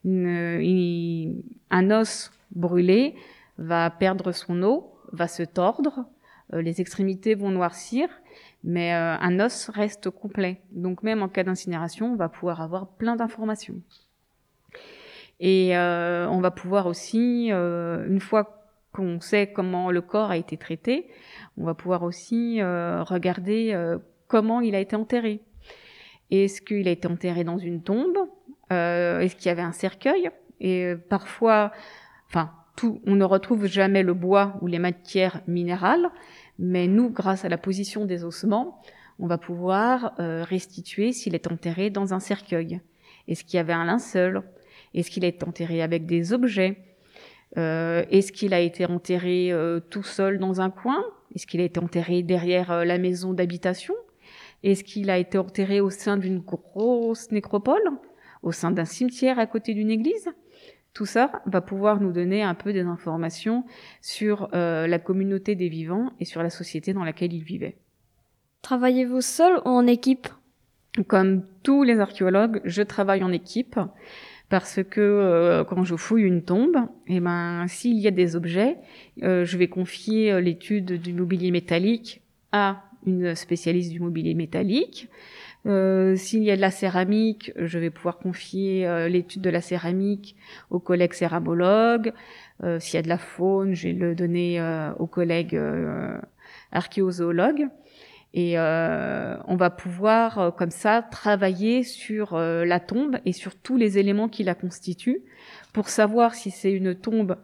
un 0.05 1.91
os 1.91 2.31
brûlé 2.55 3.15
va 3.57 3.89
perdre 3.89 4.31
son 4.31 4.61
eau, 4.63 4.93
va 5.11 5.27
se 5.27 5.43
tordre, 5.43 6.05
euh, 6.53 6.61
les 6.61 6.81
extrémités 6.81 7.35
vont 7.35 7.49
noircir, 7.49 8.09
mais 8.63 8.93
euh, 8.93 9.15
un 9.19 9.39
os 9.39 9.69
reste 9.69 10.09
complet. 10.09 10.61
Donc 10.71 11.03
même 11.03 11.21
en 11.21 11.29
cas 11.29 11.43
d'incinération, 11.43 12.13
on 12.13 12.15
va 12.15 12.29
pouvoir 12.29 12.61
avoir 12.61 12.87
plein 12.87 13.15
d'informations. 13.15 13.75
Et 15.39 15.75
euh, 15.75 16.27
on 16.29 16.39
va 16.39 16.51
pouvoir 16.51 16.85
aussi, 16.85 17.47
une 17.49 18.19
fois 18.19 18.67
qu'on 18.93 19.19
sait 19.21 19.51
comment 19.51 19.89
le 19.89 20.01
corps 20.01 20.29
a 20.29 20.37
été 20.37 20.57
traité, 20.57 21.07
on 21.57 21.63
va 21.63 21.73
pouvoir 21.73 22.03
aussi 22.03 22.61
regarder 22.61 23.73
comment 24.31 24.61
il 24.61 24.75
a 24.75 24.79
été 24.79 24.95
enterré. 24.95 25.41
Est-ce 26.29 26.61
qu'il 26.61 26.87
a 26.87 26.91
été 26.91 27.05
enterré 27.05 27.43
dans 27.43 27.57
une 27.57 27.83
tombe 27.83 28.17
Est-ce 28.69 29.35
qu'il 29.35 29.47
y 29.47 29.49
avait 29.49 29.61
un 29.61 29.73
cercueil? 29.73 30.29
Et 30.61 30.93
parfois, 31.09 31.73
enfin, 32.29 32.51
tout, 32.77 33.01
on 33.05 33.15
ne 33.15 33.25
retrouve 33.25 33.65
jamais 33.65 34.03
le 34.03 34.13
bois 34.13 34.55
ou 34.61 34.67
les 34.67 34.79
matières 34.79 35.41
minérales, 35.47 36.07
mais 36.57 36.87
nous, 36.87 37.09
grâce 37.09 37.43
à 37.43 37.49
la 37.49 37.57
position 37.57 38.05
des 38.05 38.23
ossements, 38.23 38.81
on 39.19 39.27
va 39.27 39.37
pouvoir 39.37 40.13
euh, 40.19 40.45
restituer 40.47 41.11
s'il 41.11 41.35
est 41.35 41.51
enterré 41.51 41.89
dans 41.89 42.13
un 42.13 42.21
cercueil. 42.21 42.79
Est-ce 43.27 43.43
qu'il 43.43 43.57
y 43.57 43.59
avait 43.59 43.73
un 43.73 43.83
linceul? 43.83 44.43
Est-ce 44.93 45.11
qu'il 45.11 45.25
est 45.25 45.43
enterré 45.43 45.81
avec 45.81 46.05
des 46.05 46.31
objets? 46.31 46.77
Euh, 47.57 48.05
Est-ce 48.09 48.31
qu'il 48.31 48.53
a 48.53 48.61
été 48.61 48.85
enterré 48.85 49.51
euh, 49.51 49.81
tout 49.81 50.03
seul 50.03 50.39
dans 50.39 50.61
un 50.61 50.69
coin? 50.69 51.03
Est-ce 51.35 51.45
qu'il 51.45 51.59
a 51.59 51.65
été 51.65 51.81
enterré 51.81 52.23
derrière 52.23 52.85
la 52.85 52.97
maison 52.97 53.33
d'habitation? 53.33 53.95
Est-ce 54.63 54.83
qu'il 54.83 55.09
a 55.09 55.17
été 55.17 55.37
enterré 55.37 55.81
au 55.81 55.89
sein 55.89 56.17
d'une 56.17 56.39
grosse 56.39 57.31
nécropole 57.31 57.81
Au 58.43 58.51
sein 58.51 58.71
d'un 58.71 58.85
cimetière 58.85 59.39
à 59.39 59.47
côté 59.47 59.73
d'une 59.73 59.89
église? 59.89 60.29
Tout 60.93 61.05
ça 61.05 61.31
va 61.45 61.61
pouvoir 61.61 62.01
nous 62.01 62.11
donner 62.11 62.43
un 62.43 62.53
peu 62.53 62.73
des 62.73 62.81
informations 62.81 63.63
sur 64.01 64.49
euh, 64.53 64.87
la 64.87 64.99
communauté 64.99 65.55
des 65.55 65.69
vivants 65.69 66.11
et 66.19 66.25
sur 66.25 66.43
la 66.43 66.49
société 66.49 66.93
dans 66.93 67.05
laquelle 67.05 67.33
ils 67.33 67.43
vivaient. 67.43 67.77
Travaillez-vous 68.61 69.21
seul 69.21 69.57
ou 69.65 69.69
en 69.69 69.87
équipe? 69.87 70.27
Comme 71.07 71.45
tous 71.63 71.83
les 71.83 71.99
archéologues, 71.99 72.61
je 72.65 72.81
travaille 72.81 73.23
en 73.23 73.31
équipe 73.31 73.79
parce 74.49 74.83
que 74.83 74.99
euh, 74.99 75.63
quand 75.63 75.85
je 75.85 75.95
fouille 75.95 76.23
une 76.23 76.43
tombe, 76.43 76.75
eh 77.07 77.21
ben, 77.21 77.65
s'il 77.69 77.97
y 77.97 78.07
a 78.07 78.11
des 78.11 78.35
objets, 78.35 78.77
euh, 79.23 79.45
je 79.45 79.57
vais 79.57 79.69
confier 79.69 80.41
l'étude 80.41 81.01
du 81.01 81.13
mobilier 81.13 81.51
métallique 81.51 82.21
à 82.51 82.83
une 83.05 83.35
spécialiste 83.35 83.91
du 83.91 83.99
mobilier 83.99 84.33
métallique. 84.33 85.09
Euh, 85.67 86.15
s'il 86.15 86.43
y 86.43 86.51
a 86.51 86.55
de 86.55 86.61
la 86.61 86.71
céramique, 86.71 87.51
je 87.55 87.77
vais 87.77 87.91
pouvoir 87.91 88.17
confier 88.17 88.87
euh, 88.87 89.07
l'étude 89.07 89.41
de 89.41 89.49
la 89.49 89.61
céramique 89.61 90.35
aux 90.69 90.79
collègues 90.79 91.13
céramologues. 91.13 92.13
Euh, 92.63 92.79
s'il 92.79 92.95
y 92.95 92.97
a 92.97 93.03
de 93.03 93.09
la 93.09 93.19
faune, 93.19 93.75
je 93.75 93.89
vais 93.89 93.93
le 93.93 94.15
donner 94.15 94.61
aux 94.97 95.07
collègues 95.07 95.59
archéozoologues. 96.71 97.67
Et 98.33 98.57
on 98.57 99.55
va 99.57 99.69
pouvoir 99.69 100.55
comme 100.55 100.71
ça 100.71 101.01
travailler 101.01 101.83
sur 101.83 102.37
la 102.37 102.79
tombe 102.79 103.17
et 103.25 103.33
sur 103.33 103.55
tous 103.55 103.77
les 103.77 103.97
éléments 103.97 104.29
qui 104.29 104.43
la 104.43 104.55
constituent 104.55 105.21
pour 105.73 105.89
savoir 105.89 106.33
si 106.33 106.49
c'est 106.49 106.71
une 106.71 106.95
tombe 106.95 107.35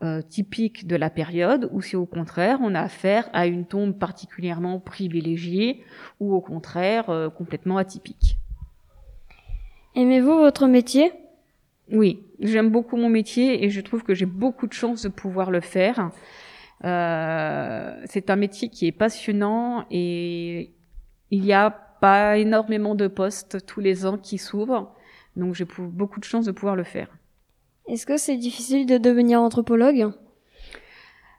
euh, 0.00 0.22
typique 0.22 0.86
de 0.86 0.94
la 0.94 1.10
période 1.10 1.68
ou 1.72 1.82
si 1.82 1.96
au 1.96 2.06
contraire 2.06 2.60
on 2.62 2.76
a 2.76 2.80
affaire 2.80 3.28
à 3.32 3.48
une 3.48 3.66
tombe 3.66 3.98
particulièrement 3.98 4.78
privilégiée 4.78 5.82
ou 6.20 6.34
au 6.34 6.40
contraire 6.40 7.10
euh, 7.10 7.28
complètement 7.28 7.78
atypique. 7.78 8.38
Aimez-vous 9.96 10.38
votre 10.38 10.68
métier? 10.68 11.10
Oui, 11.90 12.22
j'aime 12.38 12.70
beaucoup 12.70 12.96
mon 12.96 13.08
métier 13.08 13.64
et 13.64 13.70
je 13.70 13.80
trouve 13.80 14.04
que 14.04 14.14
j'ai 14.14 14.26
beaucoup 14.26 14.68
de 14.68 14.72
chance 14.72 15.02
de 15.02 15.08
pouvoir 15.08 15.50
le 15.50 15.60
faire. 15.60 16.12
Euh, 16.84 18.00
c'est 18.04 18.30
un 18.30 18.36
métier 18.36 18.68
qui 18.68 18.86
est 18.86 18.92
passionnant 18.92 19.84
et 19.90 20.70
il 21.32 21.40
n'y 21.40 21.52
a 21.52 21.70
pas 21.70 22.38
énormément 22.38 22.94
de 22.94 23.08
postes 23.08 23.66
tous 23.66 23.80
les 23.80 24.06
ans 24.06 24.16
qui 24.16 24.38
s'ouvrent, 24.38 24.94
donc 25.34 25.56
j'ai 25.56 25.66
beaucoup 25.76 26.20
de 26.20 26.24
chance 26.24 26.44
de 26.44 26.52
pouvoir 26.52 26.76
le 26.76 26.84
faire. 26.84 27.17
Est-ce 27.88 28.04
que 28.04 28.18
c'est 28.18 28.36
difficile 28.36 28.84
de 28.84 28.98
devenir 28.98 29.40
anthropologue? 29.40 30.12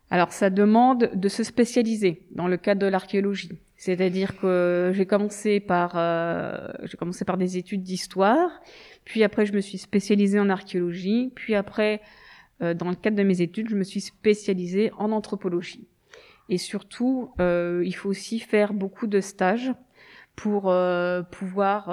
Alors 0.10 0.32
ça 0.32 0.50
demande 0.50 1.12
de 1.14 1.30
se 1.30 1.44
spécialiser 1.44 2.26
dans 2.32 2.48
le 2.48 2.58
cadre 2.58 2.82
de 2.82 2.88
l'archéologie. 2.88 3.52
C'est-à-dire 3.76 4.36
que 4.40 4.92
j'ai 4.96 5.06
commencé 5.06 5.60
par 5.60 5.92
euh, 5.96 6.70
j'ai 6.86 6.98
commencé 6.98 7.24
par 7.24 7.38
des 7.38 7.58
études 7.58 7.84
d'histoire, 7.84 8.50
puis 9.06 9.24
après 9.24 9.46
je 9.46 9.54
me 9.54 9.62
suis 9.62 9.78
spécialisée 9.78 10.40
en 10.40 10.50
archéologie, 10.50 11.32
puis 11.36 11.54
après 11.54 12.02
euh, 12.64 12.74
dans 12.74 12.90
le 12.90 12.96
cadre 12.96 13.16
de 13.16 13.24
mes 13.24 13.42
études 13.42 13.70
je 13.70 13.76
me 13.76 13.84
suis 13.84 14.02
spécialisée 14.02 14.92
en 14.98 15.12
anthropologie. 15.12 15.88
Et 16.50 16.58
surtout 16.58 17.32
euh, 17.40 17.84
il 17.86 17.94
faut 17.94 18.10
aussi 18.10 18.40
faire 18.40 18.74
beaucoup 18.74 19.06
de 19.06 19.22
stages 19.22 19.72
pour 20.36 20.74
pouvoir 21.32 21.90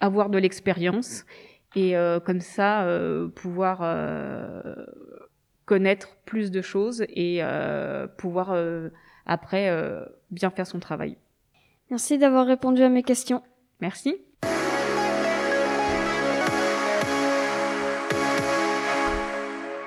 avoir 0.00 0.30
de 0.30 0.38
l'expérience 0.38 1.24
et 1.76 1.94
euh, 1.94 2.18
comme 2.18 2.40
ça 2.40 2.84
euh, 2.84 3.28
pouvoir 3.28 3.80
euh, 3.82 4.86
connaître 5.66 6.16
plus 6.24 6.50
de 6.50 6.62
choses 6.62 7.04
et 7.10 7.42
pouvoir 8.16 8.56
après 9.26 9.70
bien 10.30 10.50
faire 10.50 10.66
son 10.66 10.78
travail. 10.78 11.16
Merci 11.90 12.18
d'avoir 12.18 12.46
répondu 12.46 12.82
à 12.82 12.88
mes 12.88 13.02
questions. 13.02 13.42
Merci. 13.80 14.16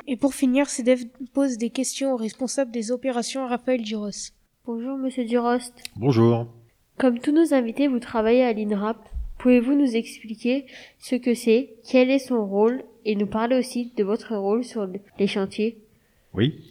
Et 0.06 0.18
pour 0.18 0.34
finir, 0.34 0.70
CEDEF 0.70 1.04
pose 1.34 1.58
des 1.58 1.70
questions 1.70 2.14
au 2.14 2.18
responsable 2.18 2.72
des 2.72 2.92
opérations, 2.92 3.48
Raphaël 3.48 3.82
Duros. 3.82 4.10
Bonjour, 4.66 4.98
monsieur 4.98 5.24
Durost. 5.24 5.74
Bonjour. 5.96 6.48
Comme 6.98 7.20
tous 7.20 7.32
nos 7.32 7.54
invités, 7.54 7.88
vous 7.88 8.00
travaillez 8.00 8.44
à 8.44 8.52
l'INRAP. 8.52 8.98
Pouvez-vous 9.40 9.74
nous 9.74 9.96
expliquer 9.96 10.66
ce 11.00 11.16
que 11.16 11.34
c'est, 11.34 11.76
quel 11.90 12.12
est 12.12 12.20
son 12.20 12.46
rôle? 12.46 12.84
Et 13.06 13.16
nous 13.16 13.26
parler 13.26 13.58
aussi 13.58 13.94
de 13.96 14.04
votre 14.04 14.36
rôle 14.36 14.66
sur 14.66 14.88
les 15.18 15.28
chantiers 15.28 15.78
Oui. 16.34 16.66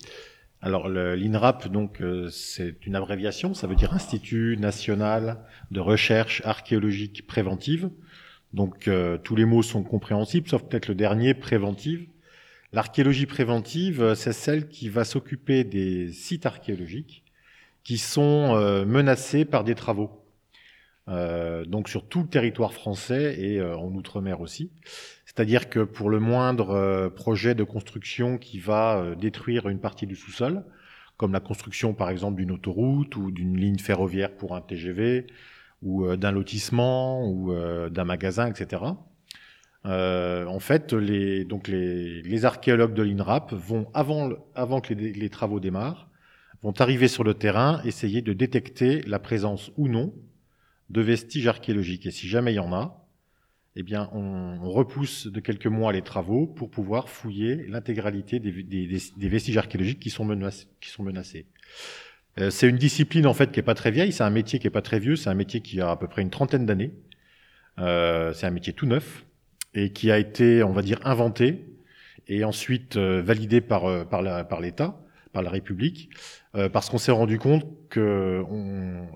Alors 0.60 0.88
l'INRAP, 0.88 1.68
donc 1.68 2.02
euh, 2.02 2.28
c'est 2.28 2.84
une 2.86 2.94
abréviation, 2.94 3.54
ça 3.54 3.66
veut 3.66 3.74
dire 3.74 3.94
Institut 3.94 4.56
national 4.58 5.38
de 5.70 5.80
recherche 5.80 6.42
archéologique 6.44 7.26
préventive. 7.26 7.90
Donc 8.52 8.86
euh, 8.86 9.16
tous 9.18 9.34
les 9.34 9.46
mots 9.46 9.62
sont 9.62 9.82
compréhensibles, 9.82 10.48
sauf 10.48 10.62
peut-être 10.62 10.88
le 10.88 10.94
dernier, 10.94 11.32
préventive. 11.32 12.06
L'archéologie 12.72 13.26
préventive, 13.26 14.14
c'est 14.14 14.34
celle 14.34 14.68
qui 14.68 14.90
va 14.90 15.04
s'occuper 15.04 15.64
des 15.64 16.12
sites 16.12 16.44
archéologiques 16.44 17.24
qui 17.82 17.96
sont 17.96 18.54
euh, 18.54 18.84
menacés 18.84 19.46
par 19.46 19.64
des 19.64 19.74
travaux. 19.74 20.27
Euh, 21.08 21.64
donc 21.64 21.88
sur 21.88 22.06
tout 22.06 22.20
le 22.20 22.28
territoire 22.28 22.74
français 22.74 23.40
et 23.40 23.58
euh, 23.58 23.76
en 23.76 23.90
outre-mer 23.94 24.40
aussi. 24.42 24.70
C'est-à-dire 25.24 25.70
que 25.70 25.80
pour 25.80 26.10
le 26.10 26.20
moindre 26.20 26.70
euh, 26.70 27.08
projet 27.08 27.54
de 27.54 27.64
construction 27.64 28.36
qui 28.36 28.58
va 28.58 29.14
détruire 29.18 29.68
une 29.68 29.80
partie 29.80 30.06
du 30.06 30.16
sous-sol, 30.16 30.64
comme 31.16 31.32
la 31.32 31.40
construction 31.40 31.94
par 31.94 32.10
exemple 32.10 32.36
d'une 32.36 32.50
autoroute 32.50 33.16
ou 33.16 33.30
d'une 33.30 33.56
ligne 33.56 33.78
ferroviaire 33.78 34.32
pour 34.36 34.54
un 34.54 34.60
TGV, 34.60 35.26
ou 35.82 36.16
d'un 36.16 36.32
lotissement 36.32 37.24
ou 37.24 37.54
d'un 37.54 38.04
magasin, 38.04 38.48
etc. 38.48 38.82
en 39.84 40.58
fait, 40.58 40.92
les, 40.92 41.44
donc 41.44 41.68
les, 41.68 42.20
les 42.22 42.44
archéologues 42.44 42.94
de 42.94 43.02
l'INRAP 43.02 43.52
vont, 43.52 43.86
avant, 43.94 44.30
avant 44.56 44.80
que 44.80 44.92
les, 44.92 45.12
les 45.12 45.30
travaux 45.30 45.60
démarrent, 45.60 46.08
vont 46.62 46.74
arriver 46.80 47.06
sur 47.06 47.22
le 47.22 47.34
terrain, 47.34 47.80
essayer 47.84 48.22
de 48.22 48.32
détecter 48.32 49.02
la 49.02 49.20
présence 49.20 49.70
ou 49.76 49.86
non 49.86 50.12
de 50.90 51.00
vestiges 51.00 51.46
archéologiques. 51.46 52.06
Et 52.06 52.10
si 52.10 52.28
jamais 52.28 52.52
il 52.52 52.56
y 52.56 52.60
en 52.60 52.72
a, 52.72 53.08
eh 53.76 53.82
bien, 53.82 54.10
on, 54.12 54.70
repousse 54.70 55.26
de 55.28 55.40
quelques 55.40 55.66
mois 55.66 55.92
les 55.92 56.02
travaux 56.02 56.46
pour 56.46 56.70
pouvoir 56.70 57.08
fouiller 57.08 57.66
l'intégralité 57.68 58.40
des, 58.40 59.28
vestiges 59.28 59.56
archéologiques 59.56 60.00
qui 60.00 60.10
sont 60.10 60.24
menacés. 60.24 61.46
Euh, 62.40 62.50
c'est 62.50 62.68
une 62.68 62.76
discipline 62.76 63.26
en 63.26 63.34
fait 63.34 63.50
qui 63.52 63.60
est 63.60 63.64
pas 63.64 63.74
très 63.74 63.90
vieille, 63.90 64.12
c'est 64.12 64.24
un 64.24 64.30
métier 64.30 64.58
qui 64.58 64.66
est 64.66 64.70
pas 64.70 64.82
très 64.82 64.98
vieux, 64.98 65.16
c'est 65.16 65.30
un 65.30 65.34
métier 65.34 65.60
qui 65.60 65.80
a 65.80 65.90
à 65.90 65.96
peu 65.96 66.08
près 66.08 66.22
une 66.22 66.30
trentaine 66.30 66.66
d'années. 66.66 66.92
Euh, 67.78 68.32
c'est 68.32 68.46
un 68.46 68.50
métier 68.50 68.72
tout 68.72 68.86
neuf 68.86 69.24
et 69.74 69.92
qui 69.92 70.10
a 70.10 70.18
été, 70.18 70.62
on 70.62 70.72
va 70.72 70.82
dire, 70.82 70.98
inventé 71.04 71.64
et 72.26 72.44
ensuite 72.44 72.96
euh, 72.96 73.22
validé 73.22 73.60
par 73.60 74.08
par 74.08 74.60
l'État 74.60 75.00
par 75.32 75.42
la 75.42 75.50
République, 75.50 76.10
euh, 76.54 76.68
parce 76.68 76.90
qu'on 76.90 76.98
s'est 76.98 77.12
rendu 77.12 77.38
compte 77.38 77.66
que 77.88 78.42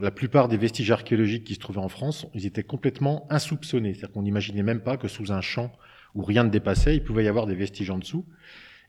la 0.01 0.11
plupart 0.11 0.49
des 0.49 0.57
vestiges 0.57 0.91
archéologiques 0.91 1.45
qui 1.45 1.55
se 1.55 1.59
trouvaient 1.59 1.79
en 1.79 1.89
France, 1.89 2.27
ils 2.35 2.47
étaient 2.47 2.63
complètement 2.63 3.27
insoupçonnés. 3.31 3.95
C'est-à-dire 3.95 4.13
qu'on 4.13 4.23
n'imaginait 4.23 4.63
même 4.63 4.81
pas 4.81 4.97
que 4.97 5.09
sous 5.09 5.33
un 5.33 5.41
champ 5.41 5.73
où 6.15 6.23
rien 6.23 6.45
ne 6.45 6.51
dépassait, 6.51 6.95
il 6.95 7.03
pouvait 7.03 7.25
y 7.25 7.29
avoir 7.29 7.47
des 7.47 7.55
vestiges 7.55 7.91
en 7.91 7.99
dessous. 7.99 8.27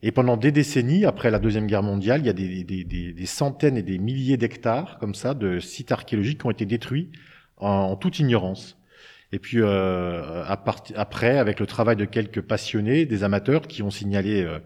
Et 0.02 0.12
pendant 0.12 0.36
des 0.36 0.52
décennies, 0.52 1.06
après 1.06 1.30
la 1.30 1.38
Deuxième 1.38 1.66
Guerre 1.66 1.82
mondiale, 1.82 2.20
il 2.20 2.26
y 2.26 2.30
a 2.30 2.34
des, 2.34 2.64
des, 2.64 2.84
des, 2.84 3.12
des 3.12 3.26
centaines 3.26 3.76
et 3.78 3.82
des 3.82 3.98
milliers 3.98 4.36
d'hectares 4.36 4.98
comme 4.98 5.14
ça 5.14 5.32
de 5.32 5.60
sites 5.60 5.92
archéologiques 5.92 6.40
qui 6.40 6.46
ont 6.46 6.50
été 6.50 6.66
détruits 6.66 7.10
en, 7.56 7.96
toute 7.96 8.18
ignorance. 8.18 8.76
Et 9.32 9.38
puis 9.38 9.60
euh, 9.60 10.44
à 10.44 10.62
après, 10.96 11.38
avec 11.38 11.58
le 11.58 11.66
travail 11.66 11.96
de 11.96 12.04
quelques 12.04 12.42
passionnés, 12.42 13.06
des 13.06 13.24
amateurs 13.24 13.62
qui 13.62 13.82
ont 13.82 13.90
signalé 13.90 14.42
euh 14.42 14.58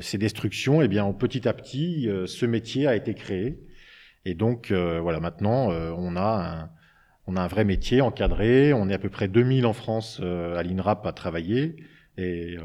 ces 0.00 0.18
destructions, 0.18 0.82
eh 0.82 0.88
bien 0.88 1.10
petit 1.12 1.48
à 1.48 1.52
petit, 1.52 2.08
euh, 2.08 2.26
ce 2.26 2.46
métier 2.46 2.86
a 2.86 2.96
été 2.96 3.14
créé. 3.14 3.60
Et 4.24 4.34
donc 4.34 4.70
euh, 4.70 5.00
voilà, 5.00 5.20
maintenant 5.20 5.68
on 5.68 6.16
a 6.16 6.20
un, 6.20 6.70
on 7.26 7.36
a 7.36 7.40
un 7.40 7.46
vrai 7.46 7.64
métier 7.64 8.00
encadré. 8.00 8.72
On 8.72 8.88
est 8.88 8.94
à 8.94 8.98
peu 8.98 9.10
près 9.10 9.28
2000 9.28 9.66
en 9.66 9.72
France 9.72 10.20
à 10.20 10.62
l'INRAP 10.62 11.06
à 11.06 11.12
travailler 11.12 11.76
et 12.18 12.56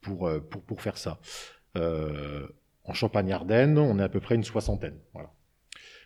pour, 0.00 0.30
pour 0.50 0.62
pour 0.62 0.82
faire 0.82 0.98
ça. 0.98 1.18
en 1.74 2.92
Champagne-Ardenne, 2.94 3.78
on 3.78 3.98
est 3.98 4.02
à 4.02 4.08
peu 4.08 4.20
près 4.20 4.34
une 4.34 4.44
soixantaine. 4.44 4.98
Voilà. 5.12 5.30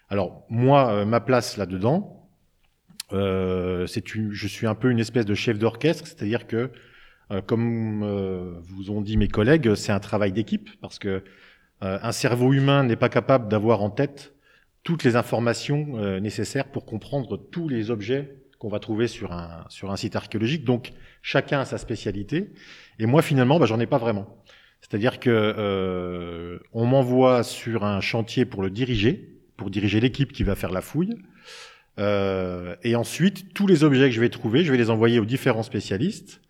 Alors 0.09 0.47
moi, 0.49 1.05
ma 1.05 1.21
place 1.21 1.57
là-dedans, 1.57 2.23
euh, 3.13 3.87
je 3.87 4.47
suis 4.47 4.67
un 4.67 4.75
peu 4.75 4.91
une 4.91 4.99
espèce 4.99 5.27
de 5.27 5.35
chef 5.35 5.59
d'orchestre, 5.59 6.07
c'est-à-dire 6.07 6.47
que, 6.47 6.57
euh, 6.57 6.69
comme 7.41 8.03
euh, 8.03 8.55
vous 8.63 8.91
ont 8.91 9.01
dit 9.01 9.17
mes 9.17 9.29
collègues, 9.29 9.75
c'est 9.75 9.93
un 9.93 10.01
travail 10.01 10.33
d'équipe 10.33 10.69
parce 10.81 10.99
que 10.99 11.23
euh, 11.83 11.99
un 12.03 12.13
cerveau 12.13 12.53
humain 12.53 12.85
n'est 12.85 12.97
pas 12.97 13.09
capable 13.09 13.49
d'avoir 13.49 13.83
en 13.83 13.91
tête 13.91 14.35
toutes 14.83 15.05
les 15.05 15.17
informations 15.17 15.95
euh, 15.97 16.21
nécessaires 16.21 16.67
pour 16.67 16.85
comprendre 16.85 17.37
tous 17.37 17.69
les 17.69 17.91
objets 17.91 18.37
qu'on 18.59 18.69
va 18.69 18.79
trouver 18.79 19.09
sur 19.09 19.33
un 19.33 19.97
site 19.97 20.15
archéologique. 20.15 20.65
Donc 20.65 20.93
chacun 21.21 21.61
a 21.61 21.65
sa 21.65 21.79
spécialité, 21.79 22.53
et 23.01 23.07
moi 23.07 23.21
finalement, 23.21 23.59
bah, 23.59 23.67
j'en 23.67 23.81
ai 23.81 23.87
pas 23.87 23.99
vraiment. 23.99 24.43
C'est-à-dire 24.81 25.19
que 25.19 26.61
on 26.73 26.87
m'envoie 26.87 27.43
sur 27.43 27.85
un 27.85 28.01
chantier 28.01 28.45
pour 28.45 28.63
le 28.63 28.71
diriger, 28.71 29.33
pour 29.57 29.69
diriger 29.69 29.99
l'équipe 29.99 30.33
qui 30.33 30.45
va 30.45 30.55
faire 30.55 30.71
la 30.71 30.81
fouille. 30.81 31.17
Euh, 31.99 32.77
et 32.83 32.97
ensuite, 32.97 33.53
tous 33.55 33.67
les 33.67 33.85
objets 33.85 34.09
que 34.09 34.15
je 34.15 34.21
vais 34.21 34.31
trouver, 34.31 34.65
je 34.65 34.73
vais 34.73 34.79
les 34.79 34.91
envoyer 34.91 35.19
aux 35.19 35.25
différents 35.25 35.63
spécialistes 35.63 36.41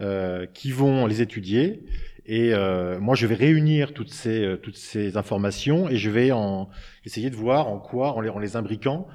euh, 0.00 0.46
qui 0.46 0.72
vont 0.72 1.06
les 1.06 1.20
étudier. 1.20 1.84
Et 2.24 2.54
euh, 2.54 2.98
moi, 3.00 3.14
je 3.14 3.26
vais 3.26 3.34
réunir 3.34 3.92
toutes 3.92 4.12
ces, 4.12 4.42
euh, 4.44 4.56
toutes 4.56 4.76
ces 4.76 5.18
informations 5.18 5.90
et 5.90 5.96
je 5.96 6.08
vais 6.08 6.30
essayer 7.04 7.28
de 7.28 7.36
voir 7.36 7.68
en 7.68 7.78
quoi, 7.78 8.14
en 8.14 8.20
les, 8.22 8.30
en 8.30 8.38
les 8.38 8.56
imbriquant, 8.56 9.06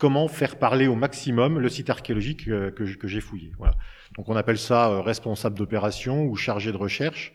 comment 0.00 0.26
faire 0.26 0.58
parler 0.58 0.88
au 0.88 0.96
maximum 0.96 1.60
le 1.60 1.68
site 1.68 1.90
archéologique 1.90 2.46
que, 2.46 2.70
que, 2.70 3.06
j'ai 3.06 3.20
fouillé. 3.20 3.52
Voilà. 3.58 3.76
Donc 4.16 4.28
on 4.28 4.34
appelle 4.34 4.58
ça 4.58 5.00
responsable 5.00 5.56
d'opération 5.56 6.24
ou 6.24 6.34
chargé 6.34 6.72
de 6.72 6.76
recherche. 6.76 7.32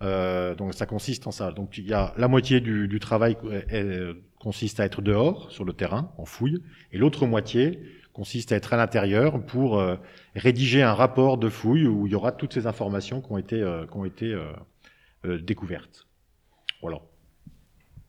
Donc 0.00 0.74
ça 0.74 0.86
consiste 0.86 1.26
en 1.26 1.30
ça. 1.30 1.52
Donc 1.52 1.78
il 1.78 1.86
y 1.86 1.92
a 1.92 2.14
la 2.16 2.26
moitié 2.26 2.60
du, 2.60 2.88
du 2.88 2.98
travail 2.98 3.36
est, 3.68 3.84
consiste 4.40 4.80
à 4.80 4.84
être 4.84 5.02
dehors, 5.02 5.52
sur 5.52 5.64
le 5.64 5.74
terrain, 5.74 6.12
en 6.16 6.24
fouille, 6.24 6.62
et 6.90 6.98
l'autre 6.98 7.26
moitié 7.26 7.78
consiste 8.12 8.52
à 8.52 8.56
être 8.56 8.72
à 8.72 8.76
l'intérieur 8.76 9.44
pour 9.44 9.78
euh, 9.78 9.96
rédiger 10.34 10.82
un 10.82 10.94
rapport 10.94 11.38
de 11.38 11.48
fouille 11.48 11.86
où 11.86 12.06
il 12.06 12.12
y 12.12 12.14
aura 12.14 12.32
toutes 12.32 12.54
ces 12.54 12.66
informations 12.66 13.20
qui 13.20 13.32
ont 13.32 13.38
été, 13.38 13.60
euh, 13.60 13.86
qui 13.86 13.96
ont 13.96 14.04
été 14.04 14.36
euh, 15.24 15.38
découvertes. 15.38 16.06
Voilà. 16.82 17.00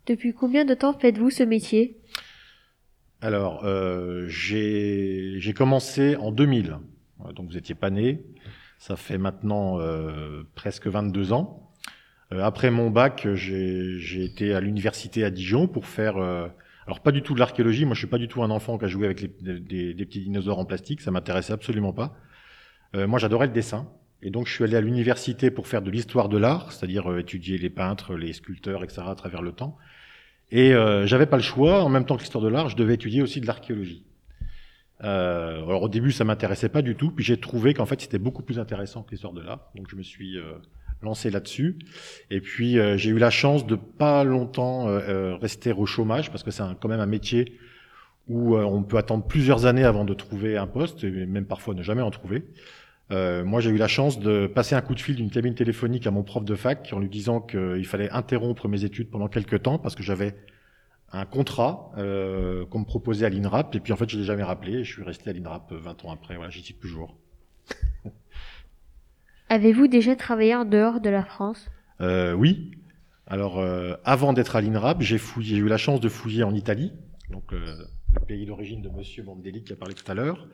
Depuis 0.08 0.34
combien 0.34 0.66
de 0.66 0.74
temps 0.74 0.93
faites-vous 0.93 1.30
ce 1.30 1.43
métier? 1.43 1.97
Alors, 3.22 3.64
euh, 3.66 4.26
j'ai 4.28 5.54
commencé 5.56 6.16
en 6.16 6.32
2000, 6.32 6.78
donc 7.36 7.47
vous 7.49 7.54
n'étiez 7.54 7.76
pas 7.76 7.91
né, 7.91 8.24
ça 8.80 8.95
fait 8.95 9.20
maintenant 9.20 9.78
presque 10.56 10.88
22 10.88 11.34
ans. 11.34 11.72
Euh, 12.34 12.41
après 12.43 12.72
mon 12.72 12.89
bac, 12.89 13.28
j'ai 13.34 14.24
été 14.24 14.54
à 14.54 14.60
l'université 14.60 15.24
à 15.24 15.30
Dijon 15.30 15.68
pour 15.68 15.86
faire, 15.86 16.16
alors 16.92 17.00
pas 17.00 17.14
du 17.14 17.22
tout 17.22 17.34
de 17.34 17.39
l'archéologie. 17.39 17.86
Moi, 17.86 17.94
je 17.94 18.00
suis 18.00 18.08
pas 18.08 18.18
du 18.18 18.28
tout 18.28 18.44
un 18.44 18.50
enfant 18.50 18.78
qui 18.78 18.84
a 18.84 18.89
joué 18.89 19.06
avec 19.06 19.42
des, 19.42 19.96
petits 19.96 20.20
dinosaures 20.20 20.60
en 20.60 20.66
plastique. 20.66 21.00
Ça 21.00 21.10
m'intéressait 21.10 21.54
absolument 21.54 21.94
pas. 21.94 22.18
Euh, 22.98 23.08
moi, 23.08 23.18
j'adorais 23.18 23.48
le 23.48 23.54
dessin. 23.54 23.88
Et 24.22 24.30
donc, 24.30 24.46
je 24.46 24.52
suis 24.52 24.66
allé 24.66 24.76
à 24.76 24.82
l'université 24.82 25.52
pour 25.52 25.70
faire 25.70 25.82
de 25.82 25.89
l'histoire 25.89 26.28
de 26.28 26.38
l'art, 26.38 26.74
c'est-à-dire 26.74 27.10
euh, 27.10 27.20
étudier 27.20 27.58
les 27.58 27.70
peintres, 27.70 28.16
les 28.16 28.34
sculpteurs, 28.34 28.84
etc. 28.84 29.04
à 29.08 29.16
travers 29.16 29.42
le 29.42 29.54
temps. 29.54 29.78
Et 30.52 30.74
euh, 30.74 31.08
j'avais 31.08 31.28
pas 31.28 31.38
le 31.38 31.44
choix. 31.44 31.82
En 31.82 31.88
même 31.88 32.06
temps 32.06 32.18
que 32.18 32.24
l'histoire 32.24 32.44
de 32.44 32.50
l'art, 32.50 32.68
je 32.68 32.76
devais 32.76 32.96
étudier 32.96 33.22
aussi 33.22 33.39
de 33.39 33.48
l'archéologie. 33.48 34.04
Euh, 35.06 35.64
alors 35.64 35.84
au 35.84 35.89
début, 35.89 36.12
ça 36.12 36.26
m'intéressait 36.26 36.68
pas 36.68 36.82
du 36.82 36.98
tout. 36.98 37.12
Puis 37.12 37.24
j'ai 37.24 37.39
trouvé 37.39 37.74
qu'en 37.74 37.86
fait, 37.86 38.02
c'était 38.02 38.20
beaucoup 38.20 38.44
plus 38.44 38.60
intéressant 38.60 39.04
que 39.04 39.12
l'histoire 39.12 39.32
de 39.32 39.42
l'art. 39.42 39.72
Donc 39.76 39.89
je 39.89 39.96
me 39.96 40.04
suis 40.04 40.38
lancé 41.02 41.30
là-dessus. 41.30 41.78
Et 42.30 42.41
puis 42.41 42.80
euh, 42.80 42.97
j'ai 42.97 43.10
eu 43.10 43.18
la 43.18 43.30
chance 43.30 43.66
de 43.66 43.76
pas 43.76 44.24
longtemps 44.24 44.88
euh, 44.88 44.99
euh 45.08 45.36
rester 45.36 45.74
au 45.74 45.86
chômage 45.86 46.32
parce 46.32 46.43
que 46.43 46.52
c'est 46.52 46.64
quand 46.80 46.89
même 46.89 46.99
un 46.99 47.06
métier 47.06 47.58
où 48.28 48.56
euh, 48.56 48.64
on 48.64 48.84
peut 48.84 48.97
attendre 48.97 49.26
plusieurs 49.26 49.66
années 49.66 49.84
avant 49.84 50.06
de 50.06 50.14
trouver 50.14 50.58
un 50.58 50.68
poste 50.68 51.04
et 51.04 51.26
même 51.26 51.45
parfois 51.45 51.74
ne 51.74 51.84
jamais 51.84 52.02
en 52.02 52.12
trouver. 52.12 52.45
Euh, 53.12 53.43
moi, 53.43 53.60
j'ai 53.60 53.72
eu 53.72 53.78
la 53.78 53.89
chance 53.89 54.20
de 54.20 54.47
passer 54.47 54.74
un 54.74 54.82
coup 54.82 54.95
de 54.95 55.02
fil 55.02 55.16
d'une 55.16 55.30
cabine 55.30 55.54
téléphonique 55.54 56.08
à 56.08 56.12
mon 56.12 56.24
prof 56.24 56.45
de 56.45 56.56
fac 56.56 56.91
en 56.93 56.99
lui 56.99 57.10
disant 57.10 57.41
qu'il 57.41 57.86
fallait 57.86 58.10
interrompre 58.12 58.70
mes 58.70 58.86
études 58.86 59.10
pendant 59.10 59.28
quelques 59.28 59.64
temps 59.64 59.80
parce 59.80 59.95
que 59.95 60.04
j'avais 60.04 60.36
un 61.12 61.26
contrat 61.26 61.91
euh, 61.97 62.66
qu'on 62.68 62.80
me 62.80 62.86
proposait 62.86 63.26
à 63.26 63.30
l'INRAP 63.30 63.76
et 63.76 63.82
puis 63.82 63.91
en 63.91 63.97
fait 63.97 64.10
je 64.10 64.18
l'ai 64.18 64.24
jamais 64.24 64.43
rappelé 64.43 64.76
et 64.76 64.84
je 64.86 64.93
suis 64.93 65.04
resté 65.04 65.30
à 65.30 65.34
l'INRAP 65.34 65.74
20 65.74 66.06
ans 66.06 66.12
après. 66.12 66.36
Voilà, 66.36 66.49
j'y 66.49 66.62
suis 66.62 66.76
toujours. 66.76 67.18
Avez-vous 69.52 69.89
déjà 69.89 70.16
travaillé 70.16 70.56
en 70.56 70.64
dehors 70.64 71.02
de 71.02 71.10
la 71.10 71.26
France? 71.26 71.70
Euh, 71.99 72.32
Oui. 72.32 72.72
Alors, 73.28 73.60
euh, 73.60 73.95
avant 74.06 74.32
d'être 74.32 74.56
à 74.56 74.62
l'INRAP, 74.62 75.02
j'ai 75.02 75.18
eu 75.58 75.68
la 75.68 75.76
chance 75.76 75.99
de 75.99 76.08
fouiller 76.08 76.43
en 76.43 76.56
Italie, 76.56 76.93
donc 77.30 77.52
euh, 77.52 77.76
le 78.14 78.26
pays 78.26 78.45
d'origine 78.45 78.82
de 78.82 78.88
Monsieur 78.88 79.24
Mandelli 79.24 79.62
qui 79.66 79.74
a 79.74 79.76
parlé 79.76 79.93
tout 79.93 80.10
à 80.10 80.14
l'heure. 80.14 80.47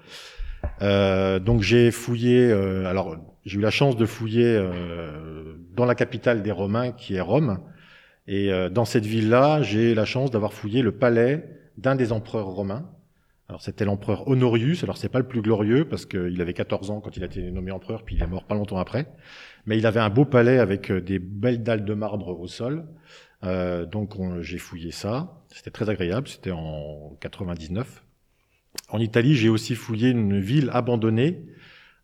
Donc 1.42 1.62
j'ai 1.62 1.92
fouillé. 1.92 2.52
Alors, 2.52 3.18
j'ai 3.46 3.60
eu 3.60 3.62
la 3.62 3.70
chance 3.70 3.98
de 3.98 4.06
fouiller 4.08 4.60
dans 5.76 5.86
la 5.86 5.94
capitale 5.94 6.42
des 6.42 6.52
Romains, 6.52 6.92
qui 6.92 7.16
est 7.16 7.22
Rome. 7.22 7.60
Et 8.26 8.50
dans 8.72 8.86
cette 8.86 9.06
ville-là, 9.06 9.62
j'ai 9.62 9.94
la 9.94 10.06
chance 10.06 10.32
d'avoir 10.32 10.54
fouillé 10.54 10.82
le 10.82 10.92
palais 10.92 11.48
d'un 11.78 11.96
des 11.96 12.12
empereurs 12.12 12.48
romains, 12.48 12.90
alors 13.50 13.62
c'était 13.62 13.86
l'empereur 13.86 14.28
Honorius, 14.28 14.84
alors 14.84 14.98
c'est 14.98 15.10
pas 15.10 15.20
le 15.20 15.28
plus 15.28 15.42
glorieux 15.42 15.86
parce 15.88 16.06
qu'il 16.06 16.42
avait 16.42 16.54
14 16.54 16.92
ans 16.92 17.00
quand 17.00 17.16
il 17.16 17.24
a 17.24 17.28
été 17.28 17.50
nommé 17.52 17.72
empereur, 17.72 18.04
puis 18.04 18.16
il 18.16 18.24
est 18.24 18.28
mort 18.28 18.44
pas 18.44 18.56
longtemps 18.56 18.78
après. 18.78 19.08
Mais 19.66 19.78
il 19.78 19.86
avait 19.86 20.00
un 20.00 20.10
beau 20.10 20.26
palais 20.26 20.60
avec 20.60 20.92
euh, 20.92 21.02
des 21.02 21.20
belles 21.20 21.64
dalles 21.64 21.86
de 21.86 21.94
marbre 21.94 22.40
au 22.40 22.48
sol. 22.48 22.86
Euh, 23.44 23.86
donc 23.86 24.16
j'ai 24.42 24.58
fouillé 24.58 24.92
ça, 24.92 25.44
c'était 25.54 25.72
très 25.72 25.90
agréable, 25.90 26.28
c'était 26.28 26.52
en 26.52 27.16
99. 27.22 28.04
En 28.90 29.00
Italie, 29.00 29.36
j'ai 29.36 29.50
aussi 29.50 29.76
fouillé 29.76 30.10
une 30.10 30.40
ville 30.40 30.70
abandonnée, 30.74 31.46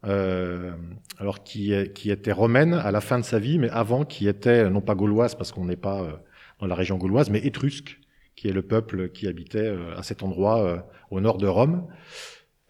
euh, 0.05 0.73
alors 1.17 1.43
qui, 1.43 1.73
était 1.73 2.31
romaine 2.31 2.73
à 2.73 2.91
la 2.91 2.99
fin 2.99 3.19
de 3.19 3.23
sa 3.23 3.39
vie, 3.39 3.57
mais 3.57 3.69
avant 3.69 4.03
qui 4.03 4.27
était 4.27 4.69
non 4.69 4.81
pas 4.81 4.95
gauloise 4.95 5.35
parce 5.35 5.51
qu'on 5.51 5.65
n'est 5.65 5.77
pas 5.77 6.01
euh, 6.01 6.11
dans 6.59 6.67
la 6.67 6.75
région 6.75 6.97
gauloise, 6.97 7.29
mais 7.29 7.39
étrusque 7.39 7.99
qui 8.35 8.47
est 8.47 8.53
le 8.53 8.61
peuple 8.61 9.09
qui 9.09 9.27
habitait 9.27 9.59
euh, 9.59 9.95
à 9.95 10.03
cet 10.03 10.23
endroit 10.23 10.63
euh, 10.63 10.77
au 11.11 11.21
nord 11.21 11.37
de 11.37 11.47
Rome. 11.47 11.87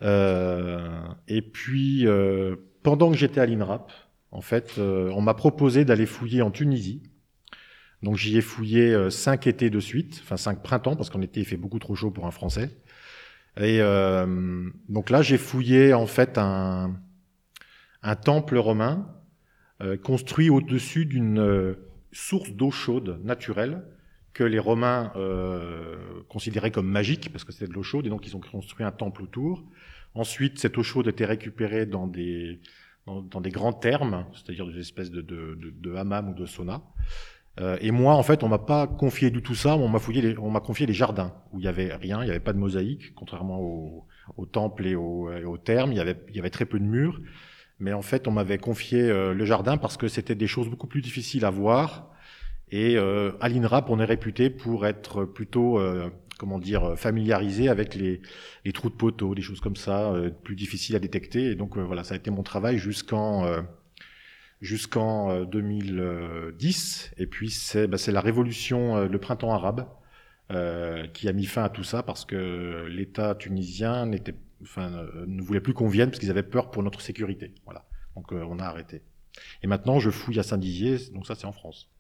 Euh, 0.02 1.02
et 1.28 1.42
puis, 1.42 2.06
pendant 2.82 3.12
que 3.12 3.18
j'étais 3.18 3.40
à 3.40 3.46
l'INRAP, 3.46 3.92
en 4.32 4.42
fait, 4.42 4.78
on 4.80 5.22
m'a 5.22 5.34
proposé 5.36 5.86
d'aller 5.86 6.06
fouiller 6.06 6.42
en 6.42 6.52
Tunisie. 6.52 7.04
Donc 8.02 8.18
j'y 8.18 8.38
ai 8.38 8.42
fouillé 8.42 9.10
cinq 9.10 9.48
étés 9.48 9.70
de 9.70 9.80
suite, 9.80 10.20
enfin 10.24 10.36
cinq 10.36 10.62
printemps, 10.62 10.98
parce 10.98 11.10
qu'en 11.10 11.22
été 11.22 11.40
il 11.40 11.46
fait 11.46 11.56
beaucoup 11.56 11.80
trop 11.80 11.96
chaud 11.96 12.12
pour 12.12 12.26
un 12.26 12.32
Français. 12.32 12.72
Et 13.62 13.80
donc 14.90 15.10
là, 15.10 15.22
j'ai 15.22 15.38
fouillé 15.38 15.94
en 15.94 16.08
fait 16.08 16.38
un, 16.38 17.00
temple 18.26 18.58
romain 18.58 19.08
construit 20.04 20.50
au-dessus 20.50 21.06
d'une 21.06 21.78
source 22.12 22.52
d'eau 22.52 22.72
chaude 22.72 23.22
naturelle 23.24 23.84
que 24.34 24.44
les 24.44 24.60
Romains 24.60 25.12
euh, 25.16 25.96
considéraient 26.28 26.72
comme 26.72 26.88
magique, 26.88 27.32
parce 27.32 27.44
que 27.44 27.52
c'était 27.52 27.68
de 27.68 27.74
l'eau 27.74 27.84
chaude, 27.84 28.08
et 28.08 28.10
donc 28.10 28.26
ils 28.28 28.36
ont 28.36 28.42
construit 28.42 28.86
un 28.86 28.92
temple 28.92 29.24
autour. 29.24 29.64
Ensuite, 30.16 30.60
cette 30.60 30.78
eau 30.78 30.84
chaude 30.84 31.08
était 31.08 31.26
récupérée 31.26 31.86
dans 31.86 32.08
des, 32.08 32.60
dans, 33.06 33.42
des 33.42 33.52
grands 33.52 33.74
thermes, 33.74 34.26
c'est-à-dire 34.34 34.66
des 34.68 34.80
espèces 34.80 35.12
de, 35.12 35.22
de, 35.22 35.56
de, 35.56 35.70
de 35.70 35.96
hammam 35.96 36.30
ou 36.30 36.34
de 36.34 36.46
sauna. 36.46 36.82
Euh, 37.60 37.78
et 37.82 37.92
moi, 37.92 38.16
en 38.16 38.24
fait, 38.24 38.44
on 38.44 38.50
m'a 38.50 38.58
pas 38.58 38.88
confié 38.88 39.30
du 39.30 39.44
tout 39.44 39.54
ça, 39.54 39.76
on 39.76 39.88
m'a 39.88 40.00
fouillé, 40.00 40.22
les, 40.22 40.38
on 40.40 40.50
m'a 40.50 40.60
confié 40.60 40.88
les 40.88 40.94
jardins 40.94 41.36
où 41.52 41.60
il 41.60 41.66
y 41.66 41.68
avait 41.68 41.94
rien, 41.96 42.24
il 42.24 42.28
y 42.28 42.32
avait 42.32 42.40
pas 42.40 42.54
de 42.54 42.58
mosaïque, 42.58 43.14
contrairement 43.14 43.60
au, 43.62 44.08
au 44.38 44.46
temple 44.48 44.88
et 44.88 44.96
au, 44.96 45.32
et 45.32 45.46
au 45.46 45.58
il 45.68 45.94
y 45.94 46.00
avait, 46.00 46.18
il 46.30 46.36
y 46.36 46.40
avait 46.40 46.50
très 46.50 46.66
peu 46.66 46.80
de 46.80 46.86
murs. 46.86 47.22
Mais 47.80 47.94
en 47.94 48.02
fait, 48.02 48.28
on 48.28 48.32
m'avait 48.32 48.58
confié 48.58 49.02
euh, 49.02 49.34
le 49.34 49.46
jardin 49.46 49.78
parce 49.78 49.98
que 49.98 50.08
c'était 50.08 50.36
des 50.36 50.48
choses 50.48 50.70
beaucoup 50.70 50.88
plus 50.88 51.02
difficiles 51.02 51.46
à 51.46 51.52
voir 51.52 52.13
et 52.74 52.98
euh, 52.98 53.34
à 53.40 53.50
l'INRAP, 53.50 53.92
on 53.92 54.00
est 54.00 54.06
réputé 54.06 54.50
pour 54.50 54.88
être 54.88 55.26
plutôt, 55.26 55.78
euh, 55.78 56.10
comment 56.40 56.58
dire, 56.58 56.98
familiarisé 56.98 57.70
avec 57.70 57.94
les, 57.94 58.20
les, 58.66 58.72
trous 58.74 58.90
de 58.90 58.96
poteaux, 58.96 59.36
des 59.36 59.44
choses 59.44 59.60
comme 59.60 59.76
ça, 59.76 60.12
euh, 60.12 60.32
plus 60.32 60.56
difficiles 60.56 60.96
à 60.96 61.00
détecter. 61.00 61.52
Et 61.52 61.56
donc 61.56 61.78
euh, 61.78 61.82
voilà, 61.82 62.04
ça 62.04 62.16
a 62.16 62.18
été 62.18 62.32
mon 62.32 62.42
travail 62.42 62.80
jusqu'en 62.80 63.46
jusqu'en 64.60 65.44
2010. 65.44 67.12
Et 67.18 67.28
puis 67.28 67.52
c'est 67.52 67.86
bah, 67.86 67.98
la 68.08 68.22
révolution, 68.22 69.06
le 69.06 69.20
printemps 69.20 69.54
arabe, 69.54 69.88
qui 71.14 71.30
a 71.30 71.34
mis 71.34 71.46
fin 71.46 71.66
à 71.66 71.70
tout 71.70 71.84
ça 71.84 72.02
parce 72.02 72.26
que 72.26 72.88
l'État 72.90 73.36
tunisien 73.36 74.08
n'était, 74.08 74.34
enfin, 74.64 75.06
ne 75.28 75.44
voulait 75.44 75.62
plus 75.62 75.76
qu'on 75.76 75.90
vienne 75.90 76.10
parce 76.10 76.20
qu'ils 76.20 76.32
avaient 76.32 76.42
peur 76.42 76.72
pour 76.72 76.82
notre 76.82 77.02
sécurité. 77.02 77.54
Voilà. 77.66 77.86
Donc 78.16 78.32
on 78.32 78.58
a 78.58 78.64
arrêté. 78.64 79.04
Et 79.62 79.68
maintenant, 79.68 80.00
je 80.00 80.10
fouille 80.10 80.40
à 80.40 80.44
Saint-Dizier, 80.44 80.98
donc 81.14 81.28
ça 81.28 81.36
c'est 81.36 81.46
en 81.46 81.52
France. 81.52 81.94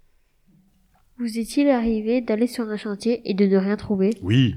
Vous 1.20 1.38
est-il 1.38 1.70
arrivé 1.70 2.22
d'aller 2.22 2.47
sur 2.47 2.68
un 2.70 2.78
chantier 2.78 3.22
et 3.30 3.34
de 3.34 3.45
ne 3.45 3.57
rien 3.57 3.78
trouver? 3.78 4.11
Oui, 4.22 4.55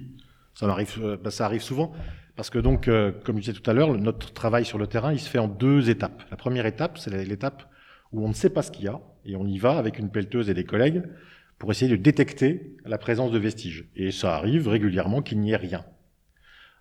ça 0.55 0.67
m'arrive, 0.67 0.99
euh, 1.03 1.17
bah, 1.23 1.31
ça 1.31 1.45
arrive 1.45 1.63
souvent. 1.63 1.93
Parce 2.35 2.51
que 2.51 2.59
donc, 2.59 2.89
euh, 2.89 3.13
comme 3.25 3.37
je 3.37 3.43
disais 3.43 3.53
tout 3.53 3.69
à 3.71 3.75
l'heure, 3.75 3.93
notre 3.95 4.33
travail 4.33 4.65
sur 4.65 4.79
le 4.79 4.87
terrain, 4.87 5.13
il 5.13 5.19
se 5.19 5.29
fait 5.29 5.39
en 5.39 5.49
deux 5.49 5.91
étapes. 5.91 6.23
La 6.31 6.37
première 6.37 6.67
étape, 6.67 6.99
c'est 6.99 7.11
l'étape 7.25 7.71
où 8.13 8.25
on 8.25 8.29
ne 8.29 8.35
sait 8.35 8.51
pas 8.51 8.63
ce 8.63 8.71
qu'il 8.71 8.85
y 8.85 8.89
a, 8.89 9.01
et 9.25 9.37
on 9.37 9.47
y 9.47 9.59
va 9.59 9.77
avec 9.77 9.99
une 9.99 10.11
pelleteuse 10.11 10.49
et 10.49 10.55
des 10.55 10.65
collègues 10.65 11.03
pour 11.59 11.71
essayer 11.71 11.91
de 11.91 11.97
détecter 11.97 12.77
la 12.85 12.99
présence 12.99 13.33
de 13.33 13.39
vestiges. 13.39 13.89
Et 13.97 14.11
ça 14.11 14.37
arrive 14.37 14.69
régulièrement 14.69 15.23
qu'il 15.23 15.41
n'y 15.41 15.53
ait 15.53 15.57
rien. 15.57 15.85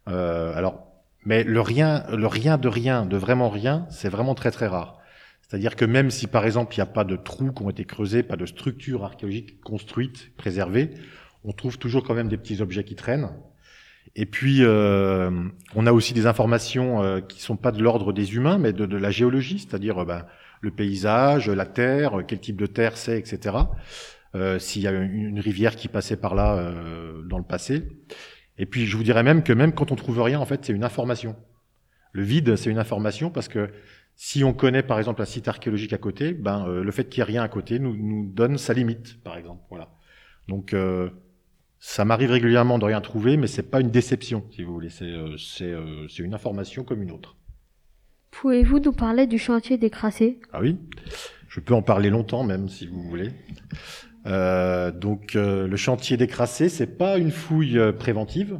Euh, 0.08 0.54
alors, 0.56 0.88
mais 1.26 1.44
le 1.44 1.62
rien, 1.62 2.06
le 2.16 2.28
rien 2.28 2.58
de 2.58 2.68
rien, 2.68 3.06
de 3.06 3.18
vraiment 3.18 3.50
rien, 3.50 3.88
c'est 3.90 4.10
vraiment 4.10 4.36
très 4.36 4.52
très 4.52 4.68
rare. 4.68 5.00
C'est-à-dire 5.48 5.76
que 5.76 5.86
même 5.86 6.10
si, 6.10 6.28
par 6.28 6.46
exemple, 6.46 6.74
il 6.76 6.80
n'y 6.80 6.84
a 6.84 6.88
pas 6.88 7.04
de 7.04 7.16
trous 7.16 7.52
qui 7.52 7.62
ont 7.62 7.70
été 7.70 7.86
creusés, 7.86 8.24
pas 8.24 8.36
de 8.36 8.46
structures 8.46 9.04
archéologiques 9.04 9.62
construites, 9.62 10.36
préservées, 10.38 10.90
on 11.44 11.52
trouve 11.52 11.78
toujours 11.78 12.04
quand 12.04 12.16
même 12.16 12.30
des 12.30 12.38
petits 12.38 12.62
objets 12.62 12.84
qui 12.84 12.96
traînent. 12.96 13.30
Et 14.16 14.26
puis, 14.26 14.60
euh, 14.62 15.30
on 15.76 15.86
a 15.86 15.92
aussi 15.92 16.14
des 16.14 16.26
informations 16.26 17.04
euh, 17.04 17.22
qui 17.22 17.42
sont 17.42 17.58
pas 17.58 17.72
de 17.72 17.84
l'ordre 17.84 18.12
des 18.14 18.36
humains, 18.36 18.58
mais 18.58 18.74
de, 18.74 18.98
la 18.98 19.12
géologie, 19.12 19.60
c'est-à-dire 19.60 20.00
euh, 20.00 20.06
ben, 20.06 20.26
le 20.62 20.72
paysage, 20.72 21.50
la 21.50 21.66
terre, 21.66 22.24
quel 22.28 22.40
type 22.40 22.56
de 22.56 22.66
terre 22.66 22.98
c'est, 22.98 23.20
etc. 23.20 23.56
S'il 24.58 24.82
y 24.82 24.88
a 24.88 24.92
une, 24.92 25.40
rivière 25.40 25.78
qui 25.78 25.88
passait 25.88 26.18
par 26.18 26.36
là 26.36 26.74
dans 27.26 27.38
le 27.38 27.44
passé. 27.46 27.88
Et 28.58 28.66
puis, 28.66 28.86
je 28.86 28.98
vous 28.98 29.04
dirais 29.04 29.24
même 29.24 29.44
que 29.44 29.54
même 29.54 29.72
quand 29.72 29.94
on 29.94 29.96
trouve 29.96 30.22
rien, 30.22 30.42
en 30.42 30.46
fait, 30.46 30.66
c'est 30.66 30.74
une 30.74 30.84
information. 30.84 31.38
Le 32.12 32.24
vide, 32.24 32.58
c'est 32.58 32.70
une 32.70 32.78
information 32.78 33.30
parce 33.30 33.48
que 33.48 33.70
si 34.16 34.44
on 34.44 34.54
connaît 34.54 34.84
par 34.84 34.98
exemple 34.98 35.22
un 35.22 35.26
site 35.26 35.48
archéologique 35.48 35.94
à 35.94 35.98
côté, 35.98 36.34
ben 36.34 36.68
euh, 36.68 36.84
le 36.84 36.92
fait 36.92 37.10
qu'il 37.10 37.22
n'y 37.22 37.30
ait 37.30 37.34
rien 37.34 37.44
à 37.44 37.50
côté 37.50 37.80
nous, 37.80 37.96
nous 37.96 38.26
donne 38.26 38.58
sa 38.58 38.74
limite, 38.74 39.22
par 39.24 39.38
exemple. 39.38 39.64
Voilà. 39.70 39.90
Donc 40.48 40.74
euh, 40.74 41.10
ça 41.80 42.06
m'arrive 42.06 42.32
régulièrement 42.32 42.80
de 42.80 42.86
rien 42.86 43.02
trouver, 43.02 43.36
mais 43.36 43.48
c'est 43.48 43.70
pas 43.70 43.82
une 43.82 43.92
déception, 43.92 44.46
si 44.52 44.64
vous 44.64 44.74
voulez. 44.74 44.90
C'est 44.90 45.06
euh, 45.06 46.08
une 46.20 46.34
information 46.34 46.84
comme 46.84 47.04
une 47.04 47.12
autre. 47.12 47.36
Pouvez-vous 48.32 48.80
nous 48.80 48.94
parler 48.94 49.28
du 49.28 49.38
chantier 49.38 49.78
des 49.78 49.90
Crassés? 49.90 50.40
Ah 50.54 50.60
oui, 50.62 50.78
je 51.50 51.60
peux 51.60 51.74
en 51.74 51.82
parler 51.82 52.10
longtemps 52.10 52.44
même, 52.44 52.68
si 52.70 52.88
vous 52.88 53.02
voulez. 53.02 53.32
donc 54.26 55.36
le 55.36 55.76
chantier 55.76 56.18
des 56.18 56.28
Crassés, 56.28 56.68
c'est 56.68 56.98
pas 56.98 57.18
une 57.18 57.32
fouille 57.32 57.80
préventive, 57.98 58.60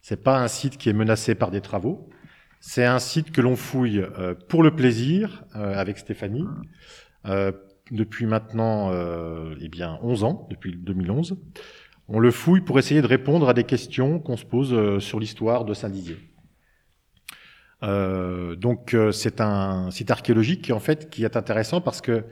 c'est 0.00 0.22
pas 0.22 0.42
un 0.42 0.48
site 0.48 0.78
qui 0.78 0.88
est 0.88 0.94
menacé 0.94 1.34
par 1.34 1.50
des 1.50 1.60
travaux. 1.60 2.09
C'est 2.62 2.84
un 2.84 2.98
site 2.98 3.32
que 3.32 3.40
l'on 3.40 3.56
fouille 3.56 4.00
euh, 4.00 4.34
pour 4.34 4.62
le 4.62 4.76
plaisir 4.76 5.44
euh, 5.56 5.74
avec 5.74 5.96
Stéphanie 5.96 6.44
euh, 7.24 7.52
depuis 7.90 8.26
maintenant 8.26 8.92
eh 9.60 9.68
bien 9.68 9.98
11 10.02 10.22
ans, 10.22 10.46
depuis 10.48 10.76
2011. 10.76 11.36
On 12.06 12.20
le 12.20 12.30
fouille 12.30 12.60
pour 12.60 12.78
essayer 12.78 13.02
de 13.02 13.06
répondre 13.06 13.48
à 13.48 13.54
des 13.54 13.64
questions 13.64 14.20
qu'on 14.20 14.36
se 14.36 14.44
pose 14.44 15.02
sur 15.02 15.18
l'histoire 15.18 15.64
de 15.64 15.74
Saint-Dizier. 15.74 16.16
donc 17.82 18.96
c'est 19.10 19.40
un 19.40 19.90
site 19.90 20.12
archéologique 20.12 20.70
en 20.70 20.78
fait 20.78 21.10
qui 21.10 21.24
est 21.24 21.36
intéressant 21.36 21.80
parce 21.80 22.00
que 22.00 22.26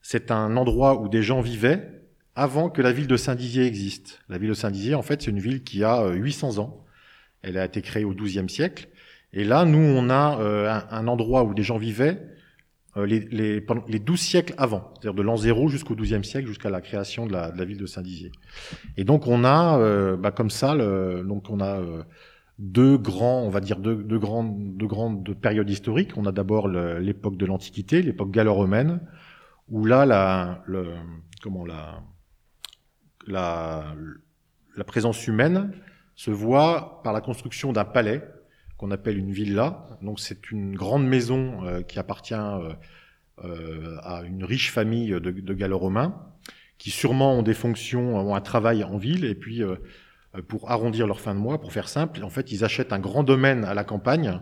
c'est 0.00 0.30
un 0.30 0.56
endroit 0.56 0.98
où 0.98 1.10
des 1.10 1.22
gens 1.22 1.42
vivaient 1.42 2.06
avant 2.34 2.70
que 2.70 2.80
la 2.80 2.92
ville 2.92 3.06
de 3.06 3.18
Saint-Dizier 3.18 3.66
existe. 3.66 4.20
La 4.30 4.38
ville 4.38 4.48
de 4.48 4.54
Saint-Dizier, 4.54 4.94
en 4.94 5.02
fait, 5.02 5.20
c'est 5.20 5.30
une 5.30 5.38
ville 5.38 5.62
qui 5.62 5.84
a 5.84 6.08
800 6.08 6.58
ans. 6.58 6.84
Elle 7.42 7.58
a 7.58 7.64
été 7.66 7.82
créée 7.82 8.04
au 8.04 8.14
XIIe 8.14 8.48
siècle. 8.48 8.88
Et 9.34 9.42
là, 9.44 9.64
nous, 9.64 9.78
on 9.78 10.10
a 10.10 10.38
euh, 10.40 10.80
un, 10.90 11.08
endroit 11.08 11.42
où 11.42 11.54
des 11.54 11.64
gens 11.64 11.76
vivaient 11.76 12.22
euh, 12.96 13.04
les, 13.04 13.18
les, 13.32 13.60
pendant 13.60 13.82
les 13.88 13.98
12 13.98 14.20
siècles 14.20 14.54
avant, 14.58 14.92
c'est-à-dire 14.94 15.14
de 15.14 15.22
l'an 15.22 15.36
0 15.36 15.68
jusqu'au 15.68 15.96
12e 15.96 16.22
siècle, 16.22 16.46
jusqu'à 16.46 16.70
la 16.70 16.80
création 16.80 17.26
de 17.26 17.32
la, 17.32 17.50
de 17.50 17.58
la, 17.58 17.64
ville 17.64 17.78
de 17.78 17.86
Saint-Dizier. 17.86 18.30
Et 18.96 19.02
donc, 19.02 19.26
on 19.26 19.42
a, 19.44 19.76
euh, 19.80 20.16
bah, 20.16 20.30
comme 20.30 20.50
ça, 20.50 20.76
le, 20.76 21.24
donc 21.26 21.50
on 21.50 21.60
a 21.60 21.80
deux 22.60 22.96
grands, 22.96 23.42
on 23.42 23.50
va 23.50 23.58
dire 23.58 23.80
deux, 23.80 23.96
deux, 23.96 24.20
grandes, 24.20 24.76
deux 24.76 24.86
grandes 24.86 25.34
périodes 25.34 25.68
historiques. 25.68 26.12
On 26.16 26.26
a 26.26 26.32
d'abord 26.32 26.68
l'époque 26.68 27.36
de 27.36 27.44
l'Antiquité, 27.44 28.02
l'époque 28.02 28.30
gallo-romaine, 28.30 29.00
où 29.68 29.84
là, 29.84 30.06
la, 30.06 30.62
le, 30.66 30.94
comment 31.42 31.66
la, 31.66 32.04
la, 33.26 33.96
la 34.76 34.84
présence 34.84 35.26
humaine 35.26 35.72
se 36.14 36.30
voit 36.30 37.00
par 37.02 37.12
la 37.12 37.20
construction 37.20 37.72
d'un 37.72 37.84
palais 37.84 38.22
qu'on 38.84 38.90
appelle 38.90 39.16
une 39.16 39.32
villa. 39.32 39.88
Donc 40.02 40.20
c'est 40.20 40.50
une 40.50 40.76
grande 40.76 41.06
maison 41.06 41.64
euh, 41.64 41.80
qui 41.80 41.98
appartient 41.98 42.34
euh, 42.34 42.74
euh, 43.42 43.96
à 44.02 44.24
une 44.24 44.44
riche 44.44 44.70
famille 44.72 45.08
de, 45.08 45.54
gallo-romains 45.54 46.14
qui 46.76 46.90
sûrement 46.90 47.32
ont 47.32 47.42
des 47.42 47.54
fonctions, 47.54 48.18
ont 48.18 48.34
un 48.34 48.42
travail 48.42 48.84
en 48.84 48.98
ville 48.98 49.24
et 49.24 49.34
puis 49.34 49.62
pour 50.48 50.70
arrondir 50.70 51.06
leur 51.06 51.18
fin 51.18 51.34
de 51.34 51.40
mois, 51.40 51.58
pour 51.60 51.72
faire 51.72 51.88
simple, 51.88 52.22
en 52.24 52.28
fait 52.28 52.52
ils 52.52 52.62
achètent 52.62 52.92
un 52.92 52.98
grand 52.98 53.22
domaine 53.22 53.64
à 53.64 53.72
la 53.72 53.84
campagne 53.84 54.38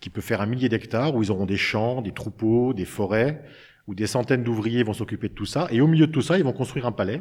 qui 0.00 0.08
peut 0.08 0.22
faire 0.22 0.40
un 0.40 0.46
millier 0.46 0.70
d'hectares 0.70 1.14
où 1.14 1.22
ils 1.22 1.30
auront 1.30 1.44
des 1.44 1.58
champs, 1.58 2.00
des 2.00 2.12
troupeaux, 2.12 2.72
des 2.72 2.86
forêts 2.86 3.44
où 3.88 3.94
des 3.94 4.06
centaines 4.06 4.42
d'ouvriers 4.42 4.84
vont 4.84 4.94
s'occuper 4.94 5.28
de 5.28 5.34
tout 5.34 5.44
ça 5.44 5.66
et 5.70 5.82
au 5.82 5.86
milieu 5.86 6.06
de 6.06 6.12
tout 6.12 6.22
ça 6.22 6.38
ils 6.38 6.44
vont 6.44 6.54
construire 6.54 6.86
un 6.86 6.92
palais 6.92 7.20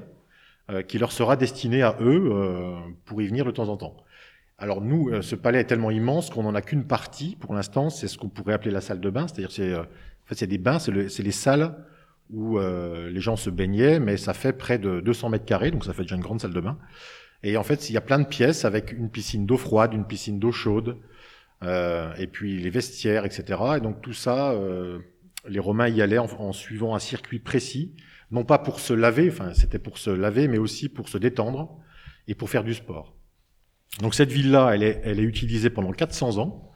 qui 0.88 1.00
leur 1.00 1.12
sera 1.12 1.36
destiné 1.36 1.82
à 1.82 1.98
eux 2.00 2.32
pour 3.04 3.22
y 3.22 3.28
venir 3.28 3.44
de 3.44 3.52
temps 3.52 3.68
en 3.68 3.76
temps. 3.78 3.98
Alors 4.58 4.82
nous, 4.82 5.10
euh, 5.10 5.22
ce 5.22 5.36
palais 5.36 5.60
est 5.60 5.66
tellement 5.66 5.92
immense 5.92 6.30
qu'on 6.30 6.44
n'en 6.44 6.56
a 6.56 6.62
qu'une 6.62 6.86
partie 6.86 7.36
pour 7.36 7.54
l'instant, 7.54 7.90
c'est 7.90 8.08
ce 8.08 8.18
qu'on 8.18 8.30
pourrait 8.30 8.54
appeler 8.54 8.72
la 8.72 8.82
salle 8.82 9.00
de 9.00 9.10
bain, 9.10 9.28
c'est-à-dire 9.28 9.52
c'est 9.52 9.74
euh, 9.74 9.82
en 9.82 10.28
fait 10.28 10.36
c'est 10.36 10.48
des 10.48 10.58
bains, 10.58 10.80
c'est 10.80 10.92
les 10.92 11.32
salles 11.32 11.76
où 12.30 12.58
euh, 12.58 13.10
les 13.10 13.20
gens 13.20 13.36
se 13.36 13.50
baignaient, 13.50 14.00
mais 14.00 14.18
ça 14.18 14.34
fait 14.34 14.54
près 14.54 14.78
de 14.78 15.02
200 15.02 15.30
mètres 15.30 15.46
carrés, 15.46 15.72
donc 15.72 15.84
ça 15.86 15.94
fait 15.94 16.04
déjà 16.04 16.16
une 16.16 16.22
grande 16.22 16.40
salle 16.40 16.54
de 16.54 16.62
bain. 16.62 16.78
Et 17.44 17.58
en 17.58 17.64
fait, 17.64 17.90
il 17.90 17.94
y 17.94 17.98
a 17.98 18.02
plein 18.02 18.20
de 18.20 18.26
pièces 18.26 18.64
avec 18.64 18.94
une 18.94 19.10
piscine 19.10 19.46
d'eau 19.46 19.58
froide, 19.58 19.94
une 19.94 20.06
piscine 20.06 20.40
d'eau 20.40 20.52
chaude, 20.52 20.98
et 21.62 22.28
puis 22.28 22.58
les 22.58 22.70
vestiaires, 22.70 23.26
etc. 23.26 23.60
Et 23.78 23.82
donc 23.82 24.02
tout 24.02 24.14
ça, 24.14 24.56
les 25.48 25.60
Romains 25.60 25.90
y 25.90 26.02
allaient 26.02 26.18
en, 26.18 26.54
suivant 26.54 26.96
un 26.96 27.00
circuit 27.00 27.40
précis, 27.40 27.94
non 28.32 28.46
pas 28.46 28.60
pour 28.60 28.80
se 28.80 28.94
laver, 28.94 29.30
enfin 29.30 29.54
c'était 29.54 29.80
pour 29.80 29.98
se 29.98 30.10
laver, 30.10 30.48
mais 30.48 30.58
aussi 30.58 30.88
pour 30.88 31.10
se 31.10 31.18
détendre 31.18 31.78
et 32.30 32.36
pour 32.36 32.50
faire 32.50 32.64
du 32.64 32.74
sport. 32.74 33.14
Donc 34.02 34.16
cette 34.16 34.32
ville-là, 34.32 34.72
elle 34.74 34.84
est, 34.84 35.24
utilisée 35.24 35.70
pendant 35.70 35.92
400 35.92 36.38
ans. 36.38 36.72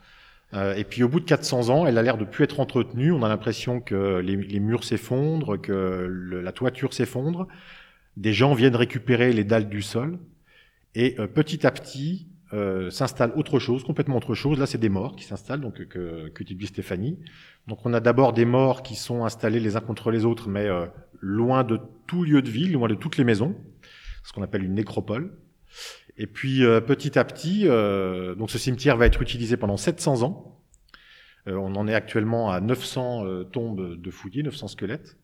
Euh, 0.54 0.76
et 0.76 0.84
puis 0.84 1.04
au 1.04 1.10
bout 1.10 1.20
de 1.20 1.26
400 1.26 1.70
ans, 1.70 1.86
elle 1.86 1.98
a 1.98 2.02
l'air 2.02 2.18
de 2.18 2.26
plus 2.26 2.44
être 2.44 2.60
entretenue. 2.60 3.12
On 3.12 3.24
a 3.24 3.30
l'impression 3.30 3.82
que 3.82 4.20
les, 4.20 4.60
murs 4.60 4.84
s'effondrent, 4.84 5.60
que 5.60 6.08
la 6.42 6.52
toiture 6.52 6.94
s'effondre. 6.94 7.48
Des 8.16 8.34
gens 8.34 8.54
viennent 8.54 8.76
récupérer 8.76 9.34
les 9.34 9.44
dalles 9.44 9.70
du 9.70 9.82
sol. 9.82 10.20
Et 10.96 11.16
euh, 11.20 11.28
petit 11.28 11.68
à 11.68 11.72
petit, 11.72 12.28
euh, 12.54 12.90
s'installe 12.90 13.34
autre 13.36 13.60
chose, 13.60 13.84
complètement 13.84 14.18
autre 14.18 14.34
chose. 14.34 14.58
Là, 14.58 14.66
c'est 14.66 14.78
des 14.78 14.90
morts 14.90 15.16
qui 15.16 15.26
s'installent, 15.26 15.60
donc 15.60 15.86
que 15.88 16.30
qu'utilise 16.30 16.70
Stéphanie. 16.70 17.20
Donc 17.68 17.86
on 17.86 17.94
a 17.94 18.00
d'abord 18.00 18.32
des 18.32 18.46
morts 18.46 18.84
qui 18.84 18.96
sont 18.96 19.26
installés 19.26 19.60
les 19.60 19.76
uns 19.76 19.82
contre 19.82 20.12
les 20.12 20.24
autres, 20.24 20.48
mais 20.48 20.66
euh, 20.66 20.86
loin 21.20 21.64
de 21.64 21.80
tout 22.08 22.24
lieu 22.24 22.42
de 22.42 22.50
ville, 22.50 22.72
loin 22.72 22.88
de 22.88 22.96
toutes 22.96 23.18
les 23.18 23.26
maisons, 23.26 23.56
ce 24.24 24.32
qu'on 24.32 24.44
appelle 24.44 24.64
une 24.64 24.76
nécropole. 24.76 25.38
Et 26.18 26.28
puis 26.28 26.64
euh, 26.64 26.82
petit 26.82 27.18
à 27.20 27.24
petit, 27.24 27.68
euh, 27.68 28.36
donc 28.36 28.50
ce 28.50 28.58
cimetière 28.58 28.98
va 28.98 29.06
être 29.06 29.22
utilisé 29.22 29.56
pendant 29.56 29.78
700 29.78 30.24
ans. 30.24 30.60
Euh, 31.48 31.56
on 31.56 31.76
en 31.76 31.88
est 31.88 31.94
actuellement 31.94 32.52
à 32.52 32.60
900 32.60 33.44
tombes 33.52 33.96
de 33.96 34.12
fouillés, 34.12 34.44
900 34.44 34.70
squelettes. 34.70 35.18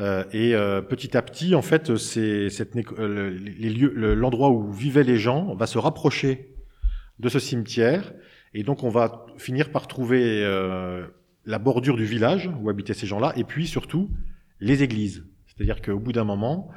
et 0.00 0.54
petit 0.88 1.16
à 1.16 1.22
petit, 1.22 1.54
en 1.54 1.62
fait, 1.62 1.96
c'est 1.96 2.50
cette 2.50 2.74
les 2.74 3.70
lieux, 3.70 4.14
l'endroit 4.14 4.50
où 4.50 4.70
vivaient 4.70 5.04
les 5.04 5.18
gens 5.18 5.54
va 5.54 5.66
se 5.66 5.78
rapprocher 5.78 6.54
de 7.18 7.28
ce 7.30 7.38
cimetière, 7.38 8.12
et 8.52 8.62
donc 8.62 8.82
on 8.82 8.90
va 8.90 9.24
finir 9.38 9.70
par 9.70 9.86
trouver 9.86 10.42
la 11.46 11.58
bordure 11.58 11.96
du 11.96 12.04
village 12.04 12.50
où 12.60 12.68
habitaient 12.68 12.92
ces 12.92 13.06
gens-là, 13.06 13.32
et 13.36 13.44
puis 13.44 13.66
surtout 13.66 14.10
les 14.60 14.82
églises. 14.82 15.24
C'est-à-dire 15.46 15.80
qu'au 15.80 15.98
bout 15.98 16.12
d'un 16.12 16.24
moment, 16.24 16.68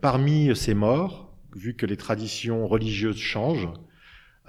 parmi 0.00 0.54
ces 0.54 0.74
morts, 0.74 1.29
vu 1.54 1.74
que 1.74 1.86
les 1.86 1.96
traditions 1.96 2.66
religieuses 2.66 3.18
changent, 3.18 3.68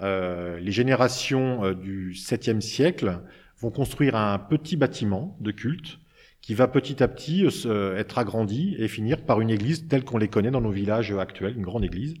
euh, 0.00 0.58
les 0.58 0.72
générations 0.72 1.64
euh, 1.64 1.74
du 1.74 2.12
7e 2.12 2.60
siècle 2.60 3.20
vont 3.58 3.70
construire 3.70 4.16
un 4.16 4.38
petit 4.38 4.76
bâtiment 4.76 5.36
de 5.40 5.52
culte 5.52 5.98
qui 6.40 6.54
va 6.54 6.66
petit 6.66 7.02
à 7.02 7.08
petit 7.08 7.46
euh, 7.66 7.96
être 7.96 8.18
agrandi 8.18 8.74
et 8.78 8.88
finir 8.88 9.24
par 9.24 9.40
une 9.40 9.50
église 9.50 9.86
telle 9.86 10.04
qu'on 10.04 10.18
les 10.18 10.26
connaît 10.26 10.50
dans 10.50 10.60
nos 10.60 10.72
villages 10.72 11.12
actuels, 11.12 11.56
une 11.56 11.62
grande 11.62 11.84
église 11.84 12.14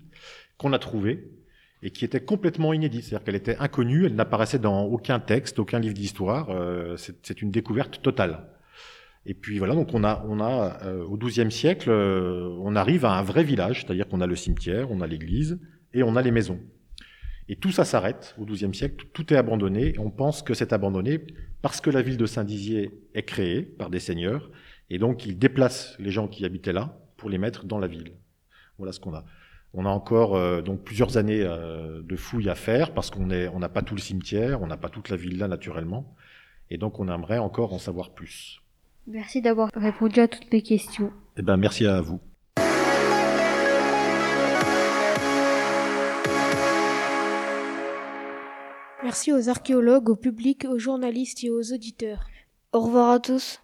qu'on 0.58 0.72
a 0.72 0.78
trouvée 0.78 1.28
et 1.82 1.90
qui 1.90 2.04
était 2.04 2.20
complètement 2.20 2.72
inédite, 2.72 3.02
c'est-à-dire 3.02 3.24
qu'elle 3.24 3.34
était 3.34 3.56
inconnue, 3.58 4.06
elle 4.06 4.14
n'apparaissait 4.14 4.60
dans 4.60 4.84
aucun 4.84 5.18
texte, 5.18 5.58
aucun 5.58 5.80
livre 5.80 5.94
d'histoire, 5.94 6.48
c'est 6.96 7.42
une 7.42 7.50
découverte 7.50 8.00
totale. 8.02 8.46
Et 9.24 9.34
puis 9.34 9.58
voilà, 9.58 9.74
donc 9.74 9.94
on 9.94 10.02
a, 10.02 10.24
on 10.26 10.40
a 10.40 10.82
euh, 10.84 11.04
au 11.04 11.16
XIIe 11.16 11.50
siècle, 11.52 11.90
euh, 11.90 12.56
on 12.60 12.74
arrive 12.74 13.04
à 13.04 13.12
un 13.12 13.22
vrai 13.22 13.44
village, 13.44 13.82
c'est-à-dire 13.82 14.08
qu'on 14.08 14.20
a 14.20 14.26
le 14.26 14.34
cimetière, 14.34 14.90
on 14.90 15.00
a 15.00 15.06
l'église 15.06 15.60
et 15.94 16.02
on 16.02 16.16
a 16.16 16.22
les 16.22 16.32
maisons. 16.32 16.58
Et 17.48 17.56
tout 17.56 17.70
ça 17.70 17.84
s'arrête 17.84 18.34
au 18.38 18.44
XIIe 18.44 18.74
siècle, 18.74 19.06
tout 19.12 19.32
est 19.32 19.36
abandonné. 19.36 19.94
Et 19.94 19.98
on 19.98 20.10
pense 20.10 20.42
que 20.42 20.54
c'est 20.54 20.72
abandonné 20.72 21.20
parce 21.60 21.80
que 21.80 21.90
la 21.90 22.02
ville 22.02 22.16
de 22.16 22.26
Saint-Dizier 22.26 22.90
est 23.14 23.22
créée 23.22 23.62
par 23.62 23.90
des 23.90 24.00
seigneurs, 24.00 24.50
et 24.90 24.98
donc 24.98 25.24
ils 25.24 25.38
déplacent 25.38 25.96
les 26.00 26.10
gens 26.10 26.26
qui 26.26 26.44
habitaient 26.44 26.72
là 26.72 26.98
pour 27.16 27.30
les 27.30 27.38
mettre 27.38 27.64
dans 27.64 27.78
la 27.78 27.86
ville. 27.86 28.12
Voilà 28.78 28.92
ce 28.92 28.98
qu'on 28.98 29.14
a. 29.14 29.24
On 29.74 29.86
a 29.86 29.88
encore 29.88 30.34
euh, 30.34 30.60
donc 30.60 30.82
plusieurs 30.82 31.16
années 31.16 31.42
euh, 31.42 32.02
de 32.02 32.16
fouilles 32.16 32.50
à 32.50 32.54
faire 32.54 32.92
parce 32.92 33.10
qu'on 33.10 33.30
est, 33.30 33.48
on 33.48 33.58
n'a 33.58 33.68
pas 33.68 33.82
tout 33.82 33.94
le 33.94 34.00
cimetière, 34.00 34.60
on 34.60 34.66
n'a 34.66 34.76
pas 34.76 34.88
toute 34.88 35.08
la 35.08 35.16
ville 35.16 35.38
là 35.38 35.48
naturellement, 35.48 36.14
et 36.70 36.78
donc 36.78 36.98
on 37.00 37.08
aimerait 37.08 37.38
encore 37.38 37.72
en 37.72 37.78
savoir 37.78 38.10
plus. 38.10 38.61
Merci 39.06 39.42
d'avoir 39.42 39.70
répondu 39.74 40.20
à 40.20 40.28
toutes 40.28 40.52
mes 40.52 40.62
questions. 40.62 41.12
Eh 41.36 41.42
ben 41.42 41.56
merci 41.56 41.86
à 41.86 42.00
vous. 42.00 42.20
Merci 49.02 49.32
aux 49.32 49.48
archéologues, 49.48 50.10
au 50.10 50.16
public, 50.16 50.64
aux 50.68 50.78
journalistes 50.78 51.42
et 51.42 51.50
aux 51.50 51.72
auditeurs. 51.72 52.24
Au 52.72 52.80
revoir 52.80 53.10
à 53.10 53.20
tous. 53.20 53.60